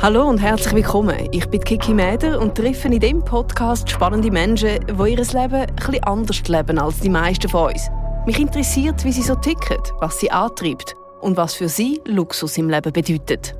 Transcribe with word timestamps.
Hallo 0.00 0.28
und 0.28 0.38
herzlich 0.38 0.74
willkommen. 0.74 1.28
Ich 1.32 1.44
bin 1.46 1.60
Kiki 1.60 1.92
Mäder 1.92 2.40
und 2.40 2.54
treffe 2.54 2.86
in 2.86 3.00
diesem 3.00 3.24
Podcast 3.24 3.90
spannende 3.90 4.30
Menschen, 4.30 4.78
die 4.86 5.10
ihr 5.10 5.16
Leben 5.16 5.54
etwas 5.54 6.02
anders 6.04 6.46
leben 6.46 6.78
als 6.78 7.00
die 7.00 7.08
meisten 7.08 7.48
von 7.48 7.72
uns. 7.72 7.90
Mich 8.24 8.38
interessiert, 8.38 9.04
wie 9.04 9.10
sie 9.10 9.22
so 9.22 9.34
ticken, 9.34 9.78
was 9.98 10.20
sie 10.20 10.30
antreibt 10.30 10.94
und 11.20 11.36
was 11.36 11.54
für 11.54 11.68
sie 11.68 12.00
Luxus 12.04 12.56
im 12.58 12.70
Leben 12.70 12.92
bedeutet. 12.92 13.56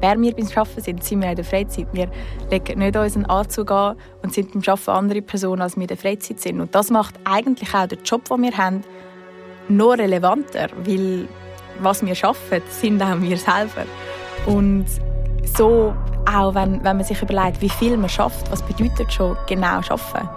Wer 0.00 0.20
wir 0.20 0.34
beim 0.34 0.46
Arbeiten 0.54 0.82
sind, 0.82 1.02
sind 1.02 1.22
wir 1.22 1.30
in 1.30 1.36
der 1.36 1.44
Freizeit. 1.46 1.86
Wir 1.92 2.10
legen 2.50 2.80
nicht 2.80 2.94
unseren 2.94 3.24
Anzug 3.24 3.70
an 3.70 3.96
und 4.22 4.34
sind 4.34 4.52
beim 4.52 4.62
Arbeiten 4.66 4.90
andere 4.90 5.22
Personen, 5.22 5.62
als 5.62 5.76
wir 5.76 5.84
in 5.84 5.88
der 5.88 5.96
Freizeit 5.96 6.38
sind. 6.38 6.60
Und 6.60 6.74
das 6.74 6.90
macht 6.90 7.14
eigentlich 7.24 7.74
auch 7.74 7.86
den 7.86 8.02
Job, 8.04 8.28
den 8.28 8.42
wir 8.42 8.58
haben, 8.58 8.82
noch 9.70 9.96
relevanter, 9.96 10.68
weil 10.84 11.26
was 11.80 12.04
wir 12.04 12.14
arbeiten, 12.22 12.66
sind 12.68 13.00
auch 13.02 13.18
wir 13.22 13.38
selber. 13.38 13.86
Und 14.44 14.84
so 15.56 15.94
auch, 16.30 16.54
wenn, 16.54 16.82
wenn 16.84 16.96
man 16.96 17.04
sich 17.04 17.20
überlegt, 17.22 17.60
wie 17.60 17.68
viel 17.68 17.96
man 17.96 18.08
schafft, 18.08 18.50
was 18.50 18.62
bedeutet 18.62 19.12
schon 19.12 19.36
genau 19.46 19.82
schaffen? 19.82 20.28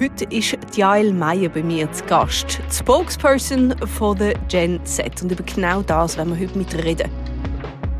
Heute 0.00 0.24
ist 0.24 0.56
Jael 0.74 1.12
Meyer 1.12 1.48
bei 1.48 1.62
mir 1.62 1.90
zu 1.92 2.04
Gast, 2.04 2.58
die 2.68 2.74
Spokesperson 2.74 3.74
von 3.86 4.18
der 4.18 4.34
Gen 4.48 4.84
Z. 4.84 5.22
Und 5.22 5.30
über 5.30 5.44
genau 5.44 5.82
das 5.82 6.16
werden 6.16 6.36
wir 6.36 6.46
heute 6.46 6.58
mit 6.58 6.72
ihr 6.74 6.84
reden. 6.84 7.10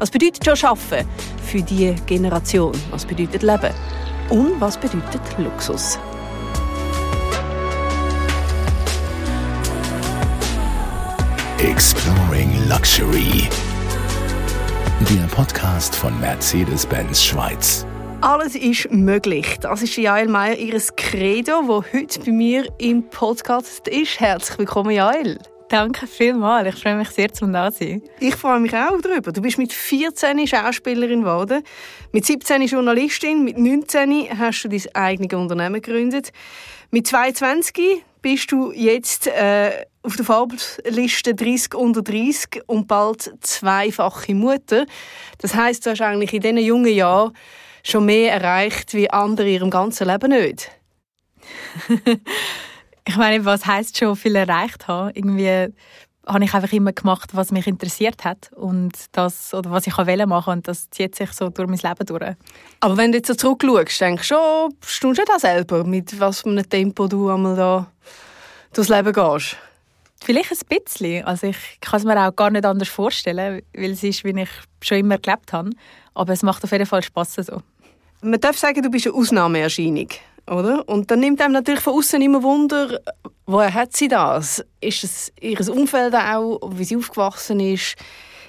Was 0.01 0.11
bedeutet 0.11 0.45
schon 0.59 0.71
Arbeiten 0.71 1.09
für 1.45 1.63
diese 1.63 1.95
Generation? 2.07 2.73
Was 2.91 3.07
bedeutet 3.07 3.43
Leben? 3.43 3.73
Und 4.29 4.61
was 4.61 4.77
bedeutet 4.77 5.23
Luxus? 5.39 5.99
Exploring 11.59 12.69
Luxury. 12.69 13.49
Der 15.01 15.27
Podcast 15.27 15.95
von 15.97 16.19
Mercedes-Benz 16.21 17.23
Schweiz. 17.23 17.85
Alles 18.21 18.55
ist 18.55 18.91
möglich. 18.91 19.59
Das 19.61 19.83
ist 19.83 19.97
Jael 19.97 20.29
Meyer, 20.29 20.57
ihr 20.57 20.81
Credo, 20.97 21.67
wo 21.67 21.85
heute 21.93 22.21
bei 22.21 22.31
mir 22.31 22.73
im 22.79 23.03
Podcast 23.11 23.89
ist. 23.89 24.21
Herzlich 24.21 24.61
willkommen, 24.61 24.93
Jael. 24.93 25.39
Danke 25.69 26.07
vielmals. 26.07 26.75
Ich 26.75 26.81
freue 26.81 26.95
mich 26.95 27.11
sehr, 27.11 27.31
zum 27.33 27.53
da 27.53 27.71
sein. 27.71 28.03
Ich 28.21 28.37
freue 28.37 28.61
mich 28.61 28.73
auch 28.73 28.99
darüber. 29.03 29.33
Du 29.33 29.43
bist 29.43 29.59
mit 29.59 29.73
14 29.73 30.47
Schauspielerin 30.47 31.23
geworden, 31.23 31.65
mit 32.13 32.25
17 32.25 32.63
Journalistin, 32.63 33.45
mit 33.45 33.59
19 33.59 34.39
hast 34.39 34.63
du 34.63 34.69
dein 34.69 34.95
eigenes 34.95 35.35
Unternehmen 35.35 35.83
gegründet. 35.83 36.31
Mit 36.93 37.09
22 37.09 38.05
bist 38.23 38.51
du 38.53 38.73
jetzt 38.73 39.27
äh, 39.27 39.85
auf 40.05 40.17
der 40.17 40.25
Forbes-Liste 40.25 41.35
30 41.35 41.75
unter 41.75 42.03
30 42.03 42.63
und 42.67 42.87
bald 42.87 43.33
zweifache 43.41 44.35
Mutter. 44.35 44.87
Das 45.39 45.55
heißt, 45.55 45.85
du 45.85 45.91
hast 45.91 46.03
eigentlich 46.03 46.33
in 46.35 46.43
diesen 46.43 46.59
jungen 46.59 46.95
Jahren 46.95 47.33
schon 47.83 48.05
mehr 48.05 48.33
erreicht 48.33 48.95
wie 48.95 49.11
andere 49.11 49.49
in 49.49 49.55
ihrem 49.55 49.71
ganzen 49.71 50.07
Leben 50.07 50.31
nicht. 50.31 50.71
ich 53.07 53.17
meine, 53.17 53.45
was 53.45 53.67
heißt 53.67 53.99
schon 53.99 54.17
viel 54.17 54.37
erreicht 54.37 54.89
haben? 54.89 55.11
Irgendwie 55.15 55.73
habe 56.27 56.45
ich 56.45 56.55
einfach 56.55 56.73
immer 56.73 56.93
gemacht, 56.93 57.31
was 57.35 57.53
mich 57.53 57.67
interessiert 57.67 58.25
hat 58.25 58.51
und 58.55 58.93
das 59.13 59.53
oder 59.53 59.71
was 59.71 59.87
ich 59.87 59.97
wollte 59.97 60.27
machen 60.27 60.55
und 60.55 60.69
das 60.69 60.89
zieht 60.91 61.15
sich 61.15 61.33
so 61.33 61.51
durch 61.51 61.69
mein 61.69 61.79
Leben 61.79 62.07
durch. 62.07 62.37
Aber 62.81 62.97
wenn 62.97 63.13
du 63.13 63.19
jetzt 63.19 63.29
so 63.29 63.35
zurückschaust, 63.35 64.01
denkst 64.01 64.29
du 64.29 64.35
schon, 64.35 64.75
stehst 64.81 65.19
du 65.19 65.25
da 65.25 65.39
selber, 65.39 65.85
mit 65.85 66.19
was 66.19 66.41
für 66.41 66.49
einem 66.51 66.69
Tempo 66.69 67.07
du 67.09 67.29
einmal 67.29 67.57
da 67.57 67.91
durchs 68.73 68.89
Leben 68.89 69.13
gehst? 69.13 69.57
Vielleicht 70.25 70.53
ein 70.53 70.81
bisschen. 70.83 71.23
Also 71.27 71.49
ich 71.49 71.57
kann 71.83 71.99
es 71.99 72.05
mir 72.07 72.19
auch 72.19 72.35
gar 72.35 72.49
nicht 72.49 72.65
anders 72.65 72.89
vorstellen, 72.89 73.61
weil 73.75 73.91
es 73.91 74.03
ist, 74.03 74.25
wie 74.25 74.41
ich 74.41 74.49
schon 74.83 74.99
immer 74.99 75.19
gelebt 75.19 75.53
habe. 75.53 75.69
Aber 76.15 76.33
es 76.33 76.43
macht 76.43 76.65
auf 76.65 76.73
jeden 76.73 76.87
Fall 76.87 77.03
Spass 77.03 77.35
so. 77.35 77.61
Man 78.23 78.41
darf 78.41 78.57
sagen, 78.57 78.83
du 78.83 78.89
bist 78.89 79.07
eine 79.07 79.17
Ausnahmeerscheinung, 79.17 80.09
oder? 80.47 80.89
Und 80.89 81.11
dann 81.11 81.21
nimmt 81.21 81.43
einem 81.43 81.53
natürlich 81.53 81.81
von 81.81 81.99
außen 81.99 82.23
immer 82.23 82.43
Wunder, 82.43 83.01
woher 83.45 83.75
hat 83.75 83.95
sie 83.95 84.09
das? 84.09 84.65
Ist 84.81 85.05
es 85.05 85.33
ihr 85.43 85.61
Umfeld 85.69 86.15
auch, 86.15 86.59
wie 86.73 86.85
sie 86.85 86.97
aufgewachsen 86.97 87.61
ist, 87.61 87.97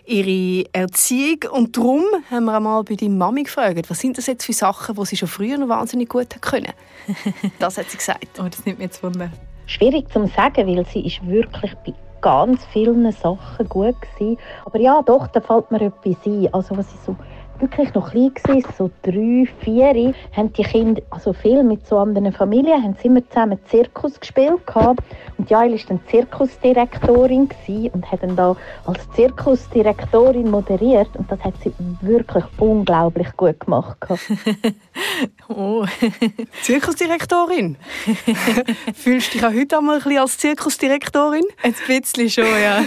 ihre 0.05 0.69
Erziehung? 0.71 1.39
Und 1.51 1.75
darum 1.75 2.05
haben 2.31 2.45
wir 2.45 2.55
einmal 2.55 2.85
bei 2.85 2.95
deiner 2.95 3.15
Mami 3.15 3.43
gefragt, 3.43 3.89
was 3.89 3.99
sind 3.99 4.17
das 4.17 4.27
jetzt 4.27 4.45
für 4.45 4.53
Sachen, 4.53 4.95
die 4.95 5.05
sie 5.05 5.17
schon 5.17 5.27
früher 5.27 5.57
noch 5.57 5.67
wahnsinnig 5.67 6.07
gut 6.07 6.41
können? 6.41 6.71
Das 7.59 7.77
hat 7.77 7.89
sie 7.89 7.97
gesagt. 7.97 8.39
Oh, 8.39 8.47
das 8.49 8.65
nimmt 8.65 8.79
mir 8.79 8.85
jetzt 8.85 9.03
Wunder. 9.03 9.29
Schwierig 9.67 10.09
zu 10.11 10.27
sagen, 10.27 10.67
weil 10.67 10.85
sie 10.85 11.05
ist 11.05 11.25
wirklich 11.27 11.75
bei 11.85 11.93
ganz 12.21 12.65
vielen 12.65 13.11
Sachen 13.11 13.69
gut 13.69 13.95
war. 14.19 14.37
Aber 14.65 14.79
ja, 14.79 15.01
doch, 15.03 15.27
da 15.27 15.41
fällt 15.41 15.69
mir 15.71 15.81
etwas 15.81 16.17
ein. 16.25 16.53
Also 16.53 16.77
was 16.77 16.93
ich 16.93 16.99
so 17.01 17.15
wirklich 17.59 17.93
noch 17.93 18.11
klein 18.11 18.33
war, 18.43 18.73
so 18.77 18.91
drei, 19.03 19.47
vier, 19.61 20.13
haben 20.35 20.53
die 20.53 20.63
Kinder, 20.63 21.01
also 21.09 21.33
viel 21.33 21.63
mit 21.63 21.85
so 21.87 21.97
anderen 21.97 22.31
Familien, 22.31 22.81
haben 22.81 22.95
sie 23.01 23.07
immer 23.07 23.27
zusammen 23.29 23.59
Zirkus 23.69 24.19
gespielt 24.19 24.65
gehabt. 24.65 25.03
Und 25.37 25.49
Jael 25.49 25.71
war 25.71 25.79
dann 25.87 25.99
Zirkusdirektorin 26.09 27.49
und 27.93 28.11
hat 28.11 28.23
dann 28.23 28.35
da 28.35 28.55
als 28.85 28.99
Zirkusdirektorin 29.15 30.49
moderiert 30.49 31.09
und 31.15 31.29
das 31.31 31.39
hat 31.41 31.53
sie 31.63 31.73
wirklich 32.01 32.43
unglaublich 32.57 33.27
gut 33.35 33.59
gemacht. 33.59 33.97
oh. 35.49 35.85
Zirkusdirektorin? 36.63 37.77
Fühlst 38.93 39.33
du 39.33 39.37
dich 39.37 39.45
auch 39.45 39.53
heute 39.53 39.77
einmal 39.77 39.97
ein 39.97 40.03
bisschen 40.03 40.19
als 40.19 40.37
Zirkusdirektorin? 40.37 41.45
Ein 41.63 41.75
bisschen 41.87 42.29
schon, 42.29 42.45
ja. 42.45 42.83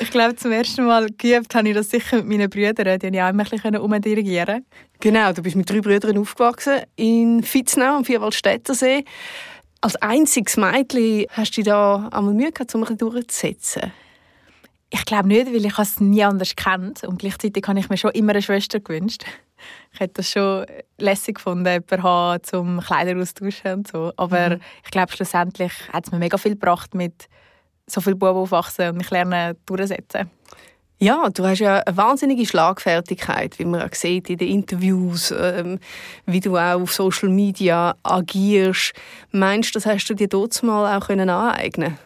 ich 0.00 0.10
glaube, 0.10 0.36
zum 0.36 0.52
ersten 0.52 0.84
Mal 0.84 1.08
geübt 1.16 1.54
habe 1.54 1.68
ich 1.68 1.74
das 1.74 1.90
sicher 1.90 2.16
mit 2.18 2.28
meinen 2.28 2.50
Brüdern. 2.50 2.98
Die 2.98 3.20
auch 3.28 3.34
ein 3.34 3.50
bisschen 3.50 3.76
umdirigieren 3.76 4.66
Genau, 5.00 5.32
du 5.32 5.42
bist 5.42 5.56
mit 5.56 5.70
drei 5.70 5.80
Brüdern 5.80 6.18
aufgewachsen 6.18 6.82
in 6.96 7.42
Fitznau 7.42 7.96
am 7.96 8.04
Vierwaldstättersee. 8.04 9.04
Als 9.80 9.96
einziges 9.96 10.56
Mädchen 10.56 11.26
hast 11.30 11.52
du 11.52 11.62
dich 11.62 11.66
da 11.66 12.08
einmal 12.10 12.34
Mühe 12.34 12.50
gehabt, 12.50 12.74
um 12.74 12.84
ein 12.84 12.98
durchzusetzen? 12.98 13.92
Ich 14.90 15.04
glaube 15.04 15.28
nicht, 15.28 15.46
weil 15.48 15.66
ich 15.66 15.78
es 15.78 16.00
nie 16.00 16.24
anders 16.24 16.56
kennt 16.56 17.04
und 17.04 17.18
gleichzeitig 17.18 17.64
habe 17.68 17.78
ich 17.78 17.90
mir 17.90 17.98
schon 17.98 18.10
immer 18.12 18.32
eine 18.32 18.42
Schwester 18.42 18.80
gewünscht. 18.80 19.24
Ich 19.92 20.00
hätte 20.00 20.14
das 20.14 20.30
schon 20.30 20.66
lässig 20.98 21.36
gefunden, 21.36 21.66
jemanden 21.66 22.02
haben, 22.02 22.42
zum 22.42 22.80
Kleider 22.80 23.20
austauschen 23.20 23.72
und 23.74 23.88
so. 23.88 24.12
Aber 24.16 24.50
mhm. 24.50 24.60
ich 24.84 24.90
glaube, 24.90 25.12
schlussendlich 25.12 25.72
hat 25.92 26.06
es 26.06 26.12
mir 26.12 26.18
mega 26.18 26.38
viel 26.38 26.52
gebracht, 26.52 26.94
mit 26.94 27.28
so 27.86 28.00
viel 28.00 28.14
Buben 28.14 28.36
aufwachsen 28.36 28.90
und 28.90 28.96
mich 28.98 29.10
lernen 29.10 29.56
durchsetzen. 29.66 30.30
Ja, 31.00 31.28
du 31.30 31.44
hast 31.44 31.60
ja 31.60 31.80
eine 31.80 31.96
wahnsinnige 31.96 32.44
Schlagfertigkeit, 32.44 33.58
wie 33.60 33.64
man 33.64 33.82
auch 33.82 33.94
sieht 33.94 34.28
in 34.30 34.38
den 34.38 34.48
Interviews, 34.48 35.30
ähm, 35.30 35.78
wie 36.26 36.40
du 36.40 36.56
auch 36.56 36.80
auf 36.80 36.92
Social 36.92 37.28
Media 37.28 37.94
agierst. 38.02 38.94
Meinst 39.30 39.74
du, 39.74 39.78
das 39.78 39.86
hast 39.86 40.06
du 40.08 40.14
dir 40.14 40.28
dort 40.28 40.60
mal 40.62 40.98
auch 40.98 41.08
aneignen 41.08 41.98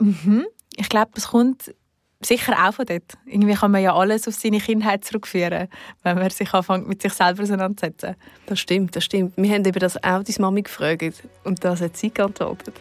Mhm. 0.00 0.46
Ich 0.76 0.88
glaube, 0.88 1.12
das 1.14 1.28
kommt 1.28 1.72
sicher 2.20 2.52
auch 2.66 2.74
von 2.74 2.86
dort. 2.86 3.16
Irgendwie 3.26 3.54
kann 3.54 3.70
man 3.70 3.82
ja 3.82 3.94
alles 3.94 4.26
auf 4.26 4.34
seine 4.34 4.58
Kindheit 4.58 5.04
zurückführen, 5.04 5.68
wenn 6.02 6.18
man 6.18 6.30
sich 6.30 6.52
anfängt, 6.52 6.88
mit 6.88 7.00
sich 7.00 7.12
selber 7.12 7.42
auseinanderzusetzen. 7.42 8.16
Das 8.46 8.58
stimmt, 8.58 8.96
das 8.96 9.04
stimmt. 9.04 9.36
Wir 9.36 9.54
haben 9.54 9.64
eben 9.64 9.78
das 9.78 9.96
auch 9.96 10.22
deine 10.22 10.38
Mami 10.40 10.62
gefragt 10.62 11.22
und 11.44 11.64
das 11.64 11.80
hat 11.80 11.96
sie 11.96 12.10
geantwortet. 12.10 12.74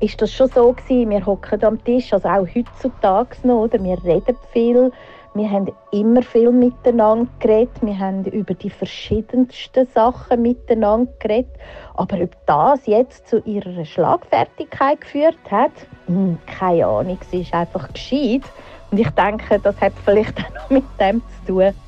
Ist 0.00 0.20
das 0.20 0.32
schon 0.32 0.48
so 0.48 0.72
gewesen, 0.72 1.10
wir 1.10 1.24
hocken 1.24 1.62
am 1.64 1.82
Tisch, 1.84 2.12
also 2.12 2.28
auch 2.28 2.46
heutzutage 2.54 3.36
noch, 3.42 3.64
oder? 3.64 3.82
wir 3.82 4.02
reden 4.04 4.36
viel, 4.52 4.92
wir 5.34 5.50
haben 5.50 5.70
immer 5.92 6.22
viel 6.22 6.50
miteinander 6.50 7.30
geredet, 7.38 7.74
wir 7.82 7.98
haben 7.98 8.24
über 8.26 8.54
die 8.54 8.70
verschiedensten 8.70 9.86
Sachen 9.94 10.42
miteinander 10.42 11.12
geredet, 11.18 11.50
aber 11.94 12.20
ob 12.22 12.36
das 12.46 12.86
jetzt 12.86 13.28
zu 13.28 13.38
ihrer 13.44 13.84
Schlagfertigkeit 13.84 15.00
geführt 15.00 15.38
hat, 15.50 15.72
hm, 16.06 16.38
keine 16.46 16.86
Ahnung, 16.86 17.18
sie 17.30 17.42
ist 17.42 17.54
einfach 17.54 17.92
gescheit 17.92 18.42
und 18.90 18.98
ich 18.98 19.10
denke, 19.10 19.58
das 19.58 19.80
hat 19.80 19.92
vielleicht 20.04 20.38
auch 20.44 20.54
noch 20.54 20.70
mit 20.70 20.84
dem 21.00 21.22
zu 21.46 21.52
tun. 21.52 21.74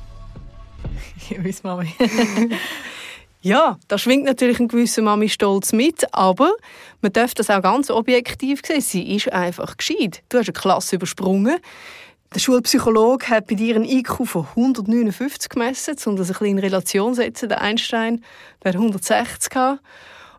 Ja, 1.29 1.37
Mami. 1.63 1.87
Ja, 3.43 3.79
da 3.87 3.97
schwingt 3.97 4.25
natürlich 4.25 4.59
ein 4.59 4.67
gewisser 4.67 5.01
Mami-Stolz 5.01 5.73
mit, 5.73 6.05
aber 6.13 6.51
man 7.01 7.11
darf 7.11 7.33
das 7.33 7.49
auch 7.49 7.63
ganz 7.63 7.89
objektiv 7.89 8.61
sehen. 8.63 8.81
Sie 8.81 9.15
ist 9.15 9.33
einfach 9.33 9.77
gescheit. 9.77 10.21
Du 10.29 10.37
hast 10.37 10.47
eine 10.47 10.53
Klasse 10.53 10.97
übersprungen. 10.97 11.57
Der 12.35 12.39
Schulpsychologe 12.39 13.29
hat 13.29 13.47
bei 13.47 13.55
dir 13.55 13.75
einen 13.75 13.85
IQ 13.85 14.25
von 14.25 14.45
159 14.55 15.49
gemessen, 15.49 15.95
um 16.05 16.17
das 16.17 16.27
ein 16.27 16.33
bisschen 16.33 16.45
in 16.45 16.59
Relation 16.59 17.15
zu 17.15 17.21
setzen. 17.21 17.49
Der 17.49 17.61
Einstein 17.61 18.23
der 18.63 18.73
hat 18.73 18.75
160 18.75 19.49
gehabt 19.49 19.81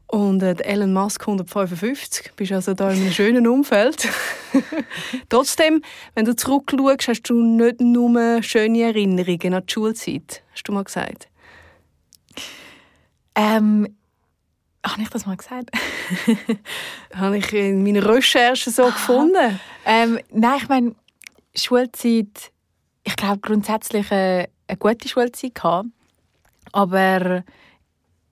und 0.06 0.40
äh, 0.43 0.55
Elon 0.62 0.93
Musk 0.93 1.22
155. 1.22 2.28
Du 2.28 2.32
bist 2.37 2.52
also 2.52 2.72
da 2.72 2.93
in 2.93 3.00
einem 3.00 3.12
schönen 3.12 3.48
Umfeld. 3.48 4.08
Trotzdem, 5.28 5.82
wenn 6.14 6.25
du 6.25 6.37
zurückschaust, 6.37 7.08
hast 7.08 7.22
du 7.22 7.43
nicht 7.43 7.81
nur 7.81 8.43
schöne 8.44 8.82
Erinnerungen 8.82 9.55
an 9.55 9.66
die 9.66 9.72
Schulzeit, 9.72 10.44
hast 10.52 10.69
du 10.69 10.72
mal 10.72 10.84
gesagt. 10.84 11.31
Ähm, 13.34 13.96
habe 14.84 15.02
ich 15.02 15.11
das 15.11 15.26
mal 15.26 15.37
gesagt? 15.37 15.70
habe 17.14 17.38
ich 17.38 17.52
in 17.52 17.84
meiner 17.84 18.06
Recherche 18.06 18.70
so 18.70 18.84
ah. 18.84 18.90
gefunden? 18.90 19.61
Ähm, 19.84 20.19
nein, 20.31 20.58
ich 20.58 20.69
meine, 20.69 20.94
Schulzeit 21.55 22.52
ich 23.05 23.17
glaube, 23.17 23.38
grundsätzlich 23.38 24.11
eine, 24.12 24.49
eine 24.69 24.79
gute 24.79 25.08
Schulzeit 25.08 25.55
gehabt. 25.55 25.88
Aber 26.73 27.44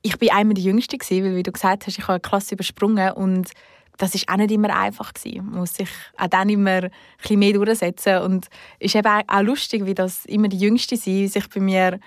ich 0.03 0.19
bin 0.19 0.31
einmal 0.31 0.55
die 0.55 0.65
Jüngste 0.65 0.97
gewesen, 0.97 1.25
weil 1.25 1.37
wie 1.37 1.43
du 1.43 1.53
gesagt 1.53 1.87
hast, 1.87 1.99
ich 1.99 2.05
habe 2.05 2.15
eine 2.15 2.21
Klasse 2.21 2.55
übersprungen 2.55 3.13
und 3.13 3.51
das 3.99 4.15
ist 4.15 4.29
auch 4.31 4.37
nicht 4.37 4.51
immer 4.51 4.75
einfach 4.75 5.13
gewesen. 5.13 5.45
Man 5.45 5.61
muss 5.61 5.75
sich 5.75 5.91
auch 6.17 6.29
dann 6.29 6.49
immer 6.49 6.85
ein 6.85 6.91
bisschen 7.19 7.39
mehr 7.39 7.53
durchsetzen 7.53 8.19
und 8.23 8.47
es 8.79 8.95
ist 8.95 8.95
eben 8.95 9.23
auch 9.29 9.43
lustig, 9.43 9.85
wie 9.85 9.95
das 9.95 10.25
immer 10.25 10.49
die 10.49 10.59
Jüngste 10.59 10.97
sein 10.97 11.29
sich 11.29 11.49
bei 11.51 11.61
mir 11.61 12.01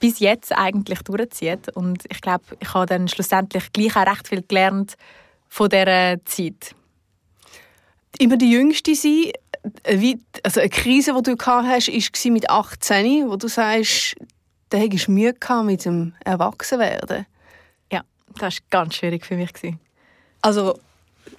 bis 0.00 0.18
jetzt 0.18 0.52
eigentlich 0.52 1.00
durchzieht 1.02 1.68
und 1.74 2.04
ich 2.10 2.20
glaube, 2.20 2.44
ich 2.60 2.74
habe 2.74 2.86
dann 2.86 3.08
schlussendlich 3.08 3.72
gleich 3.72 3.96
auch 3.96 4.06
recht 4.06 4.28
viel 4.28 4.42
gelernt 4.42 4.94
von 5.48 5.68
dieser 5.68 6.24
Zeit. 6.24 6.74
Immer 8.18 8.36
die 8.36 8.50
Jüngste 8.50 8.94
sein, 8.94 9.32
wie, 9.88 10.20
also 10.42 10.60
eine 10.60 10.68
Krise, 10.68 11.14
die 11.14 11.22
du 11.22 11.36
gehabt 11.36 11.66
hast, 11.66 11.88
war 11.88 12.32
mit 12.32 12.50
18, 12.50 13.28
wo 13.28 13.36
du 13.36 13.48
sagst, 13.48 14.16
da 14.70 14.78
hattest 14.78 15.08
du 15.08 15.12
Mühe 15.12 15.34
mit 15.64 15.84
dem 15.84 16.14
Erwachsenwerden. 16.24 17.26
Ja, 17.92 18.02
das 18.38 18.42
war 18.42 18.50
ganz 18.70 18.96
schwierig 18.96 19.24
für 19.24 19.36
mich. 19.36 19.50
Also, 20.42 20.78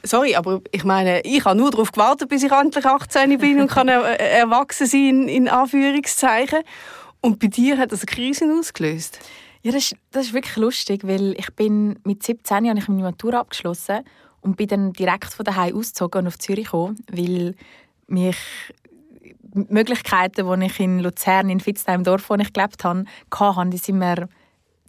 sorry, 0.04 0.36
aber 0.36 0.62
ich 0.72 0.84
meine, 0.84 1.22
ich 1.22 1.46
habe 1.46 1.58
nur 1.58 1.72
darauf 1.72 1.92
gewartet, 1.92 2.30
bis 2.30 2.44
ich 2.44 2.52
endlich 2.52 2.86
18 2.86 3.38
bin 3.38 3.62
und 3.62 3.70
kann 3.70 3.88
erwachsen 3.90 4.88
sein, 4.88 5.28
in 5.28 5.48
Anführungszeichen. 5.48 6.64
Und 7.22 7.40
bei 7.40 7.48
dir 7.48 7.78
hat 7.78 7.92
das 7.92 8.02
eine 8.02 8.08
Krise 8.08 8.46
ausgelöst? 8.54 9.20
Ja, 9.64 9.72
das 9.72 9.92
ist, 9.92 9.96
das 10.12 10.28
ist 10.28 10.34
wirklich 10.34 10.58
lustig, 10.58 11.08
weil 11.08 11.34
ich 11.40 11.52
bin 11.56 11.98
mit 12.04 12.22
17 12.22 12.70
habe 12.70 12.78
ich 12.78 12.88
meine 12.88 13.02
Matur 13.02 13.34
abgeschlossen 13.34 14.02
und 14.42 14.58
bin 14.58 14.68
dann 14.68 14.94
direkt 14.94 15.34
von 15.34 15.44
daheim 15.44 15.76
ausgezogen 15.76 16.22
und 16.22 16.28
auf 16.28 16.38
Zürich 16.38 16.66
gekommen, 16.66 17.04
weil 17.12 17.56
mich 18.08 18.38
die 19.42 19.66
Möglichkeiten, 19.70 20.60
die 20.60 20.66
ich 20.66 20.80
in 20.80 21.00
Luzern, 21.00 21.50
in 21.50 21.60
Vitzheim, 21.60 22.02
im 22.02 22.04
Dorf, 22.04 22.30
wo 22.30 22.36
ich 22.36 22.54
gelebt 22.54 22.84
habe, 22.84 23.06
hatte, 23.32 23.70
die 23.70 23.78
sind 23.78 23.98
mir 23.98 24.30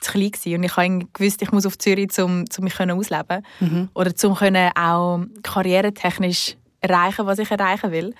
zu 0.00 0.12
klein 0.12 0.30
gewesen. 0.30 0.56
Und 0.56 0.64
ich 0.64 1.12
gewusst, 1.12 1.42
ich 1.42 1.52
muss 1.52 1.66
auf 1.66 1.78
Zürich, 1.78 2.18
um, 2.18 2.44
um 2.58 2.64
mich 2.64 2.78
ausleben 2.78 3.42
mhm. 3.60 3.88
oder 3.94 4.12
um 4.24 4.34
können 4.34 4.70
auch 4.76 5.20
karrieretechnisch 5.42 6.56
erreichen, 6.80 7.26
was 7.26 7.38
ich 7.38 7.50
erreichen 7.50 7.92
will. 7.92 8.14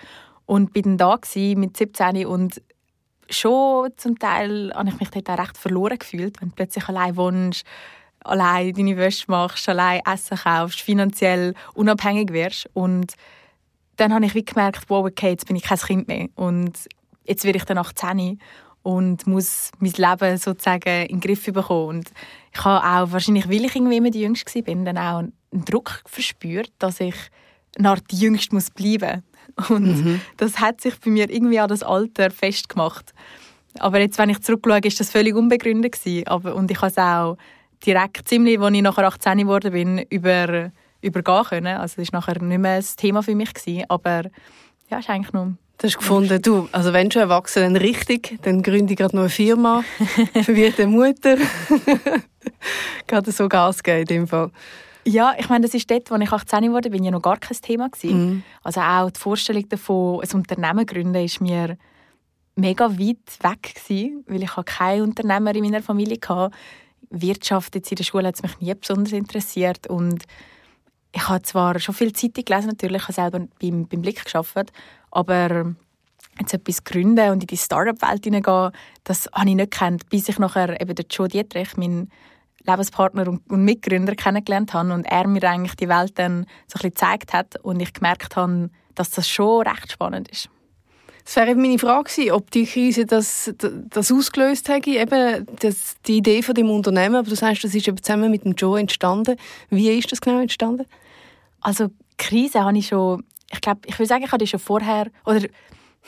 Und 0.46 0.72
bin 0.72 0.84
dann 0.84 0.98
da 0.98 1.16
gewesen, 1.16 1.60
mit 1.60 1.76
17 1.76 2.24
und 2.26 2.62
schon 3.30 3.90
zum 3.96 4.18
Teil 4.18 4.72
habe 4.74 4.88
ich 4.88 5.00
mich 5.00 5.10
dort 5.10 5.30
auch 5.30 5.38
recht 5.38 5.56
verloren 5.56 5.98
gefühlt, 5.98 6.40
wenn 6.40 6.50
du 6.50 6.54
plötzlich 6.54 6.88
allein 6.88 7.16
wohnst, 7.16 7.64
allein 8.20 8.72
deine 8.72 8.96
Wäsche 8.96 9.24
machst, 9.28 9.68
allein 9.68 10.02
Essen 10.04 10.36
kaufst, 10.36 10.80
finanziell 10.80 11.54
unabhängig 11.74 12.32
wirst. 12.32 12.68
Und 12.74 13.14
dann 13.96 14.12
habe 14.12 14.26
ich 14.26 14.34
wie 14.34 14.44
gemerkt, 14.44 14.84
wow, 14.88 15.06
okay, 15.06 15.30
jetzt 15.30 15.46
bin 15.46 15.56
ich 15.56 15.62
kein 15.62 15.78
Kind 15.78 16.08
mehr 16.08 16.28
und 16.34 16.72
jetzt 17.24 17.44
werde 17.44 17.58
ich 17.58 17.64
dann 17.64 17.78
18 17.78 18.40
und 18.82 19.26
muss 19.26 19.70
mein 19.80 19.92
Leben 19.92 20.36
sozusagen 20.36 21.06
in 21.06 21.18
den 21.18 21.20
Griff 21.20 21.44
bekommen. 21.52 21.88
Und 21.98 22.12
ich 22.52 22.64
habe 22.64 22.86
auch, 22.86 23.12
wahrscheinlich 23.12 23.48
weil 23.48 23.64
ich 23.64 23.74
irgendwie 23.74 23.96
immer 23.96 24.10
die 24.10 24.20
Jüngste 24.20 24.66
war, 24.66 24.84
dann 24.84 24.98
auch 24.98 25.18
einen 25.18 25.64
Druck 25.64 26.02
verspürt, 26.06 26.70
dass 26.78 27.00
ich 27.00 27.16
nach 27.78 28.00
die 28.00 28.16
Jüngste 28.16 28.54
muss 28.54 28.70
bleiben 28.70 29.22
Und 29.68 30.04
mhm. 30.04 30.20
das 30.36 30.58
hat 30.58 30.80
sich 30.80 30.98
bei 31.00 31.10
mir 31.10 31.30
irgendwie 31.30 31.58
an 31.58 31.68
das 31.68 31.82
Alter 31.82 32.30
festgemacht. 32.30 33.12
Aber 33.78 34.00
jetzt, 34.00 34.18
wenn 34.18 34.30
ich 34.30 34.40
zurückschaue, 34.40 34.80
ist 34.80 35.00
das 35.00 35.10
völlig 35.10 35.34
unbegründet 35.34 35.92
gewesen. 35.92 36.26
Aber, 36.26 36.54
und 36.54 36.70
ich 36.70 36.80
habe 36.80 36.90
es 36.90 36.98
auch 36.98 37.36
direkt, 37.84 38.28
ziemlich, 38.28 38.58
als 38.58 38.74
ich 38.74 38.82
nachher 38.82 39.06
18 39.06 39.38
geworden 39.38 39.72
bin, 39.72 39.98
über, 40.10 40.70
übergehen 41.02 41.44
können. 41.44 41.76
Also 41.76 42.00
das 42.00 42.12
war 42.12 42.20
nachher 42.20 42.42
nicht 42.42 42.58
mehr 42.58 42.76
ein 42.76 42.84
Thema 42.96 43.22
für 43.22 43.34
mich. 43.34 43.52
Gewesen. 43.52 43.84
Aber 43.88 44.22
ja, 44.90 44.98
ist 44.98 45.10
eigentlich 45.10 45.32
nur 45.32 45.56
Du 45.78 45.86
hast 45.86 45.98
gefunden, 45.98 46.40
du, 46.40 46.70
also 46.72 46.94
wenn 46.94 47.10
schon 47.10 47.20
erwachsen, 47.20 47.62
dann 47.62 47.76
richtig, 47.76 48.38
dann 48.40 48.62
gründe 48.62 48.94
ich 48.94 48.98
gerade 48.98 49.14
noch 49.14 49.24
eine 49.24 49.28
Firma, 49.28 49.84
verwirrte 50.42 50.86
Mutter. 50.86 51.36
gerade 53.06 53.30
so 53.30 53.46
Gas 53.46 53.82
geben 53.82 54.00
in 54.00 54.06
dem 54.06 54.26
Fall. 54.26 54.50
Ja, 55.06 55.34
ich 55.38 55.48
meine, 55.48 55.64
das 55.64 55.74
ist 55.74 55.88
dort, 55.88 56.10
als 56.10 56.22
ich 56.22 56.32
18 56.32 56.72
wurde, 56.72 56.90
bin 56.90 57.04
ja 57.04 57.12
noch 57.12 57.22
gar 57.22 57.36
kein 57.36 57.56
Thema 57.58 57.88
gewesen. 57.88 58.38
Mm. 58.38 58.42
Also 58.64 58.80
auch 58.80 59.08
die 59.08 59.20
Vorstellung 59.20 59.68
davon, 59.68 60.20
ein 60.20 60.34
Unternehmen 60.34 60.84
gründen, 60.84 61.24
ist 61.24 61.40
mir 61.40 61.78
mega 62.56 62.90
weit 62.90 63.38
weg 63.40 63.74
gewesen, 63.76 64.24
weil 64.26 64.42
ich 64.42 64.50
keine 64.64 65.04
Unternehmer 65.04 65.54
in 65.54 65.62
meiner 65.62 65.82
Familie 65.82 66.18
hatte. 66.28 66.56
Wirtschaft 67.10 67.76
jetzt 67.76 67.92
in 67.92 67.96
der 67.96 68.04
Schule 68.04 68.26
hat 68.26 68.42
mich 68.42 68.58
nie 68.58 68.74
besonders 68.74 69.12
interessiert 69.12 69.86
und 69.86 70.24
ich 71.12 71.28
habe 71.28 71.42
zwar 71.42 71.78
schon 71.78 71.94
viel 71.94 72.12
Zeitung 72.12 72.44
gelesen, 72.44 72.66
natürlich, 72.66 73.02
ich 73.02 73.08
habe 73.08 73.12
selber 73.12 73.48
beim, 73.60 73.86
beim 73.86 74.02
Blick 74.02 74.24
geschafft, 74.24 74.72
aber 75.12 75.74
jetzt 76.38 76.52
etwas 76.52 76.82
gründen 76.82 77.30
und 77.30 77.42
in 77.42 77.46
die 77.46 77.56
Startup-Welt 77.56 78.24
hineingehen, 78.24 78.72
das 79.04 79.28
habe 79.32 79.48
ich 79.48 79.54
nicht 79.54 79.70
gekannt, 79.70 80.08
bis 80.10 80.28
ich 80.28 80.40
nachher 80.40 80.80
eben 80.80 80.94
den 80.94 81.06
Joe 81.08 81.28
Dietrich, 81.28 81.76
mein 81.76 82.10
Lebenspartner 82.66 83.28
und, 83.28 83.50
Mitgründer 83.50 84.14
kennengelernt 84.14 84.74
habe 84.74 84.92
und 84.92 85.04
er 85.04 85.26
mir 85.26 85.42
eigentlich 85.44 85.76
die 85.76 85.88
Welt 85.88 86.18
dann 86.18 86.46
so 86.66 86.76
ein 86.76 86.90
bisschen 86.90 86.90
gezeigt 86.90 87.32
hat 87.32 87.56
und 87.62 87.80
ich 87.80 87.92
gemerkt 87.92 88.36
habe, 88.36 88.70
dass 88.94 89.10
das 89.10 89.28
schon 89.28 89.66
recht 89.66 89.92
spannend 89.92 90.28
ist. 90.30 90.48
Das 91.24 91.34
wäre 91.34 91.56
meine 91.56 91.78
Frage 91.78 92.04
gewesen, 92.04 92.30
ob 92.30 92.52
die 92.52 92.66
Krise 92.66 93.04
das, 93.04 93.52
das 93.58 94.12
ausgelöst 94.12 94.68
hätte, 94.68 94.90
eben 94.90 95.44
das, 95.58 95.96
die 96.06 96.18
Idee 96.18 96.40
von 96.40 96.54
dem 96.54 96.70
Unternehmen. 96.70 97.16
Aber 97.16 97.28
du 97.28 97.34
sagst, 97.34 97.64
das 97.64 97.74
ist 97.74 97.88
eben 97.88 98.00
zusammen 98.00 98.30
mit 98.30 98.44
dem 98.44 98.52
Joe 98.52 98.78
entstanden. 98.78 99.36
Wie 99.68 99.90
ist 99.90 100.12
das 100.12 100.20
genau 100.20 100.40
entstanden? 100.40 100.86
Also 101.60 101.88
Krise 102.16 102.62
habe 102.62 102.78
ich 102.78 102.86
schon, 102.86 103.24
ich 103.52 103.60
glaube, 103.60 103.80
ich 103.86 103.98
würde 103.98 104.06
sagen, 104.06 104.22
ich 104.24 104.30
hatte 104.30 104.44
die 104.44 104.48
schon 104.48 104.60
vorher, 104.60 105.08
oder 105.24 105.40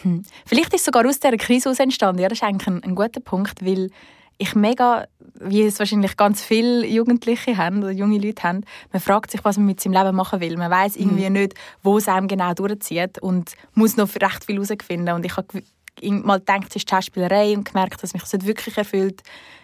hm, 0.03 0.23
vielleicht 0.47 0.73
ist 0.73 0.81
es 0.81 0.85
sogar 0.85 1.05
aus 1.05 1.19
dieser 1.19 1.37
Krise 1.37 1.75
entstanden. 1.77 2.23
Ja, 2.23 2.29
das 2.29 2.39
ist 2.39 2.45
eigentlich 2.45 2.69
ein, 2.69 2.85
ein 2.85 2.95
guter 2.95 3.21
Punkt, 3.21 3.65
weil 3.67 3.91
ich 4.39 4.55
mega, 4.55 5.07
wie 5.41 5.63
es 5.63 5.79
wahrscheinlich 5.79 6.17
ganz 6.17 6.43
viele 6.43 6.87
Jugendliche 6.87 7.57
haben 7.57 7.79
oder 7.79 7.91
junge 7.91 8.19
Leute 8.19 8.43
haben, 8.45 8.65
man 8.93 9.03
fragt 9.03 9.33
sich, 9.33 9.45
was 9.45 9.57
man 9.57 9.67
mit 9.67 9.81
seinem 9.81 9.95
Leben 9.95 10.17
machen 10.17 10.41
will. 10.41 10.57
Man 10.57 10.71
weiß 10.71 10.97
irgendwie 10.97 11.27
mhm. 11.27 11.35
nicht, 11.35 11.55
wo 11.83 11.99
es 11.99 12.09
einem 12.09 12.29
genau 12.29 12.55
durchzieht 12.55 13.21
und 13.21 13.53
muss 13.75 13.97
noch 13.97 14.09
recht 14.15 14.45
viel 14.45 14.57
herausfinden. 14.57 15.15
Und 15.15 15.27
ich 15.27 15.37
habe 15.37 15.63
mal 16.03 16.39
gedacht, 16.39 16.67
es 16.71 16.77
ist 16.77 16.89
Schauspielerei 16.89 17.57
und 17.57 17.65
gemerkt, 17.65 18.03
dass 18.03 18.15
mich 18.15 18.23
das 18.23 18.33
nicht 18.33 18.47
wirklich 18.47 18.79
erfüllt. 18.79 19.23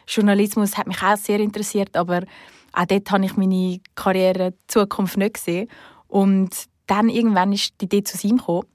Journalismus 0.09 0.77
hat 0.77 0.89
mich 0.89 1.01
auch 1.03 1.17
sehr 1.17 1.39
interessiert, 1.39 1.97
aber 1.97 2.23
auch 2.73 2.87
dort 2.87 3.11
habe 3.13 3.25
ich 3.25 3.37
meine 3.37 3.81
Karriere 3.95 4.55
Zukunft 4.67 5.17
nicht 5.17 5.35
gesehen. 5.35 5.69
Und 6.09 6.51
dann 6.89 7.09
irgendwann 7.09 7.53
ist 7.53 7.81
die 7.81 7.85
Idee 7.85 8.03
zu 8.03 8.27
ihm 8.27 8.39
gekommen. 8.39 8.67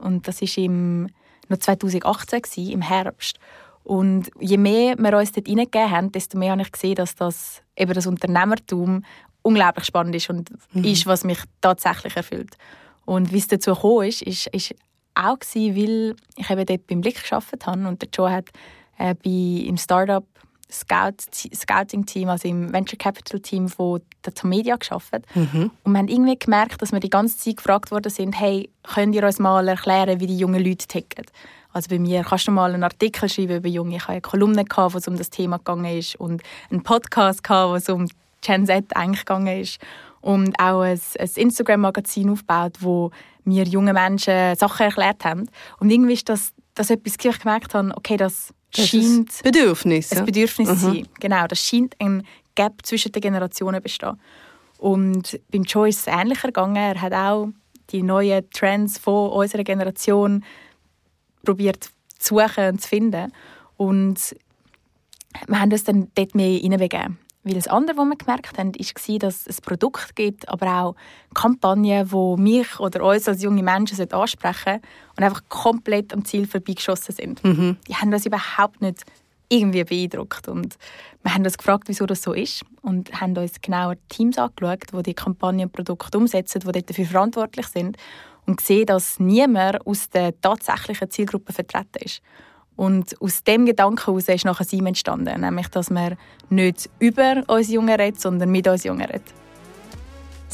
Und 0.00 0.26
das 0.26 0.40
war 0.40 0.64
im 0.64 1.08
noch 1.52 1.58
2018 1.58 2.70
im 2.70 2.82
Herbst. 2.82 3.38
Und 3.84 4.30
je 4.38 4.56
mehr 4.58 4.96
wir 4.98 5.18
uns 5.18 5.32
dort 5.32 5.48
hineingegeben 5.48 5.90
haben, 5.90 6.12
desto 6.12 6.38
mehr 6.38 6.52
habe 6.52 6.62
ich 6.62 6.72
gesehen, 6.72 6.94
dass 6.94 7.14
das, 7.14 7.62
eben 7.76 7.92
das 7.94 8.06
Unternehmertum 8.06 9.04
unglaublich 9.42 9.84
spannend 9.84 10.14
ist 10.14 10.30
und 10.30 10.50
mhm. 10.72 10.84
ist, 10.84 11.06
was 11.06 11.24
mich 11.24 11.38
tatsächlich 11.60 12.16
erfüllt. 12.16 12.56
Und 13.04 13.32
wie 13.32 13.38
es 13.38 13.48
dazu 13.48 13.74
gekommen 13.74 14.06
ist, 14.06 14.22
ist, 14.22 14.46
ist 14.48 14.74
auch 15.14 15.38
gewesen, 15.38 15.76
weil 15.76 16.16
ich 16.36 16.50
eben 16.50 16.66
dort 16.66 16.86
beim 16.86 17.00
Blick 17.00 17.28
gearbeitet 17.28 17.66
habe 17.66 17.88
und 17.88 18.00
der 18.00 18.08
Joe 18.12 18.30
hat 18.30 18.48
äh, 18.98 19.14
bei, 19.14 19.66
im 19.66 19.76
Startup 19.76 20.24
Scout, 20.70 21.16
Scouting 21.54 22.06
Team, 22.06 22.30
also 22.30 22.48
im 22.48 22.72
Venture 22.72 22.96
Capital 22.96 23.40
Team 23.40 23.68
von 23.68 24.00
der 24.24 24.32
Media 24.44 24.76
geschafft. 24.76 25.12
Mhm. 25.34 25.70
Und 25.84 25.92
wir 25.92 25.98
haben 25.98 26.08
irgendwie 26.08 26.38
gemerkt, 26.38 26.80
dass 26.80 26.92
wir 26.92 27.00
die 27.00 27.10
ganze 27.10 27.36
Zeit 27.36 27.58
gefragt 27.58 27.90
worden 27.90 28.10
sind, 28.10 28.38
hey, 28.40 28.70
könnt 28.82 29.14
ihr 29.14 29.24
uns 29.24 29.38
mal 29.38 29.68
erklären, 29.68 30.20
wie 30.20 30.26
die 30.26 30.38
jungen 30.38 30.64
Leute 30.64 30.86
ticken? 30.86 31.26
Also 31.72 31.88
bei 31.88 31.98
mir 31.98 32.22
kannst 32.22 32.46
du 32.48 32.52
mal 32.52 32.72
einen 32.72 32.84
Artikel 32.84 33.28
schreiben 33.28 33.56
über 33.56 33.68
Junge. 33.68 33.96
Ich 33.96 34.02
hatte 34.02 34.12
eine 34.12 34.20
Kolumne, 34.20 34.64
wo 34.64 34.98
es 34.98 35.08
um 35.08 35.16
das 35.16 35.30
Thema 35.30 35.58
gegangen 35.58 35.98
ist 35.98 36.16
und 36.16 36.42
einen 36.70 36.82
Podcast, 36.82 37.40
wo 37.48 37.74
es 37.74 37.88
um 37.88 38.08
Gen 38.42 38.66
Z 38.66 38.96
eigentlich 38.96 39.24
gegangen 39.24 39.60
ist. 39.60 39.78
Und 40.20 40.58
auch 40.60 40.82
ein, 40.82 41.00
ein 41.18 41.30
Instagram-Magazin 41.34 42.30
aufgebaut, 42.30 42.78
wo 42.80 43.10
mir 43.44 43.64
junge 43.64 43.92
Menschen 43.92 44.54
Sachen 44.56 44.86
erklärt 44.86 45.24
haben. 45.24 45.48
Und 45.80 45.90
irgendwie 45.90 46.12
ist 46.12 46.28
das, 46.28 46.52
das 46.74 46.90
etwas, 46.90 47.16
ich 47.20 47.38
gemerkt 47.40 47.74
habe, 47.74 47.92
okay, 47.96 48.16
das, 48.16 48.54
das 48.72 48.88
scheint... 48.88 49.30
Ein 49.44 49.52
Bedürfnis. 49.52 50.12
Ein 50.12 50.24
Bedürfnis 50.24 50.68
ja? 50.68 50.74
sein. 50.76 50.92
Mhm. 50.92 51.06
Genau, 51.18 51.46
das 51.46 51.58
scheint 51.58 51.96
ein 51.98 52.24
Gap 52.54 52.84
zwischen 52.84 53.12
den 53.12 53.20
Generationen 53.20 53.76
zu 53.76 53.82
bestehen. 53.82 54.20
Und 54.78 55.40
beim 55.50 55.62
Joe 55.62 55.88
ist 55.88 56.06
es 56.06 56.06
ähnlicher 56.06 56.48
gegangen. 56.48 56.76
Er 56.76 57.00
hat 57.00 57.12
auch 57.12 57.48
die 57.90 58.02
neuen 58.02 58.48
Trends 58.50 58.98
von 58.98 59.30
unserer 59.30 59.64
Generation 59.64 60.44
probiert 61.44 61.90
zu 62.18 62.36
suchen 62.36 62.68
und 62.68 62.80
zu 62.80 62.88
finden. 62.88 63.32
Und 63.76 64.36
wir 65.46 65.60
haben 65.60 65.72
uns 65.72 65.84
dann 65.84 66.08
dort 66.14 66.34
mehr 66.34 66.58
hineinbegeben. 66.58 67.18
Weil 67.44 67.54
das 67.54 67.66
andere, 67.66 67.96
was 67.96 68.06
wir 68.06 68.16
gemerkt 68.16 68.56
haben, 68.56 68.72
war, 68.72 69.18
dass 69.18 69.46
es 69.48 69.60
Produkte 69.60 70.14
gibt, 70.14 70.48
aber 70.48 70.82
auch 70.82 70.96
Kampagnen, 71.34 72.08
die 72.08 72.40
mich 72.40 72.78
oder 72.78 73.04
uns 73.04 73.26
als 73.26 73.42
junge 73.42 73.64
Menschen 73.64 74.12
ansprechen 74.12 74.80
und 75.16 75.24
einfach 75.24 75.42
komplett 75.48 76.12
am 76.12 76.24
Ziel 76.24 76.46
vorbeigeschossen 76.46 77.14
sind. 77.14 77.42
Mhm. 77.42 77.78
Die 77.88 77.96
haben 77.96 78.12
uns 78.12 78.26
überhaupt 78.26 78.80
nicht 78.80 79.02
irgendwie 79.48 79.82
beeindruckt. 79.82 80.46
Und 80.46 80.76
wir 81.22 81.34
haben 81.34 81.44
uns 81.44 81.58
gefragt, 81.58 81.84
wieso 81.88 82.06
das 82.06 82.22
so 82.22 82.32
ist 82.32 82.64
und 82.80 83.20
haben 83.20 83.36
uns 83.36 83.60
genauer 83.60 83.96
Teams 84.08 84.38
angeschaut, 84.38 84.84
die 84.92 85.02
die 85.02 85.14
Kampagnen 85.14 85.66
und 85.66 85.72
Produkte 85.72 86.16
umsetzen, 86.16 86.60
die 86.60 86.86
dafür 86.86 87.06
verantwortlich 87.06 87.66
sind 87.66 87.96
und 88.46 88.56
gesehen, 88.56 88.86
dass 88.86 89.20
niemand 89.20 89.86
aus 89.86 90.08
der 90.10 90.38
tatsächlichen 90.40 91.10
Zielgruppe 91.10 91.52
vertreten 91.52 92.04
ist. 92.04 92.22
Und 92.76 93.20
aus 93.20 93.44
dem 93.44 93.66
Gedanken 93.66 94.04
heraus 94.04 94.28
ist 94.28 94.44
nachher 94.44 94.64
Sim 94.64 94.86
entstanden, 94.86 95.40
nämlich, 95.40 95.68
dass 95.68 95.90
wir 95.90 96.16
nicht 96.48 96.88
über 96.98 97.42
uns 97.46 97.70
Jungen 97.70 97.94
reden, 97.94 98.18
sondern 98.18 98.50
mit 98.50 98.66
uns 98.66 98.84
Jungen 98.84 99.06
reden. 99.06 99.41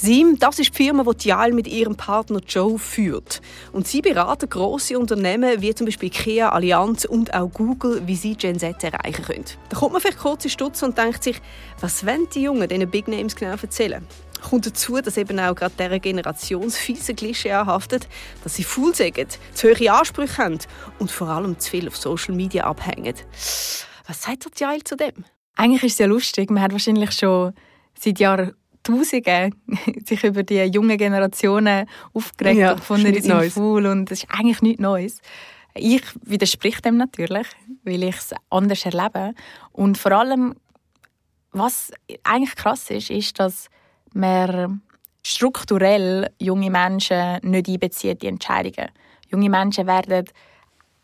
Sim, 0.01 0.39
das 0.39 0.61
ist 0.61 0.79
die 0.79 0.85
Firma, 0.85 1.03
die 1.03 1.17
Tial 1.17 1.53
mit 1.53 1.67
ihrem 1.67 1.97
Partner 1.97 2.41
Joe 2.47 2.79
führt. 2.79 3.41
Und 3.73 3.89
sie 3.89 4.01
beraten 4.01 4.49
grosse 4.49 4.97
Unternehmen 4.97 5.61
wie 5.61 5.75
zum 5.75 5.87
Beispiel 5.87 6.07
IKEA, 6.07 6.51
Allianz 6.51 7.05
und 7.05 7.35
auch 7.35 7.49
Google, 7.49 8.03
wie 8.07 8.15
sie 8.15 8.37
Gen 8.37 8.61
Z 8.61 8.85
erreichen 8.85 9.25
können. 9.25 9.45
Da 9.69 9.77
kommt 9.77 9.95
man 9.95 10.01
vielleicht 10.01 10.19
kurz 10.19 10.45
in 10.45 10.51
Stutz 10.51 10.85
und 10.85 10.97
denkt 10.97 11.25
sich, 11.25 11.41
was 11.81 12.07
wollen 12.07 12.29
die 12.33 12.43
Jungen 12.43 12.69
diesen 12.69 12.89
Big 12.89 13.09
Names 13.09 13.35
genau 13.35 13.57
erzählen? 13.61 14.07
Kommt 14.41 14.67
dazu, 14.67 15.01
dass 15.01 15.17
eben 15.17 15.41
auch 15.41 15.57
gerade 15.57 15.75
dieser 15.77 15.99
Generation 15.99 16.71
fiese 16.71 17.15
Klischee 17.15 17.51
anhaftet, 17.51 18.07
dass 18.45 18.55
sie 18.55 18.63
faul 18.63 18.95
sagen, 18.95 19.27
zu 19.53 19.69
hohe 19.69 19.93
Ansprüche 19.93 20.39
haben 20.39 20.59
und 21.01 21.11
vor 21.11 21.27
allem 21.27 21.59
zu 21.59 21.71
viel 21.71 21.89
auf 21.89 21.97
Social 21.97 22.37
Media 22.37 22.65
abhängen. 22.65 23.15
Was 24.07 24.23
sagt 24.23 24.45
der 24.45 24.53
Tial 24.53 24.79
zu 24.85 24.97
dem? 24.97 25.25
Eigentlich 25.57 25.83
ist 25.83 25.95
es 25.95 25.99
ja 25.99 26.07
lustig. 26.07 26.51
Man 26.51 26.63
hat 26.63 26.71
wahrscheinlich 26.71 27.11
schon 27.11 27.53
seit 27.99 28.21
Jahren 28.21 28.55
Tausende 28.89 29.51
sich 30.05 30.25
über 30.25 30.43
die 30.43 30.63
jungen 30.65 30.97
Generationen 30.97 31.87
aufgeregt 32.13 32.59
Ja, 32.59 32.73
und 32.73 32.79
gefunden, 32.79 33.13
die 33.13 33.21
sind 33.21 33.53
faul 33.53 33.87
und 33.87 34.11
das 34.11 34.23
ist 34.23 34.31
eigentlich 34.31 34.63
nichts 34.63 34.81
Neues. 34.81 35.21
Ich 35.75 36.03
widerspreche 36.25 36.83
dem 36.83 36.97
natürlich, 36.97 37.47
weil 37.85 38.03
ich 38.03 38.17
es 38.17 38.35
anders 38.51 38.85
erlebe. 38.85 39.35
Und 39.73 39.99
vor 39.99 40.13
allem, 40.13 40.55
was 41.53 41.93
eigentlich 42.25 42.57
krass 42.57 42.91
ist, 42.91 43.11
ist, 43.11 43.39
dass 43.39 43.69
man 44.13 44.83
strukturell 45.23 46.31
junge 46.41 46.71
Menschen 46.71 47.39
nicht 47.43 47.69
einbezieht 47.69 48.23
in 48.23 48.31
Entscheidungen. 48.31 48.89
Junge 49.31 49.51
Menschen 49.51 49.87
werden 49.87 50.25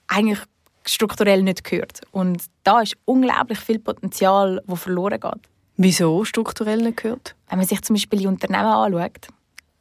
eigentlich 0.08 0.40
strukturell 0.86 1.42
nicht 1.42 1.64
gehört. 1.64 2.00
Und 2.10 2.44
da 2.62 2.80
ist 2.80 2.96
unglaublich 3.04 3.58
viel 3.58 3.78
Potenzial, 3.78 4.62
das 4.66 4.80
verloren 4.80 5.20
geht. 5.20 5.53
Wieso 5.76 6.24
strukturell 6.24 6.82
nicht 6.82 6.98
gehört? 6.98 7.34
Wenn 7.48 7.58
man 7.58 7.66
sich 7.66 7.82
zum 7.82 7.94
Beispiel 7.94 8.20
die 8.20 8.26
Unternehmen 8.26 8.66
anschaut, 8.66 9.28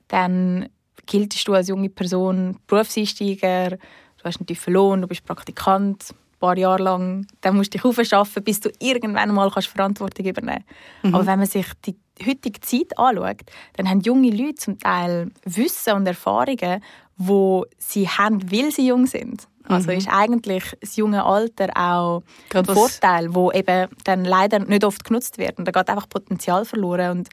dann 0.08 0.70
giltest 1.06 1.48
du 1.48 1.54
als 1.54 1.68
junge 1.68 1.90
Person 1.90 2.58
Berufseinsteiger, 2.68 3.72
du 3.72 4.24
hast 4.24 4.38
einen 4.38 4.48
tiefen 4.48 4.74
Lohn, 4.74 5.02
du 5.02 5.08
bist 5.08 5.26
Praktikant, 5.26 6.12
ein 6.12 6.40
paar 6.40 6.58
Jahre 6.58 6.84
lang, 6.84 7.28
dann 7.42 7.56
musst 7.56 7.74
du 7.74 7.78
dich 7.78 7.86
aufschaffen, 7.86 8.44
bis 8.44 8.60
du 8.60 8.70
irgendwann 8.80 9.34
mal 9.34 9.52
kannst 9.52 9.70
Verantwortung 9.70 10.26
übernehmen 10.26 10.64
kannst. 11.02 11.16
Aber 11.16 11.26
wenn 11.26 11.40
man 11.40 11.48
sich 11.48 11.68
die 11.86 11.96
heutige 12.26 12.60
Zeit 12.62 12.98
anschaut, 12.98 13.42
dann 13.74 13.90
haben 13.90 14.02
junge 14.02 14.32
Leute 14.32 14.56
zum 14.56 14.80
Teil 14.80 15.32
Wissen 15.46 15.94
und 15.94 16.08
Erfahrungen, 16.08 16.82
wo 17.18 17.66
sie 17.78 18.08
haben, 18.08 18.52
weil 18.52 18.72
sie 18.72 18.88
jung 18.88 19.06
sind. 19.06 19.48
Also 19.66 19.92
ist 19.92 20.10
eigentlich 20.10 20.64
das 20.82 20.96
junge 20.98 21.24
Alter 21.24 21.70
auch 21.76 22.24
Gerade 22.50 22.70
ein 22.70 22.76
Vorteil, 22.76 23.34
wo 23.34 23.52
eben 23.52 23.88
dann 24.04 24.26
leider 24.26 24.60
nicht 24.60 24.84
oft 24.84 25.04
genutzt 25.04 25.38
wird. 25.38 25.58
Und 25.58 25.66
da 25.66 25.72
geht 25.72 25.90
einfach 25.90 26.10
Potenzial 26.10 26.66
verloren. 26.66 27.12
Und 27.12 27.30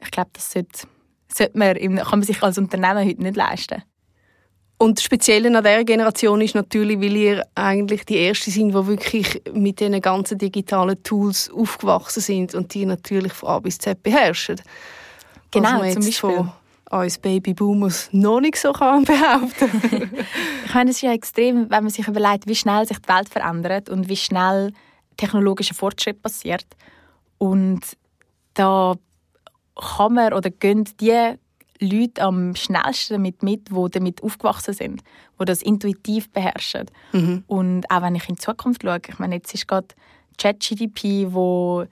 ich 0.00 0.10
glaube, 0.10 0.30
das 0.32 0.52
sollte, 0.52 0.86
sollte 1.32 1.58
man, 1.58 1.74
kann 1.74 2.18
man 2.18 2.22
sich 2.22 2.42
als 2.42 2.58
Unternehmen 2.58 3.06
heute 3.06 3.22
nicht 3.22 3.36
leisten. 3.36 3.82
Und 4.80 4.98
das 4.98 5.04
Spezielle 5.04 5.48
an 5.48 5.64
dieser 5.64 5.82
Generation 5.82 6.40
ist 6.40 6.54
natürlich, 6.54 7.00
weil 7.00 7.16
ihr 7.16 7.46
eigentlich 7.56 8.04
die 8.04 8.24
Ersten 8.24 8.52
sind, 8.52 8.68
die 8.68 8.86
wirklich 8.86 9.42
mit 9.52 9.80
diesen 9.80 10.00
ganzen 10.00 10.38
digitalen 10.38 11.02
Tools 11.02 11.50
aufgewachsen 11.50 12.20
sind 12.20 12.54
und 12.54 12.72
die 12.72 12.86
natürlich 12.86 13.32
von 13.32 13.48
A 13.48 13.58
bis 13.58 13.78
Z 13.78 14.00
beherrschen. 14.04 14.60
Genau, 15.50 15.78
zum 15.90 16.04
Beispiel. 16.04 16.12
von 16.12 16.52
uns 16.90 17.18
Babyboomers 17.18 18.10
noch 18.12 18.40
nicht 18.40 18.56
so 18.56 18.72
kann 18.72 19.04
behaupten 19.04 20.10
Ich 20.64 20.74
meine, 20.74 20.90
es 20.90 20.96
ist 20.96 21.02
ja 21.02 21.12
extrem, 21.12 21.70
wenn 21.70 21.84
man 21.84 21.90
sich 21.90 22.08
überlegt, 22.08 22.46
wie 22.46 22.54
schnell 22.54 22.86
sich 22.86 22.98
die 22.98 23.08
Welt 23.08 23.28
verändert 23.28 23.88
und 23.88 24.08
wie 24.08 24.16
schnell 24.16 24.72
technologischer 25.16 25.74
Fortschritt 25.74 26.22
passiert. 26.22 26.66
Und 27.38 27.80
da 28.54 28.94
kann 29.74 30.14
man 30.14 30.32
oder 30.32 30.50
gehen 30.50 30.84
die 31.00 31.34
Leute 31.80 32.22
am 32.22 32.56
schnellsten 32.56 33.14
damit 33.14 33.42
mit, 33.42 33.68
die 33.68 33.90
damit 33.90 34.22
aufgewachsen 34.22 34.74
sind, 34.74 35.02
die 35.40 35.44
das 35.44 35.62
intuitiv 35.62 36.30
beherrschen. 36.30 36.90
Und 37.46 37.90
auch 37.90 38.02
wenn 38.02 38.16
ich 38.16 38.28
in 38.28 38.34
die 38.34 38.40
Zukunft 38.40 38.82
schaue, 38.82 39.00
ich 39.06 39.18
meine, 39.18 39.36
jetzt 39.36 39.54
ist 39.54 39.68
gerade 39.68 39.88
ChatGDP, 40.38 41.32
wo 41.32 41.84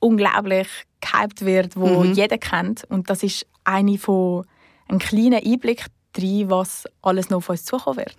unglaublich 0.00 0.68
gehypt 1.04 1.44
wird, 1.44 1.76
wo 1.76 2.04
jeder 2.04 2.38
kennt. 2.38 2.84
Und 2.84 3.10
das 3.10 3.22
ist 3.22 3.46
eine 3.64 3.98
von 3.98 4.44
ein 4.88 4.98
kleiner 4.98 5.38
Einblick 5.38 5.86
rein, 6.16 6.50
was 6.50 6.84
alles 7.02 7.30
noch 7.30 7.38
auf 7.38 7.48
uns 7.48 7.64
zukommen 7.64 7.98
wird. 7.98 8.16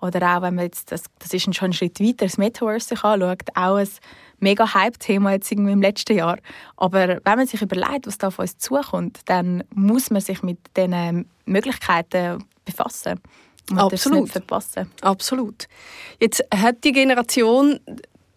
Oder 0.00 0.36
auch, 0.36 0.42
wenn 0.42 0.54
man 0.54 0.64
jetzt, 0.64 0.92
das, 0.92 1.04
das 1.18 1.32
ist 1.32 1.54
schon 1.54 1.70
ein 1.70 1.72
Schritt 1.72 2.00
weiter, 2.00 2.24
das 2.26 2.38
Metaverse 2.38 2.88
sich 2.88 3.04
anschaut, 3.04 3.42
auch 3.54 3.76
ein 3.76 3.88
mega 4.40 4.74
Hype-Thema 4.74 5.32
jetzt 5.32 5.50
irgendwie 5.50 5.72
im 5.72 5.82
letzten 5.82 6.16
Jahr. 6.16 6.38
Aber 6.76 7.20
wenn 7.24 7.36
man 7.36 7.46
sich 7.46 7.60
überlegt, 7.60 8.06
was 8.06 8.18
da 8.18 8.28
auf 8.28 8.38
uns 8.38 8.58
zukommt, 8.58 9.20
dann 9.26 9.64
muss 9.74 10.10
man 10.10 10.20
sich 10.20 10.42
mit 10.42 10.58
diesen 10.76 11.28
Möglichkeiten 11.44 12.44
befassen. 12.64 13.20
Und 13.70 13.78
das 13.78 13.92
Absolut. 13.92 14.22
nicht 14.22 14.32
verpassen. 14.32 14.90
Absolut. 15.00 15.68
Jetzt 16.20 16.44
hat 16.54 16.84
die 16.84 16.92
Generation, 16.92 17.80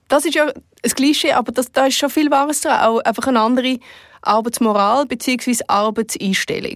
das 0.07 0.25
ist 0.25 0.35
ja 0.35 0.45
ein 0.45 0.91
Klischee, 0.95 1.33
aber 1.33 1.51
das, 1.51 1.71
da 1.71 1.85
ist 1.85 1.97
schon 1.97 2.09
viel 2.09 2.31
Wahres 2.31 2.61
dran, 2.61 2.79
auch 2.79 2.99
einfach 2.99 3.27
eine 3.27 3.39
andere 3.39 3.79
Arbeitsmoral 4.21 5.05
bzw. 5.05 5.59
Arbeitseinstellung. 5.67 6.75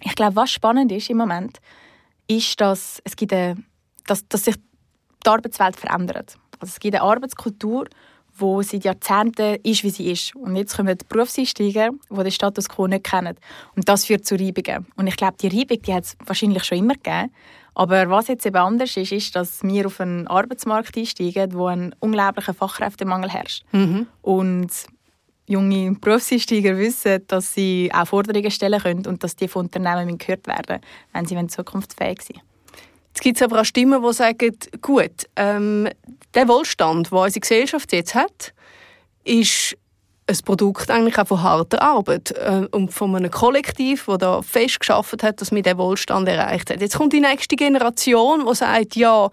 Ich 0.00 0.14
glaube, 0.14 0.36
was 0.36 0.50
spannend 0.50 0.92
ist 0.92 1.10
im 1.10 1.16
Moment, 1.16 1.60
ist, 2.28 2.60
dass, 2.60 3.00
es 3.04 3.16
gibt 3.16 3.32
eine, 3.32 3.56
dass, 4.06 4.26
dass 4.28 4.44
sich 4.44 4.56
die 5.24 5.30
Arbeitswelt 5.30 5.76
verändert. 5.76 6.36
Also 6.60 6.72
es 6.72 6.80
gibt 6.80 6.94
eine 6.94 7.04
Arbeitskultur, 7.04 7.86
die 8.40 8.62
seit 8.64 8.84
Jahrzehnten 8.84 9.56
ist, 9.62 9.84
wie 9.84 9.90
sie 9.90 10.10
ist. 10.10 10.34
Und 10.34 10.56
jetzt 10.56 10.76
kommen 10.76 10.96
die 10.98 11.04
Berufseinsteiger, 11.08 11.90
die 12.10 12.22
den 12.22 12.30
Status 12.30 12.68
quo 12.68 12.86
nicht 12.86 13.04
kennen. 13.04 13.36
Und 13.76 13.88
das 13.88 14.04
führt 14.06 14.26
zu 14.26 14.34
Reibungen. 14.34 14.86
Und 14.96 15.06
ich 15.06 15.16
glaube, 15.16 15.36
die 15.40 15.48
Reibung 15.48 15.80
die 15.80 15.94
hat 15.94 16.04
es 16.04 16.16
wahrscheinlich 16.24 16.64
schon 16.64 16.78
immer 16.78 16.94
gegeben. 16.94 17.30
Aber 17.74 18.08
was 18.08 18.28
jetzt 18.28 18.46
eben 18.46 18.56
anders 18.56 18.96
ist, 18.96 19.12
ist, 19.12 19.34
dass 19.34 19.62
wir 19.62 19.86
auf 19.86 20.00
einen 20.00 20.28
Arbeitsmarkt 20.28 20.96
einsteigen, 20.96 21.54
wo 21.54 21.66
ein 21.66 21.94
unglaublicher 21.98 22.54
Fachkräftemangel 22.54 23.30
herrscht. 23.30 23.64
Und 24.22 24.70
junge 25.46 25.92
Berufseinsteiger 26.00 26.78
wissen, 26.78 27.24
dass 27.26 27.54
sie 27.54 27.90
auch 27.92 28.06
Forderungen 28.06 28.50
stellen 28.50 28.80
können 28.80 29.06
und 29.06 29.22
dass 29.22 29.36
die 29.36 29.48
von 29.48 29.66
Unternehmen 29.66 30.18
gehört 30.18 30.46
werden, 30.46 30.80
wenn 31.12 31.26
sie 31.26 31.46
zukunftsfähig 31.48 32.22
sind. 32.22 32.40
Jetzt 33.08 33.22
gibt 33.22 33.36
es 33.36 33.42
aber 33.42 33.60
auch 33.60 33.64
Stimmen, 33.64 34.02
die 34.02 34.12
sagen, 34.12 34.56
gut, 34.80 35.28
ähm, 35.36 35.88
der 36.34 36.48
Wohlstand, 36.48 37.10
den 37.10 37.18
unsere 37.18 37.40
Gesellschaft 37.40 37.92
jetzt 37.92 38.14
hat, 38.14 38.52
ist 39.24 39.76
ein 40.26 40.38
Produkt 40.44 40.90
eigentlich 40.90 41.18
auch 41.18 41.26
von 41.26 41.42
harter 41.42 41.82
Arbeit 41.82 42.32
äh, 42.32 42.66
und 42.70 42.92
von 42.92 43.14
einem 43.14 43.30
Kollektiv, 43.30 44.06
das 44.06 44.18
da 44.18 44.42
fest 44.42 44.80
geschafft 44.80 45.22
hat, 45.22 45.40
dass 45.40 45.52
wir 45.52 45.62
den 45.62 45.78
Wohlstand 45.78 46.28
erreicht 46.28 46.70
hat. 46.70 46.80
Jetzt 46.80 46.96
kommt 46.96 47.12
die 47.12 47.20
nächste 47.20 47.56
Generation, 47.56 48.46
die 48.46 48.54
sagt, 48.54 48.96
ja, 48.96 49.30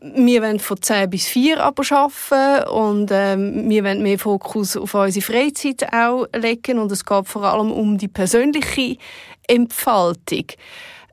wir 0.00 0.42
wollen 0.42 0.60
von 0.60 0.80
10 0.80 1.10
bis 1.10 1.26
4 1.26 1.62
aber 1.62 1.84
arbeiten 1.90 2.68
und 2.68 3.10
ähm, 3.12 3.68
wir 3.68 3.84
wollen 3.84 4.02
mehr 4.02 4.18
Fokus 4.18 4.76
auf 4.76 4.94
unsere 4.94 5.24
Freizeit 5.24 5.92
auch 5.92 6.26
legen 6.34 6.78
und 6.78 6.92
es 6.92 7.04
geht 7.04 7.26
vor 7.26 7.44
allem 7.44 7.72
um 7.72 7.96
die 7.96 8.08
persönliche 8.08 8.98
Entfaltung. 9.46 10.46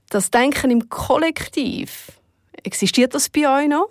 Das 0.10 0.29
Denken 0.29 0.72
im 0.72 0.89
Kollektiv, 0.89 2.12
existiert 2.63 3.15
das 3.15 3.29
bei 3.29 3.48
euch 3.48 3.70
noch? 3.70 3.88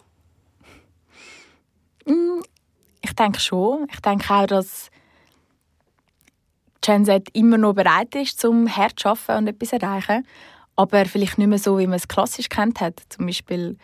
Ich 3.03 3.13
denke 3.15 3.41
schon. 3.41 3.87
Ich 3.93 4.01
denke 4.01 4.35
auch, 4.35 4.47
dass 4.47 4.91
Gen 6.83 7.05
Z 7.05 7.29
immer 7.33 7.59
noch 7.59 7.75
bereit 7.75 8.15
ist, 8.15 8.41
zum 8.41 8.75
hart 8.75 8.99
zu 8.99 9.09
arbeiten 9.09 9.39
und 9.39 9.49
etwas 9.49 9.71
zu 9.71 9.81
erreichen. 9.81 10.27
Aber 10.77 11.05
vielleicht 11.05 11.39
nicht 11.39 11.49
mehr 11.49 11.59
so, 11.59 11.79
wie 11.79 11.87
man 11.87 11.97
es 11.97 12.09
klassisch 12.09 12.49
kennt 12.49 12.81
hat. 12.81 13.03
Zum 13.11 13.27
Beispiel 13.27 13.77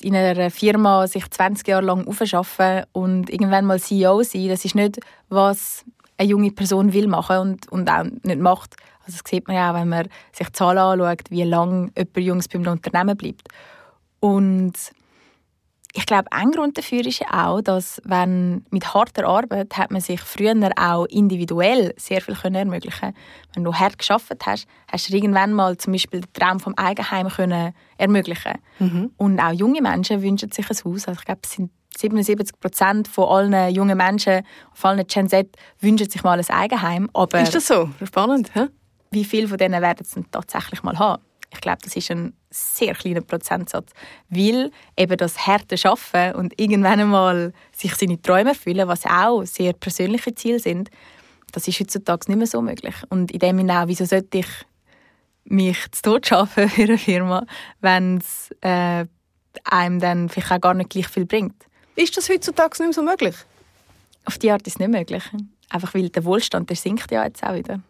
in 0.00 0.14
einer 0.14 0.50
Firma 0.50 1.06
sich 1.06 1.28
20 1.28 1.66
Jahre 1.66 1.86
lang 1.86 2.06
aufschaffen 2.06 2.84
und 2.92 3.30
irgendwann 3.30 3.66
mal 3.66 3.80
CEO 3.80 4.22
sein. 4.22 4.48
Das 4.48 4.64
ist 4.64 4.74
nicht, 4.74 5.00
was 5.28 5.84
eine 6.16 6.28
junge 6.28 6.52
Person 6.52 6.92
will 6.92 7.08
machen 7.08 7.38
und, 7.38 7.72
und 7.72 7.90
auch 7.90 8.04
nicht 8.04 8.38
macht. 8.38 8.76
Also 9.06 9.18
das 9.18 9.30
sieht 9.30 9.48
man 9.48 9.56
ja 9.56 9.70
auch, 9.70 9.74
wenn 9.74 9.88
man 9.88 10.08
sich 10.32 10.50
Zahlen 10.52 10.78
anschaut, 10.78 11.30
wie 11.30 11.42
lange 11.42 11.90
jemand 11.96 12.16
Jungs 12.18 12.48
beim 12.48 12.66
Unternehmen 12.66 13.16
bleibt. 13.16 13.48
Und 14.20 14.74
ich 15.92 16.06
glaube, 16.06 16.30
ein 16.30 16.52
Grund 16.52 16.78
dafür 16.78 17.04
ist 17.04 17.18
ja 17.18 17.48
auch, 17.48 17.60
dass 17.60 18.00
wenn 18.04 18.64
mit 18.70 18.94
harter 18.94 19.26
Arbeit 19.26 19.76
hat 19.76 19.90
man 19.90 20.00
sich 20.00 20.20
früher 20.20 20.54
auch 20.76 21.04
individuell 21.06 21.92
sehr 21.96 22.20
viel 22.20 22.36
können 22.36 22.54
ermöglichen. 22.54 23.12
Wenn 23.54 23.64
du 23.64 23.74
hart 23.74 23.98
geschafft 23.98 24.32
hast, 24.46 24.66
hast 24.90 25.08
du 25.10 25.14
irgendwann 25.14 25.52
mal 25.52 25.76
zum 25.76 25.92
Beispiel 25.92 26.20
den 26.20 26.32
Traum 26.32 26.60
vom 26.60 26.74
Eigenheim 26.76 27.28
können 27.28 27.74
ermöglichen. 27.98 28.54
Und 29.16 29.40
auch 29.40 29.52
junge 29.52 29.82
Menschen 29.82 30.22
wünschen 30.22 30.52
sich 30.52 30.70
ein 30.70 30.76
Haus. 30.84 31.08
Also 31.08 31.18
ich 31.18 31.24
glaube, 31.24 31.40
es 31.44 31.52
sind 31.52 31.70
77 31.96 32.60
Prozent 32.60 33.08
von 33.08 33.24
allen 33.28 33.74
jungen 33.74 33.96
Menschen, 33.98 34.42
von 34.72 34.90
allen 34.90 35.06
Gen 35.08 35.28
Z, 35.28 35.48
wünschen 35.80 36.08
sich 36.08 36.22
mal 36.22 36.38
ein 36.38 36.50
Eigenheim. 36.50 37.10
Aber 37.12 37.40
Ist 37.40 37.54
das 37.54 37.66
so? 37.66 37.90
Spannend, 38.04 38.54
hä? 38.54 38.68
wie 39.10 39.24
viele 39.24 39.48
von 39.48 39.58
denen 39.58 39.82
werden 39.82 39.98
es 40.02 40.12
denn 40.12 40.30
tatsächlich 40.30 40.82
mal 40.82 40.98
haben? 40.98 41.22
Ich 41.52 41.60
glaube, 41.60 41.78
das 41.82 41.96
ist 41.96 42.10
ein 42.10 42.34
sehr 42.50 42.94
kleiner 42.94 43.22
Prozentsatz, 43.22 43.90
weil 44.28 44.70
eben 44.96 45.16
das 45.16 45.46
harte 45.46 45.76
Schaffen 45.76 46.34
und 46.34 46.58
irgendwann 46.60 47.00
einmal 47.00 47.52
sich 47.72 47.94
seine 47.96 48.22
Träume 48.22 48.50
erfüllen, 48.50 48.86
was 48.86 49.04
auch 49.04 49.44
sehr 49.44 49.72
persönliche 49.72 50.34
Ziele 50.34 50.60
sind, 50.60 50.90
das 51.52 51.66
ist 51.66 51.80
heutzutage 51.80 52.30
nicht 52.30 52.38
mehr 52.38 52.46
so 52.46 52.62
möglich. 52.62 52.94
Und 53.08 53.32
in 53.32 53.40
dem 53.40 53.58
Sinne 53.58 53.82
auch, 53.82 53.88
wieso 53.88 54.04
sollte 54.04 54.38
ich 54.38 54.46
mich 55.44 55.90
zu 55.90 56.02
Tod 56.02 56.26
schaffen 56.26 56.68
für 56.68 56.82
eine 56.82 56.98
Firma, 56.98 57.44
wenn 57.80 58.18
es 58.18 58.50
äh, 58.60 59.06
einem 59.64 60.00
dann 60.00 60.28
vielleicht 60.28 60.52
auch 60.52 60.60
gar 60.60 60.74
nicht 60.74 60.90
gleich 60.90 61.08
viel 61.08 61.26
bringt? 61.26 61.66
Ist 61.96 62.16
das 62.16 62.28
heutzutage 62.28 62.70
nicht 62.70 62.80
mehr 62.80 62.92
so 62.92 63.02
möglich? 63.02 63.34
Auf 64.24 64.38
die 64.38 64.50
Art 64.50 64.66
ist 64.66 64.74
es 64.74 64.78
nicht 64.78 64.90
möglich. 64.90 65.24
Einfach 65.68 65.94
weil 65.94 66.08
der 66.08 66.24
Wohlstand, 66.24 66.68
der 66.68 66.76
sinkt 66.76 67.10
ja 67.10 67.24
jetzt 67.24 67.42
auch 67.42 67.54
wieder. 67.54 67.80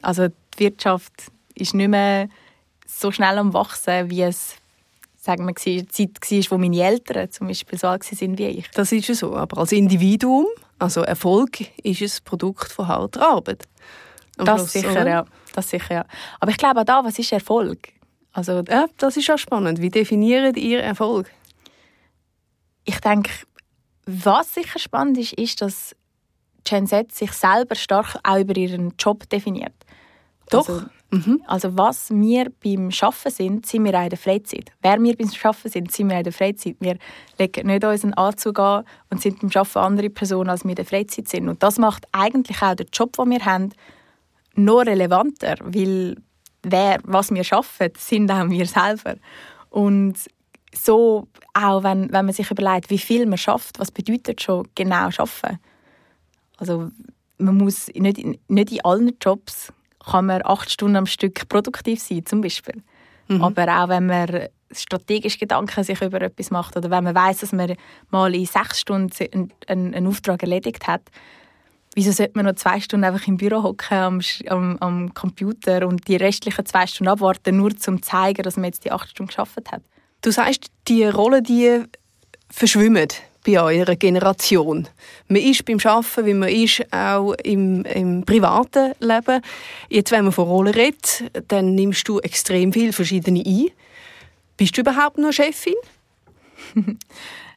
Also 0.00 0.28
die 0.28 0.58
Wirtschaft 0.58 1.12
ist 1.54 1.74
nicht 1.74 1.88
mehr 1.88 2.28
so 2.86 3.10
schnell 3.10 3.38
am 3.38 3.52
Wachsen, 3.52 4.10
wie 4.10 4.22
es 4.22 4.56
sagen 5.22 5.46
wir, 5.46 5.54
die 5.54 5.86
Zeit 5.86 6.20
war, 6.30 6.50
wo 6.50 6.58
meine 6.58 6.82
Eltern 6.82 7.30
zum 7.30 7.46
Beispiel 7.46 7.78
so 7.78 7.86
alt 7.86 8.04
waren 8.20 8.38
wie 8.38 8.46
ich. 8.46 8.70
Das 8.72 8.90
ist 8.90 9.06
ja 9.06 9.14
so. 9.14 9.36
Aber 9.36 9.58
als 9.58 9.70
Individuum, 9.70 10.46
also 10.80 11.02
Erfolg, 11.02 11.60
ist 11.84 12.02
es 12.02 12.20
Produkt 12.20 12.72
von 12.72 12.88
harter 12.88 13.28
Arbeit. 13.28 13.68
Am 14.36 14.46
das 14.46 14.60
Schluss, 14.60 14.72
sicher, 14.72 14.90
oder? 14.90 15.08
ja. 15.08 15.24
Das 15.54 15.70
sicher, 15.70 15.94
ja. 15.94 16.04
Aber 16.40 16.50
ich 16.50 16.56
glaube 16.56 16.80
auch 16.80 16.84
da, 16.84 17.04
was 17.04 17.18
ist 17.18 17.30
Erfolg? 17.32 17.90
Also, 18.32 18.64
ja, 18.68 18.86
das 18.96 19.16
ist 19.16 19.30
auch 19.30 19.38
spannend. 19.38 19.80
Wie 19.80 19.90
definiert 19.90 20.56
ihr 20.56 20.82
Erfolg? 20.82 21.30
Ich 22.84 22.98
denke, 23.00 23.30
was 24.06 24.54
sicher 24.54 24.78
spannend 24.78 25.18
ist, 25.18 25.34
ist, 25.34 25.60
dass 25.60 25.94
Gen 26.64 26.86
Z 26.86 27.12
sich 27.12 27.32
selber 27.32 27.74
stark 27.74 28.16
auch 28.24 28.38
über 28.38 28.56
ihren 28.56 28.94
Job 28.98 29.28
definiert. 29.28 29.74
Doch. 30.50 30.68
Also, 30.68 30.86
mhm. 31.12 31.42
also 31.46 31.76
was 31.76 32.10
wir 32.10 32.50
beim 32.62 32.90
Schaffen 32.90 33.30
sind, 33.30 33.66
sind 33.66 33.84
wir 33.84 33.94
auch 33.98 34.04
in 34.04 34.10
der 34.10 34.18
Freizeit. 34.18 34.72
Wer 34.80 35.00
wir 35.00 35.16
beim 35.16 35.30
Schaffen 35.30 35.70
sind, 35.70 35.92
sind 35.92 36.08
wir 36.08 36.16
auch 36.16 36.20
in 36.20 36.24
der 36.24 36.32
Freizeit. 36.32 36.76
Wir 36.80 36.96
legen 37.38 37.66
nicht 37.66 37.84
unseren 37.84 38.14
Anzug 38.14 38.58
an 38.58 38.84
und 39.10 39.20
sind 39.20 39.40
beim 39.40 39.50
Schaffen 39.50 39.78
andere 39.78 40.10
Personen, 40.10 40.50
als 40.50 40.64
wir 40.64 40.70
in 40.70 40.76
der 40.76 40.84
Freizeit 40.84 41.28
sind. 41.28 41.48
Und 41.48 41.62
das 41.62 41.78
macht 41.78 42.06
eigentlich 42.12 42.60
auch 42.62 42.74
den 42.74 42.88
Job, 42.92 43.16
den 43.16 43.30
wir 43.30 43.44
haben, 43.44 43.70
noch 44.54 44.80
relevanter, 44.80 45.56
weil 45.60 46.16
wer, 46.62 46.98
was 47.04 47.30
wir 47.30 47.44
schaffen, 47.44 47.90
sind 47.96 48.30
auch 48.30 48.48
wir 48.48 48.66
selber. 48.66 49.16
Und 49.70 50.16
so 50.74 51.28
auch, 51.54 51.82
wenn, 51.82 52.12
wenn 52.12 52.24
man 52.24 52.34
sich 52.34 52.50
überlegt, 52.50 52.90
wie 52.90 52.98
viel 52.98 53.26
man 53.26 53.38
schafft, 53.38 53.78
was 53.78 53.90
bedeutet 53.90 54.42
schon 54.42 54.66
genau 54.74 55.10
schaffen? 55.10 55.58
Also 56.56 56.90
man 57.38 57.56
muss 57.56 57.88
nicht, 57.88 58.18
nicht 58.48 58.72
in 58.72 58.84
allen 58.84 59.16
Jobs 59.20 59.72
kann 60.04 60.26
man 60.26 60.42
acht 60.44 60.70
Stunden 60.70 60.96
am 60.96 61.06
Stück 61.06 61.48
produktiv 61.48 62.00
sein, 62.00 62.26
zum 62.26 62.40
Beispiel. 62.40 62.82
Mhm. 63.28 63.42
Aber 63.42 63.82
auch 63.82 63.88
wenn 63.88 64.06
man 64.06 64.48
strategisch 64.72 65.38
Gedanken 65.38 65.84
sich 65.84 66.00
über 66.00 66.20
etwas 66.22 66.50
macht 66.50 66.76
oder 66.76 66.90
wenn 66.90 67.04
man 67.04 67.14
weiß, 67.14 67.40
dass 67.40 67.52
man 67.52 67.74
mal 68.10 68.34
in 68.34 68.46
sechs 68.46 68.80
Stunden 68.80 69.12
einen, 69.68 69.94
einen 69.94 70.06
Auftrag 70.06 70.42
erledigt 70.42 70.86
hat, 70.86 71.02
wieso 71.94 72.12
sollte 72.12 72.32
man 72.34 72.46
noch 72.46 72.54
zwei 72.54 72.80
Stunden 72.80 73.04
einfach 73.04 73.26
im 73.26 73.36
Büro 73.36 73.62
hocken 73.62 73.98
am, 73.98 74.20
am, 74.48 74.76
am, 74.78 75.14
Computer 75.14 75.86
und 75.86 76.08
die 76.08 76.16
restlichen 76.16 76.64
zwei 76.64 76.86
Stunden 76.86 77.10
abwarten, 77.10 77.56
nur 77.56 77.76
zum 77.76 78.02
zu 78.02 78.08
zeigen, 78.08 78.42
dass 78.42 78.56
man 78.56 78.66
jetzt 78.66 78.84
die 78.84 78.92
acht 78.92 79.10
Stunden 79.10 79.28
geschafft 79.28 79.70
hat? 79.70 79.82
Du 80.22 80.30
sagst, 80.30 80.70
die 80.88 81.04
Rollen, 81.04 81.44
die 81.44 81.82
verschwimmen 82.48 83.08
bei 83.44 83.60
eurer 83.60 83.96
Generation. 83.96 84.88
Man 85.28 85.42
ist 85.42 85.64
beim 85.64 85.78
Arbeiten, 85.84 86.26
wie 86.26 86.34
man 86.34 86.48
ist 86.48 86.92
auch 86.92 87.34
im, 87.42 87.84
im 87.84 88.24
privaten 88.24 88.92
Leben. 89.00 89.42
Jetzt, 89.88 90.12
wenn 90.12 90.24
man 90.24 90.32
von 90.32 90.46
Rollen 90.46 90.74
redet, 90.74 91.24
dann 91.48 91.74
nimmst 91.74 92.06
du 92.08 92.20
extrem 92.20 92.72
viele 92.72 92.92
verschiedene 92.92 93.42
ein. 93.44 93.70
Bist 94.56 94.76
du 94.76 94.82
überhaupt 94.82 95.18
nur 95.18 95.32
Chefin? 95.32 95.74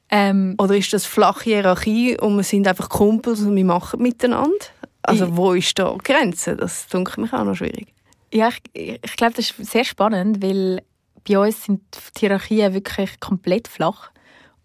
ähm, 0.10 0.56
Oder 0.58 0.76
ist 0.76 0.94
das 0.94 1.06
flache 1.06 1.44
Hierarchie 1.44 2.18
und 2.20 2.36
wir 2.38 2.44
sind 2.44 2.68
einfach 2.68 2.90
Kumpels 2.90 3.42
und 3.42 3.56
wir 3.56 3.66
machen 3.66 4.02
miteinander? 4.02 4.66
Also 5.04 5.38
wo 5.38 5.54
ist 5.54 5.78
da 5.78 5.94
die 5.94 6.12
Grenze? 6.12 6.56
Das 6.56 6.88
denke 6.88 7.22
mich 7.22 7.32
auch 7.32 7.44
noch 7.44 7.56
schwierig. 7.56 7.94
Ja, 8.34 8.50
ich, 8.74 9.00
ich 9.04 9.16
glaube, 9.16 9.34
das 9.36 9.52
ist 9.52 9.72
sehr 9.72 9.84
spannend, 9.84 10.42
weil 10.42 10.82
bei 11.28 11.38
uns 11.38 11.64
sind 11.64 11.82
die 12.16 12.22
Hierarchien 12.22 12.74
wirklich 12.74 13.20
komplett 13.20 13.68
flach. 13.68 14.10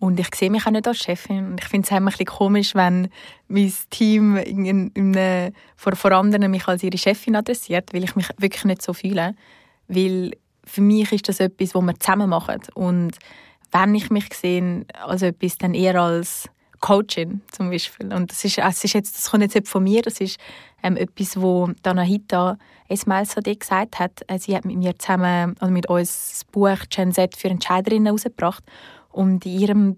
Und 0.00 0.18
ich 0.18 0.34
sehe 0.34 0.50
mich 0.50 0.66
auch 0.66 0.70
nicht 0.70 0.88
als 0.88 0.98
Chefin. 0.98 1.46
Und 1.46 1.60
ich 1.60 1.68
finde 1.68 1.86
es 1.86 1.92
ein 1.92 2.04
bisschen 2.06 2.26
komisch, 2.26 2.74
wenn 2.74 3.10
mein 3.48 3.72
Team 3.90 4.36
in, 4.36 4.64
in, 4.64 4.88
in, 4.94 5.54
vor, 5.76 5.94
vor 5.94 6.12
anderen 6.12 6.50
mich 6.50 6.66
als 6.66 6.82
ihre 6.82 6.98
Chefin 6.98 7.36
adressiert, 7.36 7.92
weil 7.92 8.04
ich 8.04 8.16
mich 8.16 8.28
wirklich 8.38 8.64
nicht 8.64 8.82
so 8.82 8.94
fühle. 8.94 9.34
Weil 9.88 10.32
für 10.64 10.80
mich 10.80 11.12
ist 11.12 11.28
das 11.28 11.38
etwas, 11.38 11.74
was 11.74 11.82
wir 11.82 12.00
zusammen 12.00 12.30
machen. 12.30 12.60
Und 12.74 13.12
wenn 13.72 13.94
ich 13.94 14.10
mich 14.10 14.32
sehe 14.32 14.86
als 15.04 15.20
etwas, 15.20 15.58
dann 15.58 15.74
eher 15.74 16.00
als 16.00 16.48
Coachin 16.80 17.42
zum 17.52 17.70
Beispiel. 17.70 18.12
Und 18.12 18.30
das 18.30 18.44
ist, 18.44 18.58
es 18.58 18.84
ist 18.84 18.94
jetzt, 18.94 19.16
das 19.16 19.30
kommt 19.30 19.42
jetzt 19.42 19.54
nicht 19.54 19.68
von 19.68 19.84
mir, 19.84 20.00
das 20.02 20.20
ist 20.20 20.38
ähm, 20.82 20.96
etwas, 20.96 21.40
wo 21.40 21.68
Danahita 21.82 22.56
Esmail 22.88 23.26
Sadeh 23.26 23.56
gesagt 23.56 23.98
hat. 23.98 24.22
Äh, 24.28 24.38
sie 24.38 24.56
hat 24.56 24.64
mit 24.64 24.78
mir 24.78 24.98
zusammen, 24.98 25.56
also 25.60 25.72
mit 25.72 25.88
uns 25.88 26.30
das 26.30 26.44
Buch 26.46 26.78
Gen 26.88 27.12
Z 27.12 27.36
für 27.36 27.48
Entscheiderinnen 27.48 28.06
herausgebracht. 28.06 28.64
Und 29.12 29.44
in 29.46 29.58
ihrem 29.58 29.96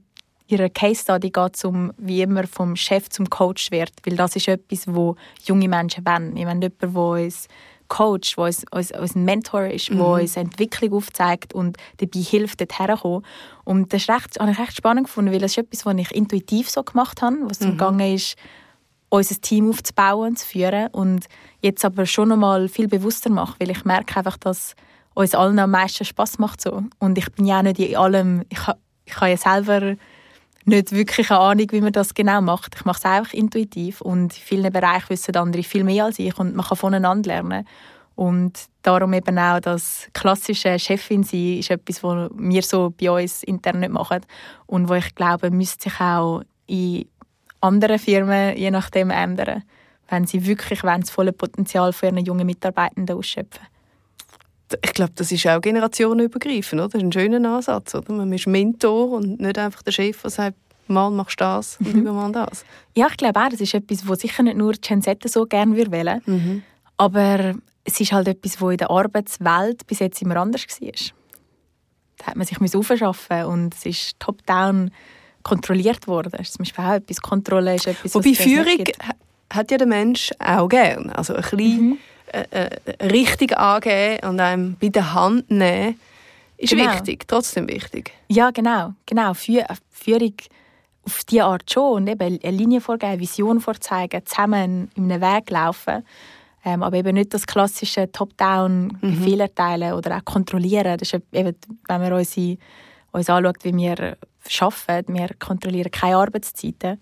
ihrer 0.53 0.69
Case 0.69 1.03
Study 1.03 1.31
geht 1.31 1.57
es 1.57 1.65
um, 1.65 1.93
wie 1.97 2.23
immer 2.23 2.47
vom 2.47 2.77
Chef 2.77 3.09
zum 3.09 3.29
Coach 3.31 3.71
wird, 3.71 3.93
weil 4.05 4.17
das 4.17 4.37
ist 4.37 4.49
etwas, 4.49 4.85
wo 4.87 5.17
junge 5.45 5.69
Menschen 5.69 6.05
wollen. 6.05 6.37
Ich 6.37 6.45
meine, 6.45 6.61
jemand, 6.61 6.83
der 6.83 6.95
uns 6.95 7.49
Coach, 7.89 8.37
der 8.37 8.45
uns, 8.45 8.65
uns, 8.71 8.93
uns 8.93 9.15
ein 9.15 9.25
Mentor 9.25 9.67
ist, 9.67 9.91
mhm. 9.91 9.99
der 9.99 10.07
uns 10.07 10.37
Entwicklung 10.37 10.95
aufzeigt 10.95 11.55
und 11.55 11.77
dabei 11.99 12.21
hilft, 12.21 12.61
dort 12.61 12.79
herzukommen. 12.79 13.25
Und 13.65 13.93
das 13.93 14.09
recht, 14.09 14.39
habe 14.39 14.53
ich 14.53 14.59
recht 14.59 14.77
spannend 14.77 15.07
gefunden, 15.07 15.33
weil 15.33 15.41
das 15.41 15.53
ist 15.53 15.59
etwas, 15.59 15.87
was 15.87 15.97
ich 15.97 16.11
intuitiv 16.13 16.71
so 16.71 16.83
gemacht 16.83 17.23
habe, 17.23 17.37
was 17.49 17.61
mhm. 17.61 17.73
gegangen 17.73 18.15
ist, 18.15 18.37
unser 19.09 19.41
Team 19.41 19.69
aufzubauen 19.69 20.31
und 20.31 20.39
zu 20.39 20.47
führen 20.47 20.89
und 20.89 21.27
jetzt 21.61 21.85
aber 21.85 22.07
schon 22.07 22.31
noch 22.31 22.39
mal 22.39 22.69
viel 22.69 22.89
bewusster 22.89 23.29
mache, 23.29 23.57
weil 23.61 23.71
ich 23.71 23.85
merke 23.85 24.17
einfach, 24.17 24.39
dass 24.39 24.75
uns 25.15 25.35
allen 25.35 25.59
am 25.59 25.71
meisten 25.71 26.07
Spaß 26.07 26.39
macht 26.39 26.63
so. 26.63 26.85
Und 26.99 27.19
ich 27.19 27.31
bin 27.33 27.45
ja 27.45 27.59
auch 27.59 27.63
nicht 27.63 27.79
in 27.79 27.95
allem, 27.95 28.45
ich, 28.49 28.59
ich 29.05 29.17
habe 29.17 29.31
ja 29.31 29.37
selber 29.37 29.97
nicht 30.65 30.93
wirklich 30.93 31.31
eine 31.31 31.41
Ahnung, 31.41 31.67
wie 31.71 31.81
man 31.81 31.93
das 31.93 32.15
genau 32.15 32.41
macht. 32.41 32.75
Ich 32.77 32.85
mache 32.85 32.99
es 32.99 33.05
einfach 33.05 33.33
intuitiv 33.33 34.01
und 34.01 34.37
in 34.37 34.43
vielen 34.43 34.73
Bereichen 34.73 35.11
wissen 35.11 35.37
andere 35.37 35.63
viel 35.63 35.85
mehr 35.85 36.05
als 36.05 36.19
ich 36.19 36.39
und 36.39 36.55
man 36.55 36.67
kann 36.67 36.77
voneinander 36.77 37.29
lernen. 37.29 37.67
Und 38.15 38.67
darum 38.83 39.13
eben 39.15 39.39
auch 39.39 39.61
das 39.61 40.09
klassische 40.13 40.79
Chefin 40.79 41.23
sein 41.23 41.59
ist 41.59 41.71
etwas, 41.71 42.05
was 42.05 42.31
wir 42.37 42.63
so 42.63 42.91
bei 42.91 43.11
uns 43.11 43.43
intern 43.43 43.81
nicht 43.81 43.93
machen 43.93 44.21
und 44.67 44.89
wo 44.89 44.95
ich 44.95 45.15
glaube, 45.15 45.51
müsste 45.51 45.85
sich 45.91 46.01
auch 46.01 46.43
in 46.67 47.09
anderen 47.61 47.99
Firmen 47.99 48.57
je 48.57 48.71
nachdem 48.71 49.11
ändern, 49.11 49.65
wenn 50.09 50.27
sie 50.27 50.47
wirklich 50.47 50.83
das 50.83 51.11
volle 51.11 51.33
Potenzial 51.33 51.93
für 51.93 52.07
ihren 52.07 52.25
jungen 52.25 52.47
Mitarbeitenden 52.47 53.17
ausschöpfen 53.17 53.67
ich 54.83 54.93
glaube, 54.93 55.13
das 55.15 55.33
ist 55.33 55.47
auch 55.47 55.61
generationenübergreifend, 55.61 56.81
oder? 56.81 56.89
Das 56.89 57.03
ist 57.03 57.07
ein 57.07 57.13
schöner 57.13 57.57
Ansatz, 57.57 57.95
oder? 57.95 58.13
Man 58.13 58.33
ist 58.33 58.47
Mentor 58.47 59.13
und 59.13 59.41
nicht 59.41 59.59
einfach 59.59 59.83
der 59.83 59.93
Chef, 59.93 60.23
der 60.23 60.31
sagt, 60.31 60.57
mal 60.89 61.11
machst 61.11 61.41
du 61.41 61.45
das 61.45 61.77
und 61.79 61.95
mhm. 61.95 62.03
übermal 62.03 62.33
das. 62.33 62.65
Ja, 62.95 63.09
ich 63.11 63.17
glaube 63.17 63.41
auch, 63.41 63.49
das 63.49 63.61
ist 63.61 63.75
etwas, 63.75 64.07
was 64.09 64.21
sicher 64.21 64.43
nicht 64.43 64.57
nur 64.57 64.73
Gen 64.73 65.03
Z 65.03 65.23
so 65.29 65.47
gerne 65.47 65.77
wählen 65.77 66.21
mhm. 66.27 66.63
aber 66.97 67.55
es 67.85 68.01
ist 68.01 68.13
halt 68.13 68.29
etwas, 68.29 68.61
was 68.61 68.73
in 68.73 68.79
der 68.79 68.91
Arbeitswelt 68.91 69.87
bis 69.87 69.99
jetzt 69.99 70.23
immer 70.23 70.37
anders 70.37 70.65
war. 70.81 70.93
Da 72.19 72.27
hat 72.27 72.37
man 72.37 72.47
sich 72.47 72.59
aufschaffen 72.75 73.45
und 73.47 73.75
es 73.75 73.87
ist 73.87 74.21
top-down 74.21 74.93
kontrolliert 75.43 76.07
worden. 76.07 76.31
Das 76.31 76.43
ist 76.43 76.53
zum 76.53 76.65
Beispiel 76.65 76.85
auch 76.85 76.93
etwas, 76.93 77.21
Kontrolle 77.21 77.75
ist 77.75 77.89
etwas, 77.89 78.15
Wobei 78.15 78.35
Führung 78.35 78.85
hat 79.53 79.71
ja 79.73 79.79
der 79.79 79.89
Mensch 79.89 80.31
auch 80.39 80.69
gern. 80.69 81.11
Also 81.11 81.35
ein 81.35 81.43
bisschen 81.43 81.89
mhm 81.89 81.99
richtig 83.03 83.57
angeben 83.57 84.29
und 84.29 84.41
einem 84.41 84.77
bei 84.81 84.89
der 84.89 85.15
Hand 85.15 85.51
nehmen, 85.51 85.99
ist 86.57 86.71
genau. 86.71 86.93
wichtig, 86.93 87.27
trotzdem 87.27 87.69
wichtig. 87.69 88.13
Ja, 88.29 88.51
genau. 88.51 88.95
genau. 89.07 89.35
Für, 89.35 89.67
Führung 89.91 90.35
auf 91.05 91.25
diese 91.25 91.45
Art 91.45 91.71
schon. 91.71 91.95
Und 91.95 92.09
eben 92.09 92.39
eine 92.43 92.57
Linie 92.57 92.81
vorgeben, 92.81 93.21
Vision 93.21 93.61
vorzeigen, 93.61 94.25
zusammen 94.25 94.91
in 94.95 95.11
einem 95.11 95.21
Weg 95.21 95.51
laufen. 95.51 96.05
Ähm, 96.65 96.83
aber 96.83 96.97
eben 96.99 97.15
nicht 97.15 97.35
das 97.35 97.47
klassische 97.47 98.11
Top-Down 98.13 98.97
mhm. 99.01 99.23
Fehler 99.25 99.53
teilen 99.53 99.95
oder 99.95 100.17
auch 100.17 100.25
kontrollieren. 100.25 100.97
Das 100.97 101.13
ist 101.13 101.23
eben, 101.33 101.57
wenn 101.89 102.01
man 102.01 102.13
uns, 102.13 102.37
uns 102.37 103.29
anschaut, 103.29 103.65
wie 103.65 103.77
wir 103.77 104.17
arbeiten, 104.61 105.15
wir 105.15 105.31
kontrollieren 105.41 105.91
keine 105.91 106.17
Arbeitszeiten. 106.17 107.01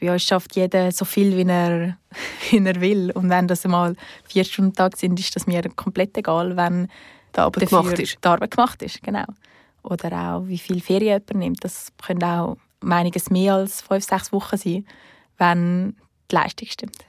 Bei 0.00 0.12
uns 0.12 0.22
schafft 0.22 0.54
jeder 0.54 0.92
so 0.92 1.04
viel, 1.04 1.36
wie 1.36 1.48
er, 1.48 1.96
wie 2.50 2.58
er 2.58 2.80
will. 2.80 3.10
Und 3.12 3.30
wenn 3.30 3.48
das 3.48 3.64
mal 3.64 3.96
vier 4.24 4.44
Stunden 4.44 4.74
Tag 4.74 4.96
sind, 4.96 5.18
ist 5.18 5.34
das 5.34 5.46
mir 5.46 5.62
komplett 5.74 6.16
egal, 6.16 6.56
wenn 6.56 6.88
die 7.34 7.40
Arbeit 7.40 7.68
gemacht 7.68 7.98
ist. 7.98 8.18
Die 8.22 8.28
Arbeit 8.28 8.50
gemacht 8.50 8.82
ist, 8.82 9.02
genau. 9.02 9.26
Oder 9.82 10.34
auch, 10.34 10.46
wie 10.46 10.58
viel 10.58 10.80
Ferien 10.80 11.22
jemand 11.26 11.34
nimmt. 11.34 11.64
Das 11.64 11.92
können 12.04 12.22
auch 12.22 12.56
einiges 12.84 13.30
mehr 13.30 13.54
als 13.54 13.80
fünf, 13.80 14.04
sechs 14.04 14.32
Wochen 14.32 14.56
sein, 14.56 14.86
wenn 15.38 15.96
die 16.30 16.34
Leistung 16.34 16.68
stimmt. 16.68 17.07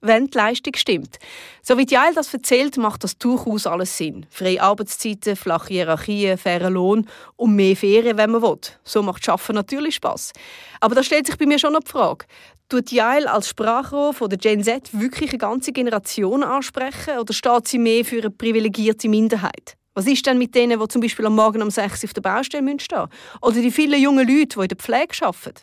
Wenn 0.00 0.26
die 0.26 0.36
Leistung 0.36 0.74
stimmt. 0.76 1.18
So 1.62 1.76
wie 1.78 1.86
Jael 1.86 2.14
das 2.14 2.32
erzählt, 2.32 2.76
macht 2.76 3.04
das 3.04 3.18
durchaus 3.18 3.66
alles 3.66 3.96
Sinn. 3.96 4.26
Freie 4.30 4.62
Arbeitszeiten, 4.62 5.36
flache 5.36 5.74
Hierarchien, 5.74 6.38
fairer 6.38 6.70
Lohn 6.70 7.06
und 7.36 7.54
mehr 7.54 7.76
Ferien, 7.76 8.16
wenn 8.16 8.30
man 8.30 8.42
will. 8.42 8.58
So 8.84 9.02
macht 9.02 9.24
Schaffen 9.24 9.54
natürlich 9.54 9.96
Spaß. 9.96 10.32
Aber 10.80 10.94
da 10.94 11.02
stellt 11.02 11.26
sich 11.26 11.36
bei 11.36 11.46
mir 11.46 11.58
schon 11.58 11.72
noch 11.72 11.80
die 11.80 11.90
Frage, 11.90 12.26
tut 12.68 12.90
Jael 12.90 13.26
als 13.26 13.48
Sprachrohr 13.48 14.14
von 14.14 14.30
der 14.30 14.38
Gen 14.38 14.62
Z 14.62 14.88
wirklich 14.92 15.30
eine 15.30 15.38
ganze 15.38 15.72
Generation 15.72 16.42
ansprechen 16.42 17.18
oder 17.18 17.32
steht 17.32 17.68
sie 17.68 17.78
mehr 17.78 18.04
für 18.04 18.20
eine 18.20 18.30
privilegierte 18.30 19.08
Minderheit? 19.08 19.76
Was 19.94 20.06
ist 20.06 20.24
denn 20.24 20.38
mit 20.38 20.54
denen, 20.54 20.78
die 20.80 20.88
zum 20.88 21.02
Beispiel 21.02 21.26
am 21.26 21.34
Morgen 21.34 21.62
um 21.62 21.70
6 21.70 22.04
Uhr 22.04 22.08
auf 22.08 22.14
der 22.14 22.20
Baustelle 22.20 22.62
stehen 22.62 22.64
müssen? 22.64 23.10
Oder 23.42 23.60
die 23.60 23.72
vielen 23.72 24.00
jungen 24.00 24.26
Leute, 24.26 24.56
die 24.56 24.62
in 24.62 24.68
der 24.68 24.76
Pflege 24.76 25.26
arbeiten? 25.26 25.60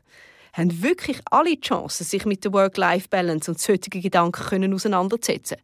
Haben 0.57 0.81
wirklich 0.81 1.19
alle 1.29 1.55
die 1.55 1.61
Chance, 1.61 2.03
sich 2.03 2.25
mit 2.25 2.43
der 2.43 2.53
Work-Life-Balance 2.53 3.51
und 3.51 3.59
solchen 3.59 4.01
Gedanken 4.01 4.43
können 4.43 4.73
auseinanderzusetzen. 4.73 5.57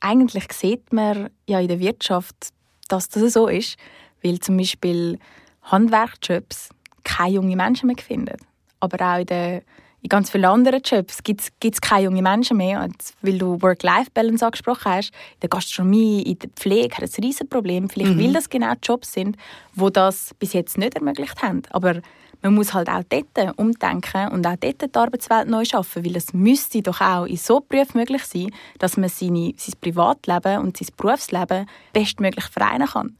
Eigentlich 0.00 0.50
sieht 0.52 0.92
man 0.94 1.28
ja 1.46 1.60
in 1.60 1.68
der 1.68 1.78
Wirtschaft, 1.78 2.48
dass 2.88 3.10
das 3.10 3.34
so 3.34 3.48
ist, 3.48 3.76
weil 4.22 4.38
zum 4.40 4.56
Beispiel 4.56 5.18
Handwerkjobs 5.62 6.70
keine 7.04 7.34
jungen 7.34 7.56
Menschen 7.56 7.88
mehr 7.88 7.98
finden. 7.98 8.36
Aber 8.80 9.14
auch 9.14 9.20
in 9.20 9.26
der 9.26 9.62
in 10.02 10.08
ganz 10.08 10.30
vielen 10.30 10.46
anderen 10.46 10.80
Jobs 10.82 11.22
gibt 11.22 11.42
es 11.62 11.80
keine 11.80 12.04
jungen 12.04 12.22
Menschen 12.22 12.56
mehr. 12.56 12.82
Und 12.82 12.96
weil 13.22 13.38
du 13.38 13.60
Work-Life-Balance 13.60 14.44
angesprochen 14.44 14.92
hast, 14.92 15.08
in 15.08 15.40
der 15.42 15.48
Gastronomie, 15.50 16.22
in 16.22 16.38
der 16.38 16.48
Pflege 16.50 16.96
hat 16.96 17.04
es 17.04 17.18
ein 17.18 17.24
riesen 17.24 17.48
Problem. 17.48 17.88
Vielleicht 17.90 18.14
mhm. 18.14 18.20
weil 18.20 18.32
das 18.32 18.48
genau 18.48 18.72
Jobs 18.82 19.12
sind, 19.12 19.36
wo 19.74 19.90
das 19.90 20.34
bis 20.38 20.54
jetzt 20.54 20.78
nicht 20.78 20.94
ermöglicht 20.94 21.42
haben. 21.42 21.62
Aber 21.70 22.00
man 22.42 22.54
muss 22.54 22.72
halt 22.72 22.88
auch 22.88 23.02
dort 23.08 23.58
umdenken 23.58 24.28
und 24.28 24.46
auch 24.46 24.56
dort 24.56 24.80
die 24.80 24.98
Arbeitswelt 24.98 25.48
neu 25.48 25.64
schaffen, 25.64 26.04
weil 26.04 26.16
es 26.16 26.32
müsste 26.32 26.80
doch 26.80 27.00
auch 27.00 27.26
in 27.26 27.36
so 27.36 27.60
Berufen 27.60 27.98
möglich 27.98 28.24
sein, 28.24 28.50
dass 28.78 28.96
man 28.96 29.10
seine, 29.10 29.52
sein 29.56 29.74
Privatleben 29.80 30.62
und 30.62 30.76
sein 30.76 30.88
Berufsleben 30.96 31.66
bestmöglich 31.92 32.46
vereinen 32.46 32.88
kann. 32.88 33.16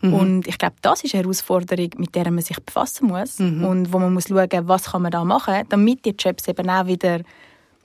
Mhm. 0.00 0.14
Und 0.14 0.46
ich 0.46 0.58
glaube, 0.58 0.76
das 0.82 1.02
ist 1.02 1.14
eine 1.14 1.24
Herausforderung, 1.24 1.90
mit 1.96 2.14
der 2.14 2.30
man 2.30 2.42
sich 2.42 2.58
befassen 2.60 3.08
muss 3.08 3.38
mhm. 3.38 3.64
und 3.64 3.92
wo 3.92 3.98
man 3.98 4.14
muss 4.14 4.28
schauen, 4.28 4.68
was 4.68 4.92
kann 4.92 5.02
man 5.02 5.10
da 5.10 5.24
machen, 5.24 5.64
damit 5.68 6.04
die 6.04 6.14
Jobs 6.16 6.46
eben 6.46 6.70
auch 6.70 6.86
wieder 6.86 7.20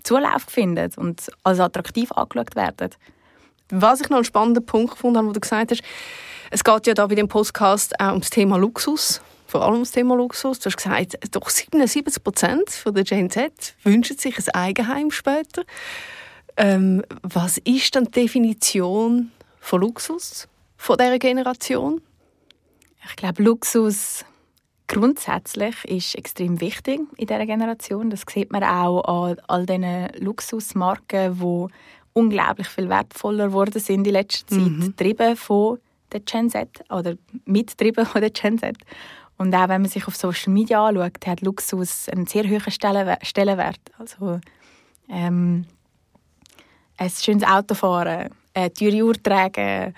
Zulauf 0.04 0.44
finden 0.48 0.92
und 0.98 1.32
als 1.44 1.60
attraktiv 1.60 2.12
angeschaut 2.12 2.56
werden. 2.56 2.92
Was 3.70 4.02
ich 4.02 4.10
noch 4.10 4.18
einen 4.18 4.26
spannenden 4.26 4.66
Punkt 4.66 4.92
gefunden 4.92 5.18
habe, 5.18 5.30
wo 5.30 5.32
du 5.32 5.40
gesagt 5.40 5.72
hast, 5.72 5.82
es 6.52 6.64
geht 6.64 6.88
ja 6.88 6.94
da 6.94 7.08
bei 7.08 7.16
dem 7.16 7.28
Podcast 7.28 8.00
auch 8.00 8.12
ums 8.12 8.30
Thema 8.30 8.58
Luxus, 8.58 9.22
vor 9.48 9.64
allem 9.64 9.74
ums 9.74 9.92
Thema 9.92 10.16
Luxus. 10.16 10.60
Du 10.60 10.66
hast 10.66 10.78
gesagt, 10.78 11.18
doch 11.32 11.50
77 11.50 12.24
Prozent 12.24 12.84
der 12.86 13.04
Gen 13.04 13.30
Z 13.32 13.76
wünschen 13.84 14.18
sich 14.18 14.38
ein 14.38 14.54
Eigenheim 14.54 15.10
später. 15.10 15.64
Ähm, 16.58 17.04
was 17.24 17.58
ist 17.60 17.96
dann 17.96 18.06
die 18.06 18.12
Definition 18.12 19.32
von 19.60 19.82
Luxus? 19.82 20.48
Von 20.84 20.98
dieser 20.98 21.18
Generation? 21.18 22.02
Ich 23.08 23.16
glaube, 23.16 23.42
Luxus 23.42 24.26
grundsätzlich 24.88 25.86
ist 25.86 26.16
extrem 26.16 26.60
wichtig 26.60 27.00
in 27.16 27.28
dieser 27.28 27.46
Generation. 27.46 28.10
Das 28.10 28.24
sieht 28.30 28.52
man 28.52 28.66
auch 28.66 29.02
an 29.04 29.38
all 29.48 29.66
diesen 29.66 30.10
Luxusmarken, 30.20 31.40
die 31.40 31.74
unglaublich 32.12 32.68
viel 32.68 32.90
wertvoller 32.90 33.48
geworden 33.48 33.80
sind 33.80 34.06
in 34.06 34.14
letzter 34.14 34.46
Zeit, 34.46 34.60
mhm. 34.60 34.82
getrieben 34.82 35.38
von 35.38 35.80
der 36.12 36.20
Gen 36.20 36.50
Z 36.50 36.68
oder 36.90 37.16
mitgetrieben 37.46 38.06
von 38.06 38.20
der 38.20 38.32
Gen 38.32 38.60
Z. 38.60 38.76
Und 39.38 39.56
auch 39.56 39.70
wenn 39.70 39.82
man 39.82 39.90
sich 39.90 40.06
auf 40.06 40.18
Social 40.18 40.52
Media 40.52 40.86
anschaut, 40.86 41.26
hat 41.26 41.40
Luxus 41.40 42.10
einen 42.10 42.28
sehr 42.28 42.44
hohen 42.44 42.72
Stellenwert. 42.72 43.80
Also 43.98 44.42
ähm, 45.10 45.66
ein 46.98 47.10
schönes 47.10 47.48
Auto 47.48 47.74
fahren, 47.74 48.32
eine 48.54 48.74
teure 48.74 49.02
Uhr 49.02 49.14
tragen, 49.14 49.96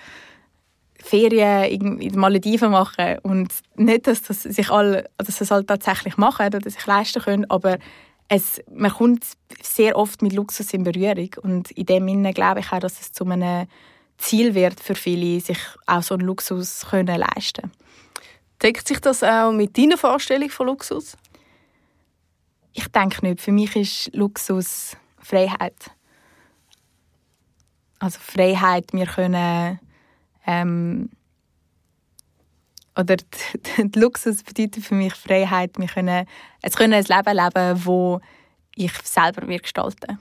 Ferien 1.06 1.66
in 1.66 2.00
den 2.00 2.20
Malediven 2.20 2.72
machen 2.72 3.20
und 3.22 3.54
nicht, 3.76 4.08
dass 4.08 4.24
das 4.24 4.42
sich 4.42 4.72
alle, 4.72 5.08
dass 5.18 5.38
das 5.38 5.52
halt 5.52 5.68
tatsächlich 5.68 6.18
machen 6.18 6.48
oder 6.48 6.60
sich 6.62 6.84
leisten 6.86 7.22
können, 7.22 7.50
aber 7.50 7.78
es, 8.28 8.60
man 8.74 8.92
kommt 8.92 9.24
sehr 9.62 9.96
oft 9.98 10.24
mit 10.24 10.34
Luxus 10.34 10.74
in 10.74 10.84
Berührung 10.84 11.30
und 11.44 11.70
in 11.72 11.86
dem 11.86 12.08
Sinne 12.08 12.34
glaube 12.34 12.62
ich 12.62 12.72
auch, 12.72 12.80
dass 12.80 13.00
es 13.00 13.14
zu 13.14 13.24
einem 13.24 13.68
Ziel 14.18 14.56
wird 14.56 14.80
für 14.80 14.96
viele, 14.96 15.40
sich 15.42 15.60
auch 15.86 16.02
so 16.02 16.16
einen 16.16 16.26
Luxus 16.26 16.88
können 16.90 17.20
leisten. 17.20 17.72
Deckt 18.64 18.88
sich 18.88 19.00
das 19.00 19.22
auch 19.22 19.52
mit 19.52 19.78
deiner 19.78 19.98
Vorstellung 19.98 20.50
von 20.50 20.66
Luxus? 20.66 21.16
Ich 22.74 22.88
denke 22.88 23.24
nicht. 23.28 23.42
Für 23.42 23.52
mich 23.52 23.76
ist 23.76 24.16
Luxus 24.16 24.98
Freiheit. 25.20 25.92
Also 28.00 28.20
Freiheit, 28.20 28.92
wir 28.92 29.06
können 29.06 29.80
ähm, 30.46 31.10
oder 32.98 33.18
die, 33.18 33.84
die 33.90 34.00
Luxus 34.00 34.44
bedeutet 34.44 34.84
für 34.84 34.96
mich 34.96 35.14
Freiheit. 35.14 35.72
Wir 35.78 35.88
können, 35.88 36.26
es 36.62 36.76
können 36.76 36.94
ein 36.94 37.04
Leben 37.04 37.36
leben, 37.36 37.86
wo 37.86 38.22
ich 38.76 38.94
selber 39.04 39.48
wir 39.48 39.60
gestalten. 39.60 40.20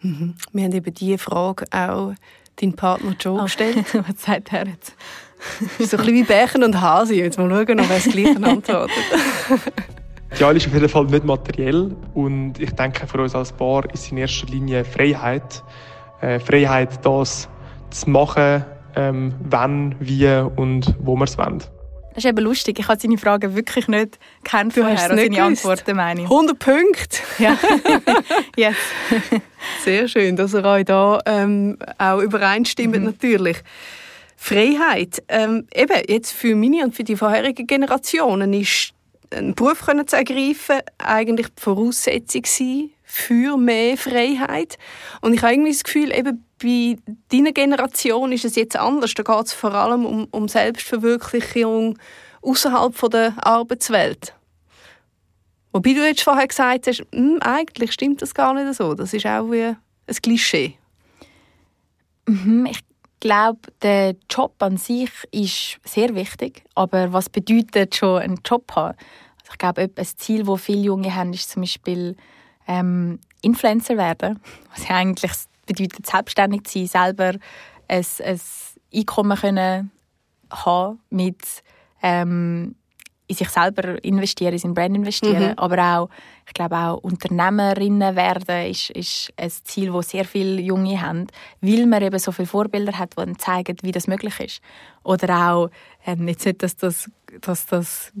Mhm. 0.00 0.34
Wir 0.52 0.64
haben 0.64 0.72
eben 0.72 0.94
diese 0.94 1.18
Frage 1.18 1.64
auch 1.70 2.14
deinen 2.56 2.74
Partner 2.74 3.14
Joe 3.18 3.42
gestellt. 3.42 3.86
Was 4.08 4.22
sagt 4.22 4.52
er 4.52 4.66
jetzt? 4.66 4.94
so 5.78 5.96
ein 5.96 6.04
bisschen 6.04 6.06
wie 6.06 6.22
Bärchen 6.24 6.64
und 6.64 6.80
Hase. 6.80 7.14
Jetzt 7.14 7.38
mal 7.38 7.48
schauen, 7.48 7.80
ob 7.80 7.90
er 7.90 7.96
das 7.96 8.04
Gleiche 8.04 8.42
antwortet. 8.42 9.04
Ja, 10.36 10.50
ist 10.50 10.66
auf 10.66 10.74
jeden 10.74 10.88
Fall 10.88 11.04
nicht 11.06 11.24
materiell 11.24 11.96
und 12.14 12.60
ich 12.60 12.70
denke 12.72 13.06
für 13.06 13.22
uns 13.22 13.34
als 13.34 13.50
Paar 13.52 13.90
ist 13.92 14.12
in 14.12 14.18
erster 14.18 14.46
Linie 14.46 14.84
Freiheit. 14.84 15.64
Äh, 16.20 16.38
Freiheit, 16.38 17.04
das 17.04 17.48
zu 17.90 18.10
machen, 18.10 18.64
ähm, 18.98 19.34
wann, 19.48 19.94
wie 20.00 20.26
und 20.56 20.94
wo 20.98 21.16
wir 21.16 21.24
es 21.24 21.38
wollen. 21.38 21.62
Das 22.14 22.24
ist 22.24 22.30
eben 22.30 22.44
lustig. 22.44 22.80
Ich 22.80 22.88
habe 22.88 23.00
seine 23.00 23.16
Fragen 23.16 23.54
wirklich 23.54 23.86
nicht 23.86 24.18
kennt 24.42 24.76
du 24.76 24.80
vorher. 24.80 24.98
Hast 24.98 25.12
nicht 25.12 25.32
seine 25.32 25.44
Antworten 25.44 25.96
meine 25.96 26.22
ich. 26.22 26.26
100 26.26 26.58
Punkte. 26.58 27.18
Ja. 27.38 27.56
yes. 28.56 28.74
Sehr 29.84 30.08
schön, 30.08 30.34
dass 30.34 30.52
ihr 30.52 30.64
euch 30.64 30.84
da 30.84 31.20
ähm, 31.26 31.78
auch 31.96 32.18
übereinstimmt 32.18 32.96
mhm. 32.96 33.04
natürlich. 33.04 33.58
Freiheit. 34.36 35.22
Ähm, 35.28 35.68
eben, 35.72 36.02
jetzt 36.08 36.32
für 36.32 36.56
meine 36.56 36.82
und 36.82 36.94
für 36.96 37.04
die 37.04 37.14
vorherigen 37.14 37.68
Generationen 37.68 38.52
ist 38.52 38.94
einen 39.30 39.54
Beruf 39.54 39.86
können 39.86 40.08
zu 40.08 40.16
ergreifen 40.16 40.80
eigentlich 40.98 41.48
die 41.48 41.62
Voraussetzung 41.62 42.42
für 43.10 43.56
mehr 43.56 43.96
Freiheit. 43.96 44.76
Und 45.22 45.32
ich 45.32 45.42
habe 45.42 45.54
irgendwie 45.54 45.72
das 45.72 45.82
Gefühl, 45.82 46.12
eben 46.12 46.44
bei 46.62 46.98
deiner 47.32 47.52
Generation 47.52 48.32
ist 48.32 48.44
es 48.44 48.54
jetzt 48.54 48.76
anders. 48.76 49.14
Da 49.14 49.22
geht 49.22 49.46
es 49.46 49.54
vor 49.54 49.72
allem 49.72 50.04
um, 50.04 50.28
um 50.30 50.46
Selbstverwirklichung 50.46 51.98
außerhalb 52.42 52.94
der 53.10 53.32
Arbeitswelt. 53.38 54.34
Wobei 55.72 55.94
du 55.94 56.06
jetzt 56.06 56.20
vorher 56.20 56.46
gesagt 56.46 56.86
hast, 56.86 57.02
hm, 57.14 57.38
eigentlich 57.40 57.92
stimmt 57.92 58.20
das 58.20 58.34
gar 58.34 58.52
nicht 58.52 58.76
so. 58.76 58.92
Das 58.92 59.14
ist 59.14 59.24
auch 59.24 59.50
wie 59.50 59.64
ein 59.64 59.76
Klischee. 60.22 60.74
Mhm, 62.26 62.66
ich 62.70 62.80
glaube, 63.20 63.60
der 63.80 64.16
Job 64.28 64.54
an 64.58 64.76
sich 64.76 65.10
ist 65.30 65.78
sehr 65.82 66.14
wichtig. 66.14 66.62
Aber 66.74 67.10
was 67.14 67.30
bedeutet 67.30 67.96
schon 67.96 68.20
ein 68.20 68.38
Job 68.44 68.70
haben? 68.76 68.98
Also 69.40 69.52
ich 69.52 69.58
glaube, 69.58 69.90
ein 69.96 70.06
Ziel, 70.18 70.44
das 70.44 70.60
viele 70.60 70.82
Junge 70.82 71.14
haben, 71.14 71.32
ist 71.32 71.48
zum 71.48 71.62
Beispiel 71.62 72.14
ähm, 72.68 73.18
Influencer 73.42 73.96
werden. 73.96 74.38
Was 74.74 74.86
ja 74.88 74.96
eigentlich 74.96 75.32
bedeutet, 75.66 76.06
selbstständig 76.06 76.64
zu 76.64 76.86
sein, 76.86 77.16
selber 77.16 77.38
ein, 77.88 78.06
ein 78.24 78.40
Einkommen 78.94 79.38
können 79.38 79.90
haben 80.50 81.00
mit 81.10 81.62
ähm, 82.02 82.76
in 83.28 83.36
sich 83.36 83.48
selber 83.50 84.02
investieren, 84.02 84.54
in 84.54 84.58
sein 84.58 84.74
Brand 84.74 84.96
investieren, 84.96 85.50
mhm. 85.50 85.58
aber 85.58 85.82
auch, 85.82 86.08
ich 86.46 86.54
glaube 86.54 86.76
auch 86.76 86.96
Unternehmerinnen 86.98 88.16
werden 88.16 88.70
ist, 88.70 88.90
ist 88.90 89.32
ein 89.36 89.50
Ziel, 89.50 89.92
das 89.92 90.08
sehr 90.08 90.24
viele 90.24 90.62
Junge 90.62 91.00
haben, 91.00 91.26
weil 91.60 91.86
man 91.86 92.02
eben 92.02 92.18
so 92.18 92.32
viele 92.32 92.46
Vorbilder 92.46 92.98
hat, 92.98 93.14
die 93.18 93.36
zeigen, 93.36 93.76
wie 93.82 93.92
das 93.92 94.06
möglich 94.06 94.40
ist. 94.40 94.60
Oder 95.04 95.52
auch, 95.52 95.68
ähm, 96.06 96.26
jetzt 96.26 96.46
nicht, 96.46 96.62
dass 96.62 96.76
das, 96.76 97.10
dass 97.42 97.66
das 97.66 98.12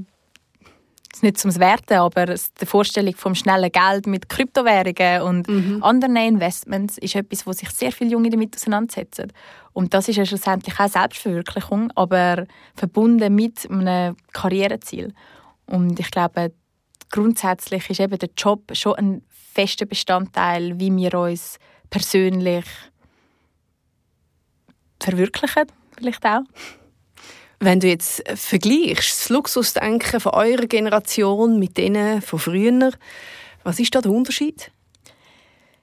ist 1.12 1.22
nicht 1.22 1.38
zum 1.38 1.54
Werten, 1.56 1.94
aber 1.94 2.26
die 2.26 2.66
Vorstellung 2.66 3.14
vom 3.14 3.34
schnellen 3.34 3.72
Geld 3.72 4.06
mit 4.06 4.28
Kryptowährungen 4.28 5.22
und 5.22 5.48
mhm. 5.48 5.82
anderen 5.82 6.16
Investments 6.16 6.98
ist 6.98 7.14
etwas, 7.14 7.46
wo 7.46 7.52
sich 7.52 7.70
sehr 7.70 7.92
viele 7.92 8.10
Junge 8.10 8.30
damit 8.30 8.54
auseinandersetzen. 8.54 9.32
Und 9.72 9.94
das 9.94 10.08
ist 10.08 10.16
ja 10.16 10.26
schlussendlich 10.26 10.78
auch 10.78 10.88
Selbstverwirklichung, 10.88 11.90
aber 11.94 12.46
verbunden 12.74 13.34
mit 13.34 13.70
einem 13.70 14.16
Karriereziel. 14.32 15.14
Und 15.66 15.98
ich 15.98 16.10
glaube, 16.10 16.52
grundsätzlich 17.10 17.88
ist 17.88 18.00
eben 18.00 18.18
der 18.18 18.30
Job 18.36 18.62
schon 18.72 18.96
ein 18.96 19.22
fester 19.30 19.86
Bestandteil, 19.86 20.78
wie 20.78 20.94
wir 20.94 21.14
uns 21.14 21.58
persönlich 21.90 22.64
verwirklichen, 25.00 25.64
vielleicht 25.96 26.24
auch. 26.24 26.42
Wenn 27.60 27.80
du 27.80 27.88
jetzt 27.88 28.22
vergleichst, 28.34 29.20
das 29.22 29.28
Luxusdenken 29.30 30.20
von 30.20 30.32
eurer 30.32 30.66
Generation 30.66 31.58
mit 31.58 31.76
denen 31.76 32.22
von 32.22 32.38
früher, 32.38 32.92
Was 33.64 33.80
ist 33.80 33.94
da 33.94 34.00
der 34.00 34.12
Unterschied? 34.12 34.70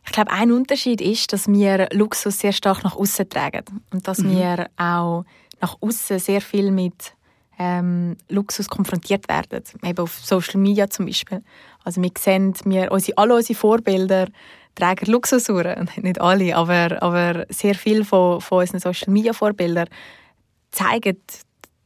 Ich 0.06 0.12
glaube, 0.12 0.32
ein 0.32 0.52
Unterschied 0.52 1.02
ist, 1.02 1.34
dass 1.34 1.48
wir 1.48 1.90
Luxus 1.92 2.40
sehr 2.40 2.54
stark 2.54 2.84
nach 2.84 2.96
außen 2.96 3.30
tragen 3.30 3.64
und 3.92 4.08
dass 4.08 4.20
mhm. 4.20 4.32
wir 4.32 4.68
auch 4.78 5.26
nach 5.62 5.78
außen 5.82 6.20
sehr 6.20 6.42
viel 6.42 6.72
mit 6.72 7.16
ähm, 7.58 8.18
Luxus 8.30 8.68
konfrontiert 8.68 9.28
werden, 9.28 9.64
eben 9.84 10.00
auf 10.00 10.14
Social 10.24 10.60
Media 10.60 10.90
zum 10.90 11.06
Beispiel. 11.06 11.42
Also 11.84 12.02
wir 12.02 12.12
sehen, 12.18 12.54
wir, 12.66 12.92
unsere, 12.92 13.18
alle 13.18 13.36
unsere 13.36 13.58
Vorbilder 13.58 14.28
tragen 14.76 15.12
Luxusuhren, 15.12 15.90
nicht 16.02 16.22
alle, 16.22 16.56
aber, 16.56 17.02
aber 17.02 17.46
sehr 17.50 17.76
viele 17.76 18.06
von, 18.06 18.42
von 18.42 18.60
unseren 18.60 18.80
Social 18.80 19.12
Media 19.12 19.34
Vorbildern 19.34 19.88
zeigen 20.72 21.18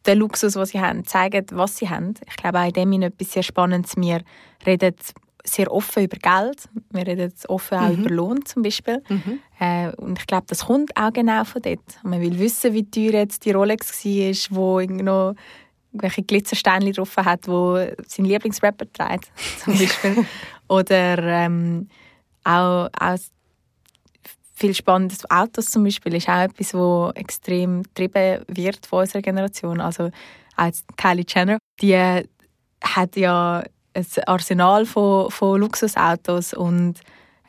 den 0.05 0.17
Luxus, 0.17 0.53
den 0.53 0.65
sie 0.65 0.79
haben, 0.79 1.05
zeigen, 1.05 1.45
was 1.51 1.77
sie 1.77 1.89
haben. 1.89 2.13
Ich 2.27 2.35
glaube 2.37 2.59
auch 2.59 2.67
in 2.67 2.73
dem 2.73 3.01
etwas 3.01 3.31
sehr 3.31 3.43
Spannendes. 3.43 3.95
Wir 3.97 4.21
reden 4.65 4.95
sehr 5.43 5.71
offen 5.71 6.03
über 6.03 6.17
Geld. 6.17 6.69
Wir 6.91 7.07
reden 7.07 7.33
offen 7.47 7.77
auch 7.77 7.89
mhm. 7.89 8.05
über 8.05 8.09
Lohn 8.09 8.45
zum 8.45 8.63
Beispiel. 8.63 9.01
Mhm. 9.09 9.39
Äh, 9.59 9.89
und 9.95 10.19
ich 10.19 10.27
glaube, 10.27 10.45
das 10.47 10.65
kommt 10.65 10.95
auch 10.95 11.13
genau 11.13 11.43
von 11.43 11.61
dort. 11.61 12.03
Man 12.03 12.21
will 12.21 12.37
wissen, 12.39 12.73
wie 12.73 12.89
teuer 12.89 13.21
jetzt 13.21 13.45
die 13.45 13.51
Rolex 13.51 14.05
war, 14.05 14.57
wo 14.57 14.81
noch 14.81 15.35
irgendwelche 15.91 16.23
Glitzersteine 16.23 16.91
drauf 16.91 17.17
hat, 17.17 17.47
wo 17.47 17.75
sein 18.07 18.25
Lieblingsrapper 18.25 18.85
trägt, 18.91 19.31
zum 19.63 19.77
Beispiel. 19.77 20.25
Oder 20.67 21.17
ähm, 21.23 21.89
auch, 22.43 22.89
auch 22.99 23.17
viel 24.59 24.75
spannendes 24.75 25.29
Autos 25.29 25.71
zum 25.71 25.85
Beispiel 25.85 26.15
ist 26.15 26.27
auch 26.27 26.41
etwas, 26.41 26.73
wo 26.73 27.11
extrem 27.15 27.83
getrieben 27.83 28.43
wird 28.47 28.85
von 28.85 28.99
unserer 28.99 29.21
Generation. 29.21 29.79
Also 29.79 30.11
als 30.55 30.83
Kylie 30.97 31.25
Jenner, 31.27 31.57
die 31.81 31.95
hat 31.95 33.15
ja 33.15 33.63
ein 33.93 34.05
Arsenal 34.25 34.85
von, 34.85 35.31
von 35.31 35.59
Luxusautos 35.59 36.53
und 36.53 36.99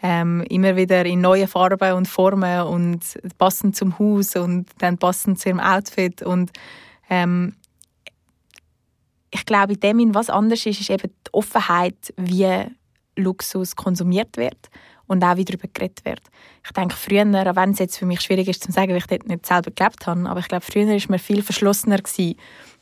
ähm, 0.03 0.45
immer 0.49 0.77
wieder 0.77 1.05
in 1.05 1.21
neuen 1.21 1.49
Farben 1.49 1.93
und 1.95 2.07
Formen 2.07 2.63
und 2.63 3.01
passend 3.39 3.77
zum 3.77 3.99
Haus 3.99 4.37
und 4.37 4.69
dann 4.79 4.97
passend 4.97 5.41
zu 5.41 5.51
ihrem 5.51 5.61
Outfit 5.61 6.23
und 6.23 6.51
ähm, 7.11 7.57
ich 9.33 9.45
glaube, 9.45 9.75
in 9.75 9.81
dem, 9.81 10.15
was 10.15 10.29
anders 10.29 10.67
ist, 10.67 10.81
ist 10.81 10.91
eben 10.91 11.09
die 11.27 11.35
Offenheit, 11.35 12.13
wie 12.17 12.67
Luxus 13.17 13.77
konsumiert 13.77 14.37
wird 14.37 14.71
und 15.11 15.25
auch 15.25 15.37
wie 15.37 15.45
darüber 15.45 15.67
geredet 15.67 16.05
wird. 16.05 16.21
Ich 16.65 16.71
denke, 16.71 16.95
früher, 16.95 17.25
auch 17.25 17.57
wenn 17.57 17.73
es 17.73 17.81
jetzt 17.81 17.99
für 17.99 18.07
mich 18.07 18.21
schwierig 18.21 18.47
ist 18.47 18.63
zu 18.63 18.71
sagen, 18.71 18.91
weil 18.91 18.99
ich 18.99 19.09
dort 19.09 19.27
nicht 19.27 19.45
selber 19.45 19.73
gelebt 19.73 20.07
habe, 20.07 20.29
aber 20.29 20.39
ich 20.39 20.47
glaube, 20.47 20.65
früher 20.65 20.87
war 20.87 21.01
man 21.09 21.19
viel 21.19 21.43
verschlossener 21.43 21.99
gewesen, 21.99 22.37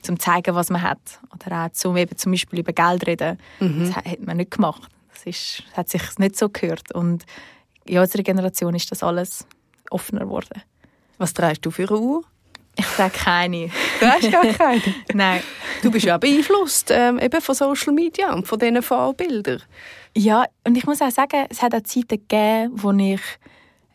um 0.08 0.18
zu 0.18 0.24
zeigen, 0.26 0.54
was 0.54 0.68
man 0.68 0.82
hat. 0.82 0.98
Oder 1.34 1.64
auch 1.64 1.72
zum, 1.72 1.96
eben 1.96 2.14
zum 2.18 2.32
Beispiel 2.32 2.58
über 2.58 2.74
Geld 2.74 3.06
reden. 3.06 3.38
Mhm. 3.60 3.86
Das 3.86 3.96
hat 3.96 4.20
man 4.20 4.36
nicht 4.36 4.50
gemacht. 4.50 4.90
Das, 5.14 5.24
ist, 5.24 5.62
das 5.70 5.78
hat 5.78 5.88
sich 5.88 6.18
nicht 6.18 6.36
so 6.36 6.50
gehört. 6.50 6.92
Und 6.92 7.24
in 7.86 7.98
unserer 7.98 8.22
Generation 8.22 8.74
ist 8.74 8.92
das 8.92 9.02
alles 9.02 9.46
offener 9.88 10.26
geworden. 10.26 10.62
Was 11.16 11.32
trägst 11.32 11.64
du 11.64 11.70
für 11.70 11.88
eine 11.88 11.98
Uhr? 11.98 12.24
Ich 12.76 12.84
trage 12.84 13.16
keine. 13.16 13.70
Du 14.00 14.06
hast 14.06 14.30
gar 14.30 14.44
keine? 14.44 14.82
Nein. 15.14 15.42
Du 15.82 15.90
bist 15.90 16.04
ja 16.04 16.18
beeinflusst 16.18 16.90
ähm, 16.90 17.18
eben 17.18 17.40
von 17.40 17.54
Social 17.54 17.94
Media 17.94 18.34
und 18.34 18.46
von 18.46 18.58
diesen 18.58 18.82
Vorbildern. 18.82 19.62
Ja, 20.18 20.46
und 20.64 20.76
ich 20.76 20.84
muss 20.84 21.00
auch 21.00 21.12
sagen, 21.12 21.46
es 21.48 21.62
hat 21.62 21.76
auch 21.76 21.82
Zeiten 21.82 22.08
gegeben, 22.08 22.72
wo 22.74 22.90
ich 22.90 23.20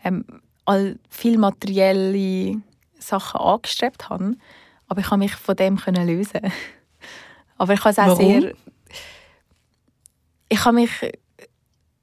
ähm, 0.06 0.24
all 0.64 0.98
viel 1.10 1.38
materielle 1.38 2.62
Sachen 2.98 3.42
angestrebt 3.42 4.08
habe, 4.08 4.38
aber 4.88 5.02
ich 5.02 5.08
konnte 5.08 5.26
mich 5.26 5.36
von 5.36 5.58
dem 5.58 5.76
können 5.76 6.08
lösen. 6.08 6.40
aber 7.58 7.74
ich 7.74 7.80
habe 7.82 7.90
es 7.90 8.00
auch 8.00 8.08
Warum? 8.08 8.42
sehr... 8.42 8.54
Ich 10.48 10.64
habe 10.64 10.76
mich... 10.76 10.92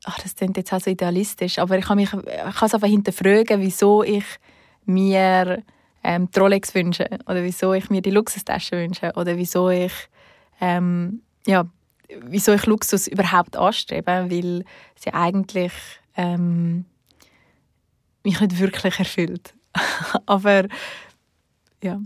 Ach, 0.04 0.18
das 0.18 0.37
klingt 0.37 0.59
jetzt 0.59 0.74
auch 0.74 0.80
so 0.83 0.90
idealistisch, 0.90 1.59
aber 1.59 1.78
ich 1.78 1.88
habe 1.88 2.02
mich... 2.02 2.12
Ich 2.12 2.56
kann 2.56 2.66
es 2.66 2.74
einfach 2.74 2.88
hinterfragen, 2.88 3.62
wieso 3.62 4.02
ich 4.02 4.26
mir 4.85 5.62
ähm, 6.04 6.30
die 6.30 6.38
Rolex 6.38 6.74
wünsche 6.74 7.09
oder 7.24 7.42
wieso 7.42 7.72
ich 7.72 7.88
mir 7.88 8.02
die 8.02 8.11
Luxustasche 8.11 8.76
wünsche 8.76 9.12
oder 9.16 9.38
wieso 9.38 9.70
ich 9.70 9.94
ähm, 10.61 11.22
ja, 11.46 11.64
wieso 12.23 12.53
ich 12.53 12.66
Luxus 12.66 13.07
überhaupt 13.07 13.57
anstrebe, 13.57 14.27
weil 14.29 14.64
sie 14.96 15.12
eigentlich 15.12 15.73
ähm, 16.16 16.85
mich 18.25 18.40
nicht 18.40 18.59
wirklich 18.59 18.99
erfüllt. 18.99 19.55
aber 20.27 20.66
ja, 21.83 22.01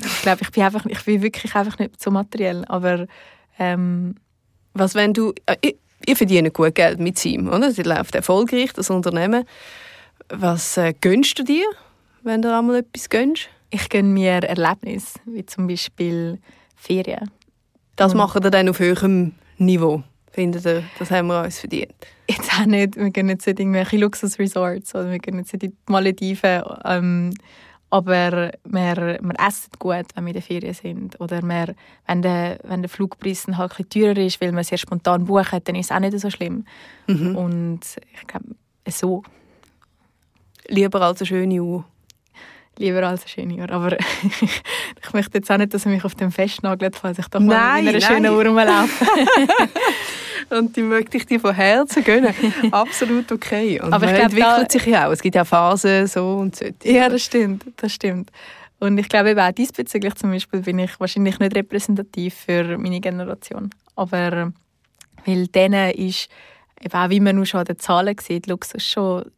ich 0.00 0.22
glaube, 0.22 0.42
ich 0.42 0.50
bin 0.50 0.62
einfach, 0.62 0.86
ich 0.86 1.04
bin 1.04 1.22
wirklich 1.22 1.54
einfach 1.54 1.78
nicht 1.78 2.02
so 2.02 2.10
materiell. 2.10 2.64
Aber 2.66 3.06
ähm, 3.58 4.16
was 4.72 4.94
wenn 4.94 5.12
du, 5.12 5.32
äh, 5.46 5.72
ihr 6.06 6.16
verdient 6.16 6.52
gut 6.52 6.74
Geld 6.74 6.98
mit 6.98 7.24
ihm, 7.24 7.48
oder? 7.48 7.70
Sie 7.70 7.82
läuft 7.82 8.14
erfolgreich, 8.14 8.72
das 8.72 8.90
Unternehmen. 8.90 9.44
Was 10.28 10.76
äh, 10.76 10.94
gönnst 11.00 11.38
du 11.38 11.44
dir? 11.44 11.64
wenn 12.24 12.42
du 12.42 12.56
einmal 12.56 12.76
etwas 12.76 13.08
gönnst? 13.08 13.48
Ich 13.70 13.88
gönne 13.88 14.08
mir 14.08 14.42
Erlebnisse, 14.42 15.20
wie 15.26 15.44
zum 15.46 15.66
Beispiel 15.66 16.38
Ferien. 16.74 17.30
Das 17.96 18.14
machen 18.14 18.42
wir 18.42 18.50
dann 18.50 18.68
auf 18.68 18.78
höherem 18.78 19.32
Niveau, 19.58 20.02
findet 20.32 20.66
ihr? 20.66 20.82
Das 20.98 21.10
haben 21.10 21.28
wir 21.28 21.42
uns 21.42 21.60
verdient. 21.60 21.94
Jetzt 22.28 22.50
auch 22.58 22.66
nicht. 22.66 22.96
Wir 22.96 23.10
gehen 23.10 23.28
jetzt 23.28 23.46
nicht 23.46 23.60
irgendwelche 23.60 23.98
Luxusresorts 23.98 24.94
oder 24.94 25.10
wir 25.10 25.18
gehen 25.18 25.38
jetzt 25.38 25.52
nicht 25.52 25.62
in 25.62 25.70
die 25.70 25.92
Malediven. 25.92 26.62
Ähm, 26.84 27.34
aber 27.90 28.50
wir, 28.64 29.18
wir 29.20 29.34
essen 29.46 29.70
gut, 29.78 30.06
wenn 30.14 30.24
wir 30.24 30.30
in 30.30 30.32
der 30.32 30.42
Ferien 30.42 30.74
sind. 30.74 31.20
Oder 31.20 31.42
wir, 31.42 31.74
wenn, 32.06 32.22
der, 32.22 32.58
wenn 32.64 32.82
der 32.82 32.88
Flugpreis 32.88 33.46
halt 33.46 33.72
ein 33.78 33.86
bisschen 33.86 34.14
teurer 34.14 34.26
ist, 34.26 34.40
weil 34.40 34.50
wir 34.50 34.64
sehr 34.64 34.78
spontan 34.78 35.26
buchen, 35.26 35.60
dann 35.62 35.76
ist 35.76 35.90
es 35.90 35.96
auch 35.96 36.00
nicht 36.00 36.18
so 36.18 36.28
schlimm. 36.28 36.64
Mhm. 37.06 37.36
Und 37.36 37.80
ich 38.12 38.26
glaube, 38.26 38.46
so. 38.88 39.22
Lieber 40.66 41.02
als 41.02 41.20
eine 41.20 41.26
schöne 41.26 41.62
Uhr 41.62 41.84
lieber 42.78 43.02
als 43.06 43.24
ein 43.24 43.44
Ingenieur. 43.44 43.70
Aber 43.70 43.96
ich 45.02 45.12
möchte 45.12 45.38
jetzt 45.38 45.50
auch 45.50 45.58
nicht, 45.58 45.74
dass 45.74 45.86
er 45.86 45.92
mich 45.92 46.04
auf 46.04 46.14
dem 46.14 46.32
festnagelt, 46.32 46.96
falls 46.96 47.18
ich 47.18 47.28
doch 47.28 47.40
nein, 47.40 47.48
mal 47.48 47.80
in 47.80 47.88
einer 47.88 48.00
schönen 48.00 48.32
Uhr 48.32 48.44
rumlaufe. 48.44 49.06
und 50.50 50.76
die 50.76 50.82
möchte 50.82 51.16
ich 51.16 51.26
dir 51.26 51.40
von 51.40 51.54
Herzen 51.54 52.04
gönnen. 52.04 52.34
Absolut 52.70 53.30
okay. 53.32 53.80
Und 53.80 53.92
Aber 53.92 54.06
man 54.06 54.14
ich 54.14 54.20
glaub, 54.20 54.32
entwickelt 54.32 54.72
sich 54.72 54.86
ja 54.86 55.08
auch. 55.08 55.12
Es 55.12 55.22
gibt 55.22 55.34
ja 55.34 55.44
Phasen 55.44 56.06
so 56.06 56.36
und 56.36 56.56
so. 56.56 56.66
Ja, 56.82 57.08
das 57.08 57.22
stimmt. 57.22 57.64
Das 57.76 57.92
stimmt. 57.92 58.30
Und 58.80 58.98
ich 58.98 59.08
glaube 59.08 59.30
eben 59.30 59.40
auch 59.40 59.52
diesbezüglich 59.52 60.14
zum 60.16 60.30
Beispiel 60.30 60.60
bin 60.60 60.78
ich 60.78 60.98
wahrscheinlich 61.00 61.38
nicht 61.38 61.56
repräsentativ 61.56 62.34
für 62.34 62.76
meine 62.76 63.00
Generation. 63.00 63.70
Aber 63.96 64.52
weil 65.24 65.46
denen 65.48 65.90
ist, 65.92 66.28
eben 66.82 66.94
auch 66.94 67.10
wie 67.10 67.20
man 67.20 67.36
nur 67.36 67.46
schon 67.46 67.60
an 67.60 67.66
den 67.66 67.78
Zahlen 67.78 68.16
sieht, 68.20 68.46
Luxus 68.46 68.84
schon 68.84 69.30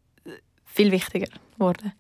viel 0.64 0.90
wichtiger 0.90 1.28
geworden. 1.54 1.92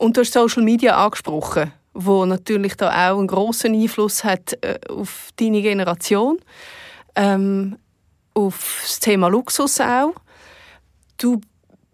Und 0.00 0.16
du 0.16 0.22
hast 0.22 0.32
Social 0.32 0.62
Media 0.62 0.96
angesprochen, 0.96 1.72
wo 1.92 2.24
natürlich 2.24 2.74
da 2.74 2.88
auch 2.88 3.18
einen 3.18 3.26
großen 3.26 3.74
Einfluss 3.74 4.24
hat 4.24 4.56
äh, 4.62 4.78
auf 4.88 5.28
deine 5.36 5.60
Generation, 5.60 6.38
ähm, 7.14 7.76
auf 8.32 8.78
das 8.82 8.98
Thema 8.98 9.28
Luxus 9.28 9.78
auch. 9.78 10.14
Du 11.18 11.42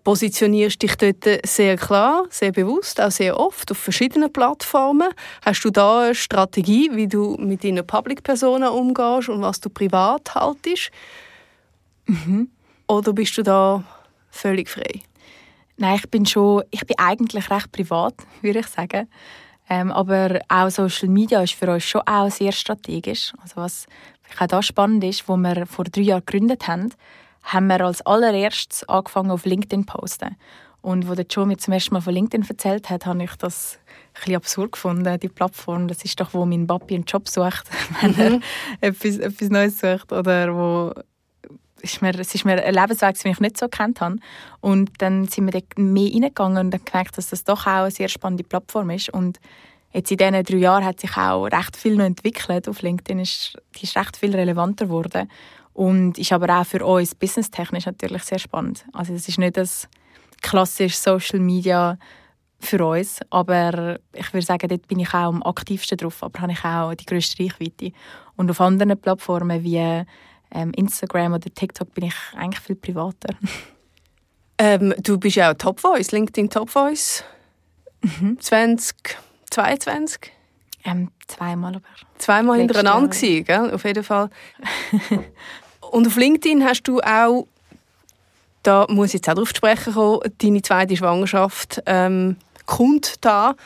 positionierst 0.05 0.81
dich 0.81 0.95
dort 0.95 1.25
sehr 1.45 1.77
klar, 1.77 2.27
sehr 2.31 2.53
bewusst, 2.53 3.01
auch 3.01 3.11
sehr 3.11 3.41
oft 3.41 3.73
auf 3.73 3.79
verschiedenen 3.79 4.33
Plattformen. 4.33 5.09
Hast 5.45 5.65
du 5.65 5.71
da 5.71 6.03
eine 6.03 6.15
Strategie, 6.15 6.91
wie 6.93 7.09
du 7.09 7.37
mit 7.41 7.65
deinen 7.65 7.85
Public-Personen 7.85 8.69
umgehst 8.69 9.29
und 9.31 9.43
was 9.43 9.59
du 9.59 9.69
privat 9.69 10.33
haltest? 10.33 10.93
Mhm. 12.07 12.51
Oder 12.87 13.13
bist 13.13 13.37
du 13.37 13.43
da 13.43 13.83
völlig 14.31 14.71
frei? 14.71 15.03
Nein, 15.79 15.97
ich 15.97 16.11
bin 16.11 16.25
schon, 16.25 16.63
ich 16.71 16.87
bin 16.87 16.99
eigentlich 16.99 17.51
recht 17.51 17.73
privat, 17.73 18.15
würde 18.43 18.61
ich 18.61 18.67
sagen. 18.67 19.09
Ähm, 19.69 19.91
aber 19.91 20.41
auch 20.49 20.71
Social 20.71 21.09
Media 21.09 21.43
ist 21.43 21.55
für 21.55 21.71
uns 21.71 21.85
schon 21.85 22.03
auch 22.07 22.31
sehr 22.31 22.53
strategisch. 22.53 23.33
Also 23.43 23.57
was 23.57 23.87
auch 24.39 24.47
da 24.47 24.63
spannend 24.63 25.03
ist, 25.05 25.29
wo 25.29 25.37
wir 25.37 25.67
vor 25.67 25.85
drei 25.85 26.03
Jahren 26.03 26.25
gegründet 26.25 26.69
haben, 26.69 26.91
haben 27.43 27.67
wir 27.69 27.81
als 27.81 28.03
allererstes 28.03 28.89
angefangen 28.89 29.31
auf 29.31 29.45
LinkedIn 29.45 29.87
zu 29.87 29.93
posten. 29.93 30.37
Und 30.83 31.09
wo 31.09 31.15
der 31.15 31.27
Joe 31.27 31.47
mir 31.47 31.57
zum 31.57 31.75
ersten 31.75 31.95
Mal 31.95 32.01
von 32.01 32.15
LinkedIn 32.15 32.49
erzählt 32.49 32.91
hat, 32.91 33.07
habe 33.07 33.25
ich 33.25 33.35
das 33.35 33.79
ein 33.87 34.21
bisschen 34.21 34.37
absurd 34.37 34.73
gefunden, 34.73 35.19
die 35.19 35.29
Plattform. 35.29 35.89
Das 35.89 36.05
ist 36.05 36.21
doch, 36.21 36.33
wo 36.33 36.47
mein 36.47 36.69
Papi 36.69 36.95
einen 36.95 37.05
Job 37.05 37.29
sucht, 37.29 37.65
wenn 38.01 38.17
er 38.17 38.31
mhm. 38.31 38.43
etwas, 38.81 39.19
etwas 39.19 39.51
Neues 39.51 39.81
sucht 39.81 40.13
oder 40.13 40.55
wo 40.55 40.93
ist 41.83 42.03
mir, 42.03 42.19
es 42.19 42.35
ist 42.35 42.45
mir 42.45 42.63
ein 42.63 42.75
Lebensweg, 42.75 43.19
den 43.21 43.33
ich 43.33 43.41
nicht 43.41 43.59
so 43.59 43.69
kennt 43.69 44.01
habe. 44.01 44.17
Und 44.61 44.91
dann 44.99 45.27
sind 45.29 45.47
wir 45.47 45.53
dort 45.61 45.79
mehr 45.79 46.13
reingegangen 46.13 46.73
und 46.73 46.87
gemerkt, 46.87 47.19
dass 47.19 47.29
das 47.29 47.45
doch 47.45 47.67
auch 47.67 47.83
eine 47.83 47.91
sehr 47.91 48.09
spannende 48.09 48.45
Plattform 48.45 48.91
ist. 48.91 49.11
Und 49.11 49.39
jetzt 49.93 50.11
in 50.11 50.17
diesen 50.17 50.43
drei 50.43 50.57
Jahren 50.57 50.85
hat 50.85 51.01
sich 51.01 51.17
auch 51.17 51.45
recht 51.45 51.77
viel 51.77 51.97
noch 51.97 52.05
entwickelt. 52.05 52.69
Auf 52.69 52.83
LinkedIn 52.83 53.21
ist 53.21 53.57
die 53.77 53.85
ist 53.85 53.97
recht 53.97 54.17
viel 54.17 54.35
relevanter 54.35 54.87
geworden. 54.87 55.31
Und 55.73 56.17
ist 56.19 56.33
aber 56.33 56.61
auch 56.61 56.67
für 56.67 56.85
uns 56.85 57.15
businesstechnisch 57.15 57.87
natürlich 57.87 58.23
sehr 58.23 58.39
spannend. 58.39 58.87
Also 58.93 59.13
es 59.13 59.29
ist 59.29 59.39
nicht 59.39 59.59
das 59.59 59.89
klassische 60.41 60.97
Social 60.97 61.41
Media 61.41 61.99
für 62.59 62.85
uns, 62.85 63.21
aber 63.31 63.99
ich 64.15 64.33
würde 64.33 64.47
sagen, 64.47 64.69
dort 64.69 64.89
bin 64.89 65.01
ich 65.01 65.09
auch 65.11 65.29
am 65.29 65.43
aktivsten 65.43 65.99
drauf, 65.99 66.23
aber 66.23 66.41
habe 66.41 66.53
ich 66.53 66.65
auch 66.65 66.95
die 66.95 67.05
grösste 67.05 67.43
Reichweite. 67.43 67.93
Und 68.37 68.51
auf 68.51 68.61
anderen 68.61 68.99
Plattformen 68.99 69.63
wie 69.63 70.05
ähm, 70.57 70.73
Instagram 70.73 71.35
oder 71.35 71.53
TikTok 71.53 71.93
bin 71.95 72.07
ich 72.07 72.15
eigentlich 72.37 72.61
viel 72.61 72.77
privater. 72.77 73.35
Ähm, 74.59 74.95
du 75.03 75.19
bist 75.19 75.37
ja 75.37 75.51
auch 75.51 75.55
Top 75.55 75.81
Voice, 75.81 76.13
LinkedIn 76.13 76.49
Top 76.49 76.71
Voice. 76.71 77.23
Mhm. 78.01 78.39
2022? 78.41 80.33
Ähm, 80.83 81.11
zweimal 81.27 81.77
aber. 81.77 81.85
Zweimal 82.17 82.59
hintereinander 82.59 83.09
gewesen, 83.09 83.45
gell? 83.45 83.75
Auf 83.75 83.85
jeden 83.85 84.03
Fall. 84.03 84.31
Und 85.91 86.07
auf 86.07 86.17
LinkedIn 86.17 86.65
hast 86.65 86.85
du 86.85 87.01
auch, 87.01 87.47
da 88.63 88.87
muss 88.89 89.09
ich 89.09 89.15
jetzt 89.15 89.29
auch 89.29 89.35
darauf 89.35 89.51
sprechen 89.51 89.93
kommen, 89.93 90.21
deine 90.39 90.63
zweite 90.63 90.97
Schwangerschaft 90.97 91.83
ähm, 91.85 92.37
kommt 92.65 93.25
da 93.27 93.57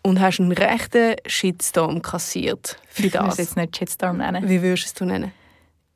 und 0.00 0.18
hast 0.18 0.40
einen 0.40 0.52
rechten 0.52 1.16
Shitstorm 1.26 2.00
kassiert 2.00 2.78
für 2.88 3.10
das. 3.10 3.34
Ich 3.34 3.44
jetzt 3.44 3.56
nicht 3.56 3.76
Shitstorm 3.76 4.16
nennen. 4.16 4.48
Wie 4.48 4.62
würdest 4.62 4.98
du 4.98 5.04
es 5.04 5.10
nennen? 5.10 5.32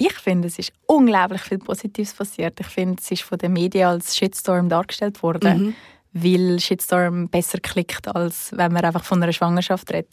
Ich 0.06 0.14
finde, 0.14 0.48
es 0.48 0.58
ist 0.58 0.72
unglaublich 0.86 1.42
viel 1.42 1.58
Positives 1.58 2.14
passiert. 2.14 2.58
Ich 2.58 2.66
finde, 2.66 2.96
es 3.00 3.10
ist 3.10 3.22
von 3.22 3.38
den 3.38 3.52
Medien 3.52 3.86
als 3.86 4.16
Shitstorm 4.16 4.68
dargestellt 4.68 5.22
worden, 5.22 5.66
mhm. 5.66 5.74
weil 6.12 6.58
Shitstorm 6.58 7.28
besser 7.28 7.60
klickt, 7.60 8.08
als 8.08 8.50
wenn 8.56 8.72
man 8.72 8.84
einfach 8.84 9.04
von 9.04 9.22
einer 9.22 9.32
Schwangerschaft 9.32 9.92
redet. 9.92 10.12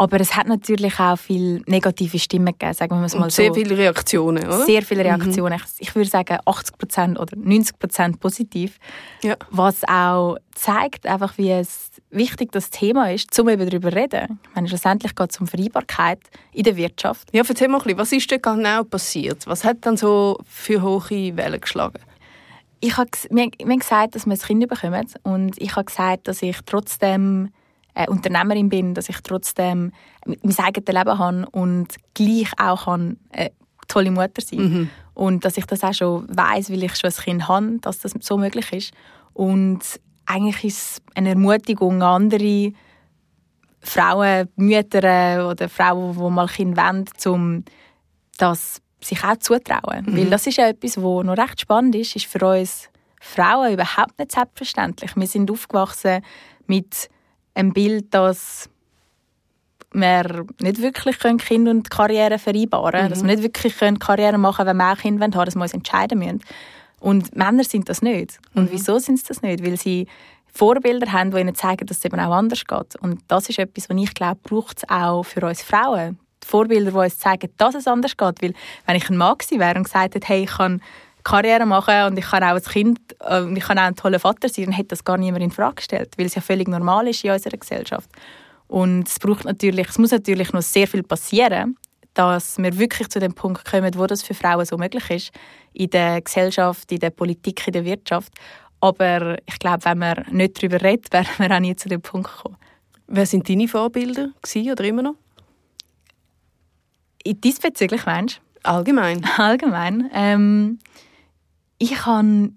Aber 0.00 0.20
es 0.20 0.36
hat 0.36 0.46
natürlich 0.46 1.00
auch 1.00 1.18
viele 1.18 1.60
negative 1.66 2.20
Stimmen 2.20 2.46
gegeben, 2.46 2.72
sagen 2.72 3.00
wir 3.00 3.06
es 3.06 3.16
mal 3.16 3.24
Und 3.24 3.32
sehr 3.32 3.48
so. 3.48 3.54
viele 3.54 3.76
Reaktionen, 3.76 4.46
oder? 4.46 4.64
Sehr 4.64 4.82
viele 4.82 5.02
mhm. 5.02 5.08
Reaktionen. 5.08 5.58
Mhm. 5.58 5.64
Ich 5.78 5.94
würde 5.96 6.08
sagen 6.08 6.38
80 6.44 6.78
Prozent 6.78 7.18
oder 7.18 7.36
90 7.36 7.78
Prozent 7.80 8.20
positiv. 8.20 8.78
Ja. 9.22 9.34
Was 9.50 9.82
auch 9.88 10.36
zeigt, 10.54 11.04
einfach 11.04 11.36
wie 11.36 11.50
es 11.50 11.90
wichtig 12.10 12.52
das 12.52 12.70
Thema 12.70 13.10
ist, 13.10 13.36
um 13.40 13.48
eben 13.48 13.68
darüber 13.68 13.90
zu 13.90 13.96
reden. 13.96 14.38
Ich 14.44 14.54
meine, 14.54 14.68
schlussendlich 14.68 15.16
geht 15.16 15.30
es 15.32 15.40
um 15.40 15.48
Vereinbarkeit 15.48 16.20
in 16.52 16.62
der 16.62 16.76
Wirtschaft. 16.76 17.28
Ja, 17.32 17.42
erzähl 17.46 17.66
mal 17.66 17.78
ein 17.78 17.82
bisschen, 17.82 17.98
was 17.98 18.12
ist 18.12 18.30
denn 18.30 18.40
genau 18.40 18.84
passiert? 18.84 19.48
Was 19.48 19.64
hat 19.64 19.78
dann 19.80 19.96
so 19.96 20.38
für 20.46 20.80
hohe 20.80 21.36
Wellen 21.36 21.60
geschlagen? 21.60 21.98
Ich 22.78 22.96
habe, 22.96 23.10
wir, 23.30 23.50
wir 23.58 23.66
haben 23.66 23.78
gesagt, 23.80 24.14
dass 24.14 24.26
wir 24.26 24.34
ein 24.34 24.38
Kind 24.38 24.68
bekommen 24.68 25.06
und 25.24 25.60
ich 25.60 25.74
habe 25.74 25.86
gesagt, 25.86 26.28
dass 26.28 26.40
ich 26.42 26.56
trotzdem 26.64 27.50
äh, 27.98 28.08
Unternehmerin 28.08 28.68
bin, 28.68 28.94
dass 28.94 29.08
ich 29.08 29.20
trotzdem 29.22 29.92
mein 30.24 30.58
eigenes 30.58 30.94
Leben 30.94 31.18
habe 31.18 31.46
und 31.50 31.88
gleich 32.14 32.52
auch 32.56 32.84
kann, 32.84 33.16
äh, 33.32 33.50
tolle 33.88 34.10
Mutter 34.10 34.40
sein 34.40 34.60
mhm. 34.60 34.90
Und 35.14 35.44
dass 35.44 35.56
ich 35.56 35.66
das 35.66 35.82
auch 35.82 35.92
schon 35.92 36.28
weiß, 36.28 36.70
weil 36.70 36.84
ich 36.84 36.94
schon 36.94 37.10
ein 37.10 37.16
Kind 37.16 37.48
habe, 37.48 37.78
dass 37.80 37.98
das 37.98 38.14
so 38.20 38.38
möglich 38.38 38.72
ist. 38.72 38.92
Und 39.34 39.80
eigentlich 40.26 40.62
ist 40.62 40.78
es 40.78 41.02
eine 41.16 41.30
Ermutigung 41.30 42.00
an 42.02 42.22
andere 42.22 42.72
Frauen, 43.80 44.48
Mütter 44.54 45.48
oder 45.50 45.68
Frauen, 45.68 46.16
die 46.16 46.30
mal 46.30 46.46
Kind 46.46 46.76
wollen, 46.76 47.06
um 47.26 47.64
das 48.36 48.80
sich 49.00 49.24
auch 49.24 49.36
zutrauen. 49.38 50.04
Mhm. 50.06 50.16
Weil 50.16 50.30
das 50.30 50.46
ist 50.46 50.58
ja 50.58 50.68
etwas, 50.68 50.98
was 50.98 51.24
noch 51.24 51.36
recht 51.36 51.62
spannend 51.62 51.96
ist, 51.96 52.14
ist 52.14 52.26
für 52.26 52.46
uns 52.46 52.88
Frauen 53.20 53.72
überhaupt 53.72 54.16
nicht 54.20 54.30
selbstverständlich. 54.30 55.16
Wir 55.16 55.26
sind 55.26 55.50
aufgewachsen 55.50 56.22
mit 56.68 57.08
ein 57.58 57.72
Bild, 57.72 58.14
dass 58.14 58.70
wir 59.92 60.46
nicht 60.60 60.80
wirklich 60.80 61.18
Kind 61.18 61.68
und 61.68 61.90
Karriere 61.90 62.38
vereinbaren 62.38 62.92
können. 62.92 63.04
Mhm. 63.06 63.10
Dass 63.10 63.22
wir 63.22 63.34
nicht 63.34 63.42
wirklich 63.42 63.76
Karriere 63.98 64.38
machen 64.38 64.66
können, 64.66 64.68
wenn 64.68 64.76
wir 64.76 64.90
ein 64.90 64.96
Kind 64.96 65.22
haben, 65.22 65.44
dass 65.44 65.54
wir 65.54 65.62
uns 65.62 65.74
entscheiden 65.74 66.18
müssen. 66.18 66.40
Und 67.00 67.36
Männer 67.36 67.64
sind 67.64 67.88
das 67.88 68.02
nicht. 68.02 68.38
Und 68.54 68.64
mhm. 68.64 68.72
wieso 68.72 68.98
sind 68.98 69.18
sie 69.18 69.26
das 69.28 69.42
nicht? 69.42 69.64
Weil 69.64 69.76
sie 69.76 70.06
Vorbilder 70.52 71.12
haben, 71.12 71.30
die 71.30 71.38
ihnen 71.38 71.54
zeigen, 71.54 71.86
dass 71.86 71.98
es 71.98 72.04
eben 72.04 72.18
auch 72.20 72.32
anders 72.32 72.64
geht. 72.64 72.96
Und 73.00 73.22
das 73.28 73.48
ist 73.48 73.58
etwas, 73.58 73.88
was 73.88 73.96
ich 73.96 74.14
glaube, 74.14 74.40
braucht 74.42 74.78
es 74.78 74.88
auch 74.88 75.22
für 75.22 75.46
uns 75.46 75.62
Frauen. 75.62 76.18
Vorbilder, 76.44 76.90
die 76.90 76.96
uns 76.96 77.18
zeigen, 77.18 77.50
dass 77.56 77.74
es 77.74 77.86
anders 77.86 78.16
geht. 78.16 78.42
Weil 78.42 78.54
wenn 78.86 78.96
ich 78.96 79.08
ein 79.08 79.16
Mann 79.16 79.38
gewesen 79.38 79.60
wäre 79.60 79.76
und 79.76 79.84
gesagt 79.84 80.14
hätte, 80.14 80.26
hey, 80.26 80.44
ich 80.44 80.50
kann 80.50 80.82
Karriere 81.28 81.66
machen 81.66 82.04
und 82.06 82.18
ich 82.18 82.24
kann 82.24 82.42
auch 82.42 82.48
als 82.48 82.68
Kind 82.68 82.98
äh, 83.20 83.52
ich 83.54 83.64
kann 83.64 83.78
auch 83.78 83.82
ein 83.82 83.96
toller 83.96 84.18
Vater 84.18 84.48
sein, 84.48 84.66
dann 84.66 84.74
hätte 84.74 84.88
das 84.88 85.04
gar 85.04 85.16
niemand 85.16 85.44
in 85.44 85.50
Frage 85.50 85.76
gestellt, 85.76 86.14
weil 86.16 86.26
es 86.26 86.34
ja 86.34 86.42
völlig 86.42 86.68
normal 86.68 87.08
ist 87.08 87.24
in 87.24 87.30
unserer 87.30 87.56
Gesellschaft. 87.56 88.10
Und 88.66 89.08
es 89.08 89.18
braucht 89.18 89.44
natürlich, 89.44 89.88
es 89.88 89.98
muss 89.98 90.10
natürlich 90.10 90.52
noch 90.52 90.62
sehr 90.62 90.86
viel 90.86 91.02
passieren, 91.02 91.76
dass 92.14 92.58
wir 92.58 92.78
wirklich 92.78 93.08
zu 93.08 93.20
dem 93.20 93.32
Punkt 93.34 93.64
kommen, 93.64 93.94
wo 93.96 94.06
das 94.06 94.22
für 94.22 94.34
Frauen 94.34 94.64
so 94.64 94.76
möglich 94.76 95.10
ist, 95.10 95.30
in 95.72 95.90
der 95.90 96.20
Gesellschaft, 96.20 96.90
in 96.92 96.98
der 96.98 97.10
Politik, 97.10 97.66
in 97.66 97.72
der 97.72 97.84
Wirtschaft. 97.84 98.32
Aber 98.80 99.38
ich 99.46 99.58
glaube, 99.58 99.84
wenn 99.84 99.98
wir 99.98 100.24
nicht 100.30 100.58
darüber 100.58 100.82
reden, 100.82 101.04
werden 101.12 101.28
wir 101.38 101.54
auch 101.54 101.60
nie 101.60 101.76
zu 101.76 101.88
dem 101.88 102.02
Punkt 102.02 102.30
kommen. 102.30 102.56
Wer 103.06 103.24
sind 103.24 103.48
deine 103.48 103.68
Vorbilder 103.68 104.30
oder 104.54 104.84
immer 104.84 105.02
noch? 105.02 105.14
Diesbezüglich 107.24 108.04
meinst 108.04 108.36
du? 108.36 108.68
Allgemein. 108.68 109.24
Allgemein. 109.38 110.10
Ähm, 110.12 110.78
ich 111.78 112.06
habe 112.06 112.50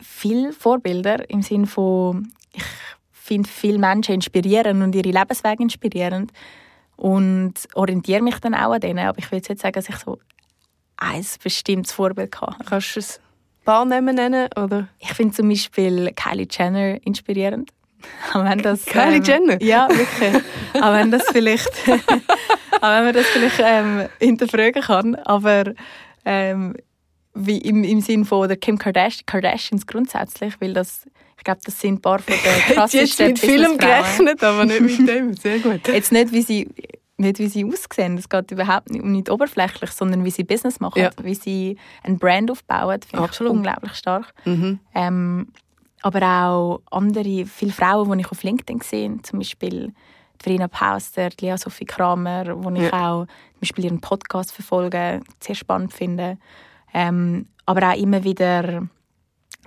viele 0.00 0.52
Vorbilder 0.52 1.28
im 1.30 1.42
Sinne 1.42 1.66
von, 1.66 2.32
ich 2.52 2.62
finde 3.10 3.48
viele 3.48 3.78
Menschen 3.78 4.16
inspirierend 4.16 4.82
und 4.82 4.94
ihre 4.94 5.10
Lebenswege 5.10 5.62
inspirierend 5.62 6.32
und 6.96 7.54
orientiere 7.74 8.22
mich 8.22 8.38
dann 8.40 8.54
auch 8.54 8.72
an 8.72 8.80
denen. 8.80 9.06
Aber 9.06 9.18
ich 9.18 9.30
will 9.30 9.42
jetzt 9.46 9.60
sagen, 9.60 9.74
dass 9.74 9.88
ich 9.88 9.96
so 9.96 10.18
ein 10.96 11.24
bestimmtes 11.42 11.92
Vorbild 11.92 12.40
habe. 12.40 12.56
Kannst 12.64 12.96
du 12.96 13.00
es 13.00 13.18
ein 13.18 13.64
paar 13.64 13.84
Namen 13.84 14.14
nennen? 14.14 14.48
Oder? 14.56 14.88
Ich 14.98 15.12
finde 15.14 15.34
zum 15.34 15.48
Beispiel 15.48 16.12
Kylie 16.14 16.46
Jenner 16.50 17.04
inspirierend. 17.04 17.70
wenn 18.34 18.58
das, 18.58 18.84
Kylie 18.86 19.16
ähm, 19.16 19.22
Jenner? 19.22 19.62
Ja, 19.62 19.88
wirklich. 19.88 20.42
Aber 20.74 20.96
wenn 20.96 21.10
das 21.10 21.24
vielleicht, 21.30 21.70
aber 22.80 22.96
wenn 22.96 23.04
man 23.04 23.14
das 23.14 23.26
vielleicht 23.26 23.60
ähm, 23.60 24.08
hinterfragen 24.18 24.82
kann. 24.82 25.14
Aber 25.16 25.72
ähm, 26.24 26.74
wie 27.34 27.58
im, 27.58 27.84
im 27.84 28.00
Sinn 28.00 28.24
von 28.24 28.46
der 28.48 28.56
Kim 28.56 28.78
Kardashian, 28.78 29.26
Kardashians 29.26 29.86
grundsätzlich, 29.86 30.60
weil 30.60 30.74
das, 30.74 31.06
ich 31.38 31.44
glaube, 31.44 31.60
das 31.64 31.80
sind 31.80 31.94
ein 31.94 32.00
paar 32.00 32.18
von 32.18 32.34
den 32.34 32.74
krassesten 32.74 33.28
mit 33.28 33.38
Film 33.38 33.78
gerechnet, 33.78 34.42
aber 34.42 34.64
nicht 34.64 34.80
mit 34.80 35.08
dem. 35.08 35.34
Sehr 35.36 35.58
gut. 35.58 35.88
Jetzt 35.88 36.12
nicht, 36.12 36.32
wie 36.32 36.42
sie 36.42 36.68
nicht 37.18 37.38
wie 37.38 37.48
sie 37.48 37.64
aussehen. 37.64 38.18
Es 38.18 38.28
geht 38.28 38.50
überhaupt 38.50 38.90
nicht, 38.90 39.04
nicht 39.04 39.30
oberflächlich, 39.30 39.90
sondern 39.92 40.24
wie 40.24 40.30
sie 40.30 40.44
Business 40.44 40.80
machen, 40.80 41.02
ja. 41.02 41.10
wie 41.22 41.34
sie 41.34 41.76
ein 42.02 42.18
Brand 42.18 42.50
aufbauen. 42.50 43.00
Finde 43.00 43.28
ich 43.30 43.40
unglaublich 43.40 43.94
stark. 43.94 44.34
Mhm. 44.44 44.80
Ähm, 44.94 45.48
aber 46.02 46.20
auch 46.22 46.80
andere, 46.90 47.46
viele 47.46 47.72
Frauen, 47.72 48.18
die 48.18 48.24
ich 48.24 48.30
auf 48.30 48.42
LinkedIn 48.42 48.80
sehe, 48.80 49.22
zum 49.22 49.38
Beispiel 49.38 49.92
Verena 50.42 50.66
Pauster, 50.66 51.30
Lea 51.40 51.56
Sophie 51.56 51.84
Kramer, 51.84 52.62
wo 52.62 52.70
ich 52.70 52.82
ja. 52.82 53.12
auch 53.12 53.26
zum 53.26 53.60
Beispiel 53.60 53.84
ihren 53.84 54.00
Podcast 54.00 54.52
verfolge, 54.52 55.20
sehr 55.38 55.54
spannend 55.54 55.92
finde. 55.92 56.38
Ähm, 56.94 57.46
aber 57.66 57.90
auch 57.90 57.96
immer 57.96 58.24
wieder 58.24 58.88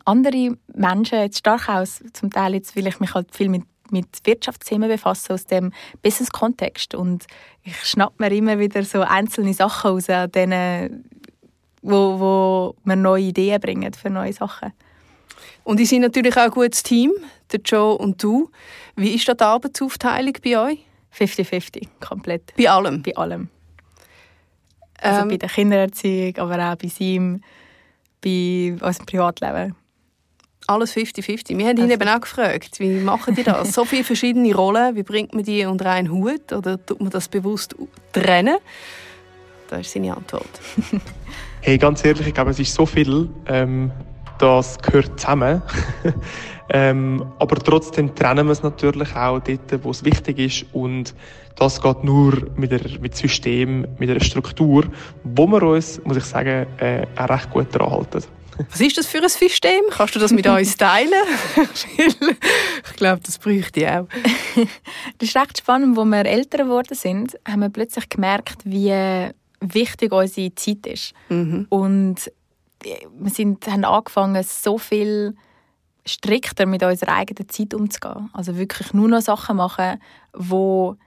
andere 0.05 0.57
Menschen, 0.73 1.19
jetzt 1.19 1.39
stark 1.39 1.67
aus, 1.67 2.03
zum 2.13 2.31
Teil 2.31 2.53
jetzt, 2.53 2.75
weil 2.75 2.87
ich 2.87 2.99
mich 2.99 3.13
halt 3.13 3.33
viel 3.35 3.49
mit, 3.49 3.63
mit 3.89 4.07
Wirtschaftsthemen 4.23 4.89
befasse, 4.89 5.33
aus 5.33 5.45
dem 5.45 5.71
Business-Kontext. 6.01 6.95
Und 6.95 7.25
ich 7.63 7.75
schnapp 7.83 8.19
mir 8.19 8.31
immer 8.31 8.59
wieder 8.59 8.83
so 8.83 9.01
einzelne 9.01 9.53
Sachen 9.53 9.91
aus, 9.91 10.09
an 10.09 10.31
denen, 10.31 11.09
wo, 11.81 12.19
wo 12.19 12.75
mir 12.83 12.95
neue 12.95 13.23
Ideen 13.23 13.59
bringen 13.59 13.93
für 13.93 14.09
neue 14.09 14.33
Sachen. 14.33 14.73
Und 15.63 15.79
ihr 15.79 15.87
seid 15.87 16.01
natürlich 16.01 16.37
auch 16.37 16.43
ein 16.43 16.51
gutes 16.51 16.83
Team, 16.83 17.11
der 17.51 17.59
Joe 17.61 17.97
und 17.97 18.21
du. 18.21 18.51
Wie 18.95 19.15
ist 19.15 19.27
da 19.27 19.33
die 19.33 19.43
Arbeitsaufteilung 19.43 20.33
bei 20.43 20.59
euch? 20.59 20.79
50-50, 21.17 21.87
komplett. 21.99 22.53
Bei 22.55 22.69
allem? 22.69 23.01
Bei 23.01 23.15
allem. 23.15 23.49
Also 25.01 25.21
ähm, 25.21 25.27
bei 25.29 25.37
der 25.37 25.49
Kindererziehung, 25.49 26.37
aber 26.37 26.71
auch 26.71 26.75
bei 26.75 26.87
seinem, 26.87 27.41
bei 28.23 28.75
unserem 28.81 29.05
Privatleben. 29.05 29.75
Alles 30.67 30.95
50-50. 30.95 31.57
Wir 31.57 31.67
haben 31.67 31.77
ihn 31.77 31.83
also. 31.83 31.93
eben 31.93 32.09
auch 32.09 32.21
gefragt, 32.21 32.79
wie 32.79 32.99
machen 32.99 33.35
die 33.35 33.43
das? 33.43 33.71
so 33.71 33.85
viele 33.85 34.03
verschiedene 34.03 34.53
Rollen, 34.55 34.95
wie 34.95 35.03
bringt 35.03 35.33
man 35.33 35.43
die 35.43 35.63
unter 35.65 35.91
einen 35.91 36.09
Hut? 36.09 36.51
Oder 36.51 36.83
tut 36.83 36.99
man 37.01 37.11
das 37.11 37.27
bewusst 37.27 37.75
trennen? 38.13 38.57
Das 39.69 39.81
ist 39.81 39.93
seine 39.93 40.15
Antwort. 40.15 40.49
hey, 41.61 41.77
ganz 41.77 42.03
ehrlich, 42.03 42.27
ich 42.27 42.33
glaube, 42.33 42.51
es 42.51 42.59
ist 42.59 42.73
so 42.73 42.85
viel, 42.85 43.29
ähm, 43.47 43.91
das 44.39 44.77
gehört 44.79 45.19
zusammen. 45.19 45.61
ähm, 46.69 47.25
aber 47.39 47.57
trotzdem 47.57 48.15
trennen 48.15 48.47
wir 48.47 48.51
es 48.51 48.63
natürlich 48.63 49.15
auch 49.15 49.39
dort, 49.39 49.83
wo 49.83 49.91
es 49.91 50.03
wichtig 50.03 50.39
ist. 50.39 50.65
Und 50.73 51.13
das 51.55 51.81
geht 51.81 52.03
nur 52.03 52.47
mit, 52.55 52.71
der, 52.71 52.81
mit 52.99 53.15
System, 53.15 53.87
mit 53.99 54.09
einer 54.09 54.23
Struktur, 54.23 54.85
wo 55.23 55.47
wir 55.47 55.61
uns, 55.63 56.01
muss 56.03 56.17
ich 56.17 56.25
sagen, 56.25 56.67
äh, 56.77 57.05
auch 57.15 57.29
recht 57.29 57.51
gut 57.51 57.67
daran 57.73 57.91
halten. 57.91 58.23
Was 58.69 58.79
ist 58.79 58.97
das 58.97 59.07
für 59.07 59.21
ein 59.21 59.29
System? 59.29 59.81
Kannst 59.91 60.15
du 60.15 60.19
das 60.19 60.31
mit 60.31 60.47
uns 60.47 60.77
teilen? 60.77 61.11
ich 61.97 62.95
glaube, 62.95 63.21
das 63.23 63.37
bräuchte 63.37 63.81
ich 63.81 63.87
auch. 63.87 64.07
das 65.17 65.29
ist 65.29 65.35
recht 65.35 65.57
spannend. 65.57 65.97
Als 65.97 66.07
wir 66.07 66.25
älter 66.25 66.59
geworden 66.59 66.95
sind, 66.95 67.37
haben 67.47 67.59
wir 67.59 67.69
plötzlich 67.69 68.07
gemerkt, 68.07 68.61
wie 68.63 69.29
wichtig 69.59 70.11
unsere 70.13 70.55
Zeit 70.55 70.87
ist. 70.87 71.13
Mhm. 71.29 71.67
Und 71.69 72.31
wir 72.81 73.31
sind, 73.31 73.67
haben 73.67 73.83
angefangen, 73.83 74.43
so 74.43 74.77
viel 74.77 75.35
strikter 76.05 76.65
mit 76.65 76.83
unserer 76.83 77.15
eigenen 77.15 77.49
Zeit 77.49 77.73
umzugehen. 77.73 78.29
Also 78.33 78.57
wirklich 78.57 78.93
nur 78.93 79.07
noch 79.07 79.21
Sachen 79.21 79.57
machen, 79.57 80.01
wo 80.33 80.97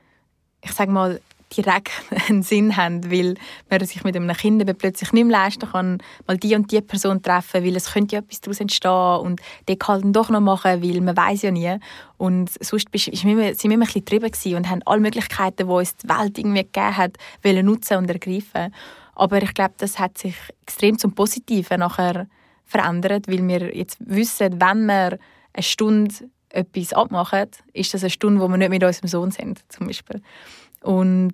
ich 0.60 0.72
sage 0.72 0.90
mal 0.90 1.20
direkt 1.56 1.90
einen 2.28 2.42
Sinn 2.42 2.76
haben, 2.76 3.10
weil 3.10 3.34
man 3.70 3.84
sich 3.84 4.04
mit 4.04 4.16
einem 4.16 4.34
Kind 4.36 4.78
plötzlich 4.78 5.12
nicht 5.12 5.24
mehr 5.24 5.38
leisten 5.38 5.70
kann, 5.70 5.98
mal 6.26 6.36
die 6.36 6.54
und 6.54 6.70
die 6.70 6.80
Person 6.80 7.22
treffen, 7.22 7.64
weil 7.64 7.76
es 7.76 7.92
könnte 7.92 8.16
ja 8.16 8.20
etwas 8.20 8.40
daraus 8.40 8.60
entstehen 8.60 9.20
und 9.20 9.40
die 9.68 9.76
kann 9.76 10.02
dann 10.02 10.12
doch 10.12 10.30
noch 10.30 10.40
machen, 10.40 10.82
weil 10.82 11.00
man 11.00 11.16
weiß 11.16 11.42
ja 11.42 11.50
nie. 11.50 11.76
Und 12.16 12.50
sonst 12.62 12.88
sind 12.92 13.24
wir 13.24 13.24
immer, 13.30 13.44
ein 13.44 13.80
bisschen 13.80 14.04
getrieben 14.04 14.56
und 14.56 14.68
haben 14.68 14.82
alle 14.84 15.00
Möglichkeiten, 15.00 15.68
die 15.68 15.72
uns 15.72 15.96
die 15.96 16.08
Welt 16.08 16.38
irgendwie 16.38 16.64
gegeben 16.64 16.96
hat, 16.96 17.16
nutzen 17.44 17.98
und 17.98 18.10
ergreifen. 18.10 18.74
Aber 19.14 19.42
ich 19.42 19.54
glaube, 19.54 19.74
das 19.78 19.98
hat 19.98 20.18
sich 20.18 20.34
extrem 20.62 20.98
zum 20.98 21.14
Positiven 21.14 21.80
nachher 21.80 22.26
verändert, 22.68 23.26
weil 23.26 23.46
wir 23.48 23.74
jetzt 23.74 23.96
wissen, 24.00 24.60
wenn 24.60 24.86
wir 24.86 25.18
eine 25.54 25.62
Stunde 25.62 26.14
etwas 26.50 26.92
abmachen, 26.92 27.46
ist 27.72 27.94
das 27.94 28.02
eine 28.02 28.10
Stunde, 28.10 28.40
wo 28.40 28.48
wir 28.48 28.56
nicht 28.56 28.70
mit 28.70 28.84
unserem 28.84 29.08
Sohn 29.08 29.30
sind, 29.30 29.60
zum 29.68 29.86
Beispiel. 29.86 30.22
Und 30.82 31.32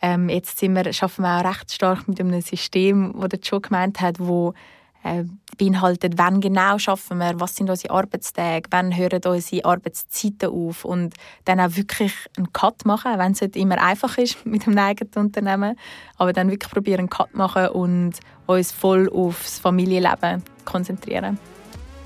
ähm, 0.00 0.28
jetzt 0.28 0.58
sind 0.58 0.74
wir, 0.74 0.86
arbeiten 0.86 1.22
wir 1.22 1.38
auch 1.38 1.44
recht 1.44 1.72
stark 1.72 2.06
mit 2.06 2.20
einem 2.20 2.40
System, 2.40 3.14
das 3.18 3.28
der 3.28 3.40
Joe 3.40 3.60
gemeint 3.60 4.00
hat, 4.00 4.20
wo 4.20 4.54
äh, 5.02 5.24
beinhaltet, 5.58 6.14
wann 6.16 6.40
genau 6.40 6.78
schaffen 6.78 7.18
wir, 7.18 7.38
was 7.40 7.56
sind 7.56 7.68
unsere 7.68 7.92
Arbeitstage, 7.92 8.68
wann 8.70 8.96
hören 8.96 9.20
unsere 9.26 9.64
Arbeitszeiten 9.64 10.50
auf 10.50 10.84
und 10.84 11.14
dann 11.44 11.60
auch 11.60 11.76
wirklich 11.76 12.12
einen 12.36 12.52
Cut 12.52 12.86
machen, 12.86 13.18
wenn 13.18 13.32
es 13.32 13.40
nicht 13.40 13.56
immer 13.56 13.82
einfach 13.82 14.16
ist 14.16 14.38
mit 14.46 14.66
einem 14.66 14.78
eigenen 14.78 15.12
Unternehmen, 15.16 15.76
aber 16.16 16.32
dann 16.32 16.50
wirklich 16.50 16.72
probieren 16.72 17.00
einen 17.00 17.10
Cut 17.10 17.34
machen 17.34 17.68
und 17.68 18.12
uns 18.46 18.72
voll 18.72 19.10
aufs 19.10 19.58
Familienleben 19.58 20.42
konzentrieren. 20.64 21.38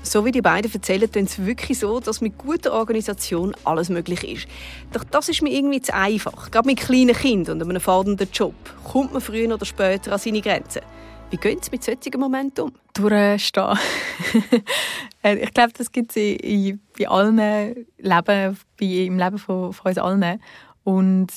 So 0.05 0.25
wie 0.25 0.31
die 0.31 0.41
beiden 0.41 0.71
erzählen, 0.71 1.09
tun 1.09 1.23
es 1.23 1.45
wirklich 1.45 1.79
so, 1.79 2.01
dass 2.01 2.19
mit 2.19 2.37
guter 2.37 2.73
Organisation 2.73 3.55
alles 3.63 3.87
möglich 3.87 4.23
ist. 4.27 4.47
Doch 4.91 5.05
das 5.05 5.29
ist 5.29 5.41
mir 5.41 5.49
irgendwie 5.49 5.81
zu 5.81 5.93
einfach. 5.93 6.51
Gerade 6.51 6.67
mit 6.67 6.81
kleinen 6.81 7.15
Kindern 7.15 7.61
und 7.61 7.69
einem 7.69 7.79
fahrenden 7.79 8.27
Job 8.33 8.53
kommt 8.83 9.13
man 9.13 9.21
früher 9.21 9.53
oder 9.53 9.65
später 9.65 10.11
an 10.11 10.19
seine 10.19 10.41
Grenzen. 10.41 10.81
Wie 11.33 11.37
gehen 11.37 11.59
Sie 11.63 11.71
mit 11.71 11.83
solchen 11.83 12.19
Momenten 12.19 12.65
um? 12.65 12.73
Durchstehen. 12.93 13.79
Äh, 15.25 15.37
ich 15.37 15.53
glaube, 15.53 15.71
das 15.77 15.89
gibt 15.89 16.11
es 16.11 16.17
in, 16.17 16.81
in, 16.97 17.07
allen 17.07 17.37
Leben, 17.97 18.57
im 18.77 19.17
Leben 19.17 19.37
von, 19.37 19.71
von 19.71 19.89
uns 19.89 19.97
allen. 19.97 20.41
Und 20.83 21.29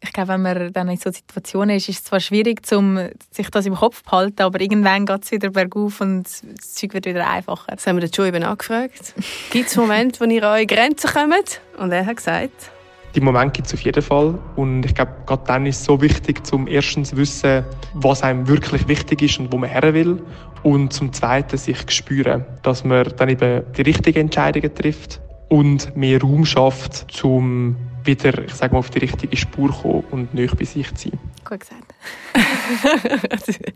ich 0.00 0.12
glaube, 0.12 0.28
wenn 0.28 0.42
man 0.42 0.72
dann 0.72 0.88
in 0.88 0.96
so 0.96 1.10
Situationen 1.10 1.76
ist, 1.76 1.88
ist 1.88 1.98
es 1.98 2.04
zwar 2.04 2.20
schwierig, 2.20 2.60
um 2.70 3.08
sich 3.32 3.50
das 3.50 3.66
im 3.66 3.74
Kopf 3.74 3.98
zu 3.98 4.04
behalten, 4.04 4.40
aber 4.40 4.60
irgendwann 4.60 5.04
geht 5.04 5.24
es 5.24 5.32
wieder 5.32 5.50
bergauf 5.50 6.00
und 6.00 6.22
das 6.22 6.74
Zeug 6.74 6.94
wird 6.94 7.06
wieder 7.06 7.28
einfacher. 7.28 7.72
Das 7.74 7.84
haben 7.88 7.96
wir 7.96 8.02
den 8.02 8.12
Joe 8.12 8.28
eben 8.28 8.44
angefragt. 8.44 9.14
Gibt 9.50 9.68
es 9.68 9.76
Momente, 9.76 10.20
wo 10.20 10.30
ihr 10.30 10.44
an 10.44 10.54
eure 10.54 10.66
Grenzen 10.66 11.10
kommt? 11.10 11.60
Und 11.76 11.90
er 11.90 12.06
hat 12.06 12.16
gesagt... 12.16 12.70
Die 13.14 13.20
Momente 13.20 13.52
gibt 13.52 13.68
es 13.68 13.74
auf 13.74 13.80
jeden 13.80 14.02
Fall. 14.02 14.38
Und 14.56 14.84
ich 14.84 14.94
glaube, 14.94 15.12
gerade 15.26 15.44
dann 15.46 15.66
ist 15.66 15.80
es 15.80 15.84
so 15.84 16.00
wichtig, 16.00 16.44
zum 16.44 16.66
erstens 16.66 17.10
zu 17.10 17.16
wissen, 17.16 17.64
was 17.92 18.22
einem 18.22 18.48
wirklich 18.48 18.88
wichtig 18.88 19.22
ist 19.22 19.38
und 19.38 19.52
wo 19.52 19.58
man 19.58 19.70
her 19.70 19.94
will. 19.94 20.20
Und 20.62 20.92
zum 20.92 21.12
zweiten 21.12 21.56
sich 21.56 21.90
spüren, 21.90 22.44
dass 22.62 22.84
man 22.84 23.04
dann 23.16 23.28
eben 23.28 23.62
die 23.76 23.82
richtigen 23.82 24.20
Entscheidungen 24.20 24.74
trifft 24.74 25.20
und 25.48 25.96
mehr 25.96 26.20
Raum 26.20 26.44
schafft, 26.44 27.22
um 27.22 27.76
wieder, 28.02 28.44
ich 28.44 28.54
sage 28.54 28.72
mal, 28.72 28.80
auf 28.80 28.90
die 28.90 28.98
richtige 28.98 29.36
Spur 29.36 29.72
zu 29.72 29.82
kommen 29.82 30.04
und 30.10 30.34
nicht 30.34 30.58
bei 30.58 30.64
sich 30.64 30.92
zu 30.94 31.10
sein. 31.10 31.18
Gut 31.44 31.60
gesagt. 31.60 31.94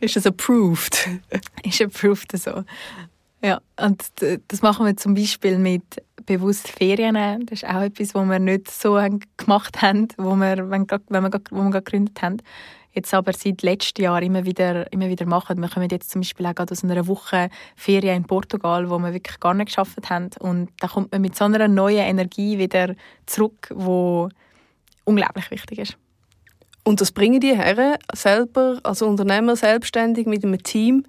ist 0.00 0.16
das 0.16 0.26
approved? 0.26 1.08
ist 1.62 1.80
approved 1.80 2.36
so. 2.36 2.64
Ja, 3.42 3.60
und 3.80 4.02
das 4.48 4.62
machen 4.62 4.86
wir 4.86 4.96
zum 4.96 5.14
Beispiel 5.14 5.58
mit 5.58 6.02
bewusst 6.26 6.68
Ferien. 6.68 7.46
Das 7.46 7.62
ist 7.62 7.68
auch 7.68 7.82
etwas, 7.82 8.14
was 8.14 8.28
wir 8.28 8.38
nicht 8.38 8.70
so 8.70 8.98
gemacht 9.36 9.82
haben, 9.82 10.08
wo 10.16 10.34
wir, 10.36 10.70
wenn, 10.70 10.86
wenn 11.08 11.22
wir, 11.22 11.40
wo 11.50 11.62
wir 11.62 11.70
gegründet 11.70 12.22
haben 12.22 12.38
jetzt 12.94 13.12
aber 13.12 13.32
seit 13.32 13.62
letztem 13.62 14.04
Jahr 14.04 14.22
immer 14.22 14.44
wieder, 14.44 14.90
immer 14.92 15.08
wieder 15.08 15.26
machen. 15.26 15.60
Wir 15.60 15.68
kommen 15.68 15.88
jetzt 15.90 16.10
zum 16.10 16.20
Beispiel 16.20 16.46
auch 16.46 16.54
aus 16.56 16.84
einer 16.84 17.06
Woche 17.06 17.50
Ferien 17.76 18.18
in 18.18 18.24
Portugal, 18.24 18.88
wo 18.88 18.98
wir 18.98 19.12
wirklich 19.12 19.40
gar 19.40 19.54
nicht 19.54 19.66
geschafft 19.66 20.08
haben. 20.08 20.30
Und 20.38 20.70
da 20.80 20.88
kommt 20.88 21.12
man 21.12 21.20
mit 21.20 21.36
so 21.36 21.44
einer 21.44 21.68
neuen 21.68 21.98
Energie 21.98 22.58
wieder 22.58 22.94
zurück, 23.26 23.68
wo 23.74 24.28
unglaublich 25.04 25.50
wichtig 25.50 25.80
ist. 25.80 25.96
Und 26.84 27.00
das 27.00 27.12
bringen 27.12 27.40
die 27.40 27.56
Herren 27.56 27.96
selber 28.12 28.78
als 28.82 29.02
Unternehmer 29.02 29.56
selbstständig 29.56 30.26
mit 30.26 30.44
einem 30.44 30.62
Team, 30.62 31.04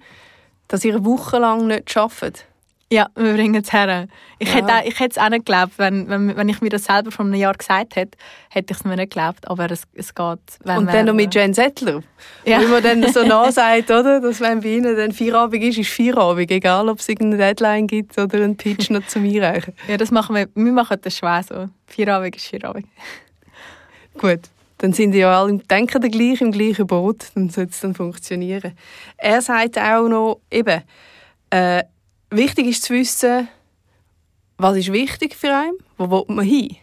dass 0.68 0.84
ihr 0.84 1.04
wochenlang 1.04 1.68
nicht 1.68 1.96
arbeitet? 1.96 2.46
Ja, 2.92 3.08
wir 3.16 3.34
bringen 3.34 3.60
es 3.60 3.72
her. 3.72 4.06
Ich, 4.38 4.48
ja. 4.48 4.54
hätte, 4.54 4.72
auch, 4.72 4.84
ich 4.84 5.00
hätte 5.00 5.18
es 5.18 5.18
auch 5.18 5.28
nicht 5.28 5.44
geglaubt, 5.44 5.72
wenn, 5.76 6.08
wenn, 6.08 6.36
wenn 6.36 6.48
ich 6.48 6.60
mir 6.60 6.68
das 6.68 6.84
selber 6.84 7.10
vor 7.10 7.24
einem 7.24 7.34
Jahr 7.34 7.54
gesagt 7.54 7.96
hätte, 7.96 8.16
hätte 8.48 8.72
ich 8.72 8.78
es 8.78 8.84
mir 8.84 8.94
nicht 8.94 9.10
geglaubt, 9.10 9.48
aber 9.50 9.68
es, 9.72 9.82
es 9.94 10.14
geht. 10.14 10.38
Und 10.64 10.86
dann 10.86 11.06
noch 11.06 11.14
mit 11.14 11.34
Jane 11.34 11.52
Settler, 11.52 12.02
ja. 12.44 12.60
wie 12.60 12.66
man 12.66 12.82
dann 12.84 13.12
so 13.12 13.22
nachsagt, 13.26 13.90
oder? 13.90 14.20
dass 14.20 14.40
wenn 14.40 14.60
bei 14.60 14.68
ihnen 14.68 14.96
dann 14.96 15.10
Feierabend 15.10 15.64
ist, 15.64 15.78
ist 15.78 15.90
Feierabend, 15.90 16.48
egal 16.52 16.88
ob 16.88 17.00
es 17.00 17.08
irgendeine 17.08 17.42
Deadline 17.42 17.88
gibt 17.88 18.16
oder 18.18 18.36
einen 18.36 18.56
Pitch 18.56 18.88
noch 18.90 19.04
zum 19.06 19.24
Einreichen. 19.24 19.74
Ja, 19.88 19.96
das 19.96 20.10
machen 20.12 20.36
wir, 20.36 20.48
wir 20.54 20.72
machen 20.72 20.98
das 21.02 21.16
schwer 21.16 21.42
so. 21.42 21.68
Feierabend 21.86 22.36
ist 22.36 22.46
Feierabend. 22.46 22.86
Gut. 24.18 24.40
Dann 24.78 24.92
sind 24.92 25.12
die 25.12 25.18
ja 25.18 25.40
alle 25.40 25.50
im 25.50 25.66
Denken 25.66 26.02
gleich, 26.10 26.40
im 26.40 26.52
gleichen 26.52 26.86
Boot, 26.86 27.30
dann 27.34 27.48
sollte 27.48 27.70
es 27.70 27.80
dann 27.80 27.94
funktionieren. 27.94 28.76
Er 29.16 29.40
sagt 29.40 29.78
auch 29.78 30.06
noch, 30.06 30.40
eben, 30.50 30.82
äh, 31.48 31.82
wichtig 32.30 32.66
ist 32.66 32.82
zu 32.82 32.94
wissen, 32.94 33.48
was 34.58 34.76
ist 34.76 34.92
wichtig 34.92 35.34
für 35.34 35.54
einen, 35.54 35.78
wo 35.96 36.10
will 36.10 36.34
man 36.34 36.44
hin? 36.44 36.76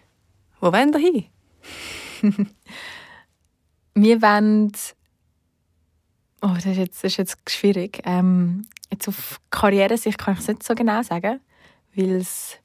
Wo 0.59 0.71
wollen 0.71 0.93
wir 0.93 0.99
hin? 0.99 1.25
wir 3.95 4.21
wollen 4.21 4.71
Oh, 6.45 6.51
das 6.55 6.65
ist 6.65 6.77
jetzt, 6.77 7.03
das 7.03 7.13
ist 7.13 7.17
jetzt 7.17 7.49
schwierig. 7.49 8.01
Ähm, 8.03 8.65
jetzt 8.91 9.07
auf 9.07 9.39
Karrieresicht 9.49 10.17
kann 10.17 10.33
ich 10.33 10.41
es 10.41 10.47
nicht 10.49 10.63
so 10.63 10.75
genau 10.75 11.01
sagen, 11.01 11.39
weil 11.95 12.11
es 12.17 12.57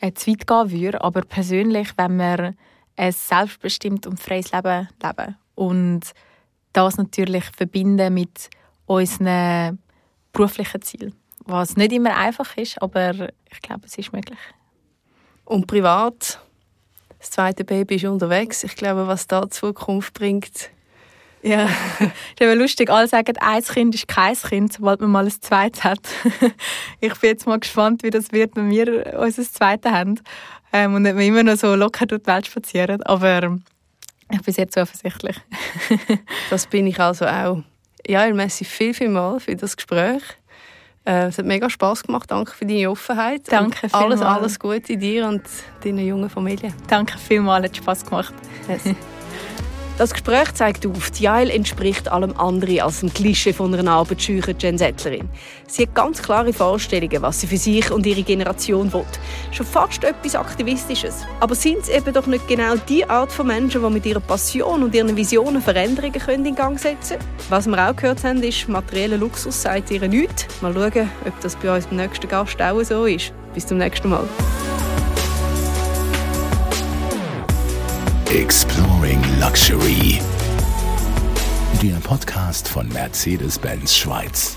äh, 0.00 0.12
zu 0.12 0.30
weit 0.30 0.46
gehen 0.46 0.70
würde. 0.70 1.02
Aber 1.02 1.22
persönlich, 1.22 1.88
wenn 1.96 2.16
wir 2.16 2.54
ein 2.96 3.12
selbstbestimmt 3.12 4.06
und 4.06 4.20
freies 4.20 4.52
Leben 4.52 4.88
leben 5.02 5.36
und 5.56 6.02
das 6.72 6.96
natürlich 6.96 7.44
verbinden 7.46 8.14
mit 8.14 8.50
unseren 8.86 9.80
beruflichen 10.32 10.82
Zielen 10.82 11.23
was 11.46 11.76
nicht 11.76 11.92
immer 11.92 12.16
einfach 12.16 12.56
ist, 12.56 12.80
aber 12.80 13.28
ich 13.50 13.60
glaube, 13.62 13.86
es 13.86 13.98
ist 13.98 14.12
möglich. 14.12 14.38
Und 15.44 15.66
privat? 15.66 16.40
Das 17.18 17.30
zweite 17.30 17.64
Baby 17.64 17.96
ist 17.96 18.04
unterwegs. 18.04 18.64
Ich 18.64 18.76
glaube, 18.76 19.06
was 19.06 19.26
da 19.26 19.42
die 19.42 19.50
Zukunft 19.50 20.14
bringt. 20.14 20.70
Ja, 21.42 21.66
ist 21.98 22.40
eben 22.40 22.58
lustig. 22.58 22.90
Alle 22.90 23.06
sagen, 23.06 23.34
ein 23.38 23.62
Kind 23.62 23.94
ist 23.94 24.08
kein 24.08 24.34
Kind, 24.34 24.72
sobald 24.72 25.00
man 25.02 25.10
mal 25.10 25.24
ein 25.26 25.30
zweites 25.30 25.84
hat. 25.84 26.00
ich 27.00 27.14
bin 27.18 27.30
jetzt 27.30 27.46
mal 27.46 27.60
gespannt, 27.60 28.02
wie 28.02 28.10
das 28.10 28.32
wird, 28.32 28.56
wenn 28.56 28.70
wir 28.70 29.18
unser 29.18 29.42
zweites 29.42 29.92
haben. 29.92 30.20
Ähm, 30.72 30.94
und 30.94 31.02
nicht 31.02 31.16
wir 31.16 31.26
immer 31.26 31.42
noch 31.42 31.56
so 31.56 31.74
locker 31.74 32.06
durch 32.06 32.22
die 32.22 32.26
Welt 32.28 32.46
spazieren. 32.46 33.02
Aber 33.02 33.58
ich 34.32 34.42
bin 34.42 34.54
sehr 34.54 34.68
zuversichtlich. 34.68 35.36
das 36.50 36.66
bin 36.66 36.86
ich 36.86 36.98
also 36.98 37.26
auch. 37.26 37.62
Ja, 38.06 38.30
Messi, 38.32 38.64
viel, 38.64 38.94
viel 38.94 39.08
mal 39.08 39.38
für 39.40 39.54
das 39.54 39.76
Gespräch. 39.76 40.22
Äh, 41.06 41.26
es 41.26 41.38
hat 41.38 41.46
mega 41.46 41.68
Spass 41.68 42.02
gemacht. 42.02 42.30
Danke 42.30 42.52
für 42.52 42.64
deine 42.64 42.90
Offenheit. 42.90 43.42
Danke 43.50 43.88
vielmals. 43.88 44.20
Alles, 44.20 44.22
alles 44.22 44.58
Gute 44.58 44.96
dir 44.96 45.26
und 45.28 45.42
deiner 45.82 46.02
jungen 46.02 46.30
Familie. 46.30 46.72
Danke 46.88 47.18
vielmals, 47.18 47.66
hat 47.66 47.76
Spass 47.76 48.04
gemacht. 48.04 48.34
Yes. 48.68 48.94
Das 49.96 50.12
Gespräch 50.12 50.52
zeigt 50.54 50.84
auf, 50.86 51.12
die 51.12 51.22
Jael 51.22 51.50
entspricht 51.50 52.10
allem 52.10 52.36
anderen 52.36 52.80
als 52.80 52.98
dem 52.98 53.14
Klischee 53.14 53.52
von 53.52 53.72
einer 53.72 53.92
arbeitsscheuchen 53.92 54.58
Gen 54.58 54.76
Settlerin. 54.76 55.28
Sie 55.68 55.82
hat 55.82 55.94
ganz 55.94 56.20
klare 56.20 56.52
Vorstellungen, 56.52 57.22
was 57.22 57.40
sie 57.40 57.46
für 57.46 57.56
sich 57.56 57.92
und 57.92 58.04
ihre 58.04 58.24
Generation 58.24 58.92
will. 58.92 59.04
Schon 59.52 59.66
fast 59.66 60.02
etwas 60.02 60.34
Aktivistisches. 60.34 61.24
Aber 61.38 61.54
sind 61.54 61.78
es 61.78 61.88
eben 61.88 62.12
doch 62.12 62.26
nicht 62.26 62.48
genau 62.48 62.74
die 62.88 63.08
Art 63.08 63.30
von 63.30 63.46
Menschen, 63.46 63.82
die 63.82 63.90
mit 63.90 64.04
ihrer 64.04 64.18
Passion 64.18 64.82
und 64.82 64.96
ihren 64.96 65.16
Visionen 65.16 65.62
Veränderungen 65.62 66.12
können 66.12 66.44
in 66.44 66.56
Gang 66.56 66.78
setzen 66.78 67.18
können? 67.18 67.30
Was 67.48 67.68
wir 67.68 67.88
auch 67.88 67.94
gehört 67.94 68.24
haben, 68.24 68.42
ist, 68.42 68.68
materieller 68.68 69.16
Luxus 69.16 69.62
sagt 69.62 69.92
ihr 69.92 70.08
nichts. 70.08 70.48
Mal 70.60 70.72
schauen, 70.74 71.08
ob 71.24 71.40
das 71.40 71.54
bei 71.54 71.72
uns 71.72 71.86
beim 71.86 71.98
nächsten 71.98 72.26
Gast 72.26 72.60
auch 72.60 72.82
so 72.82 73.06
ist. 73.06 73.32
Bis 73.54 73.64
zum 73.64 73.78
nächsten 73.78 74.08
Mal. 74.08 74.28
Exploring 78.28 79.23
Luxury. 79.46 80.22
Der 81.82 81.96
Podcast 81.96 82.66
von 82.66 82.88
Mercedes-Benz 82.88 83.94
Schweiz. 83.94 84.56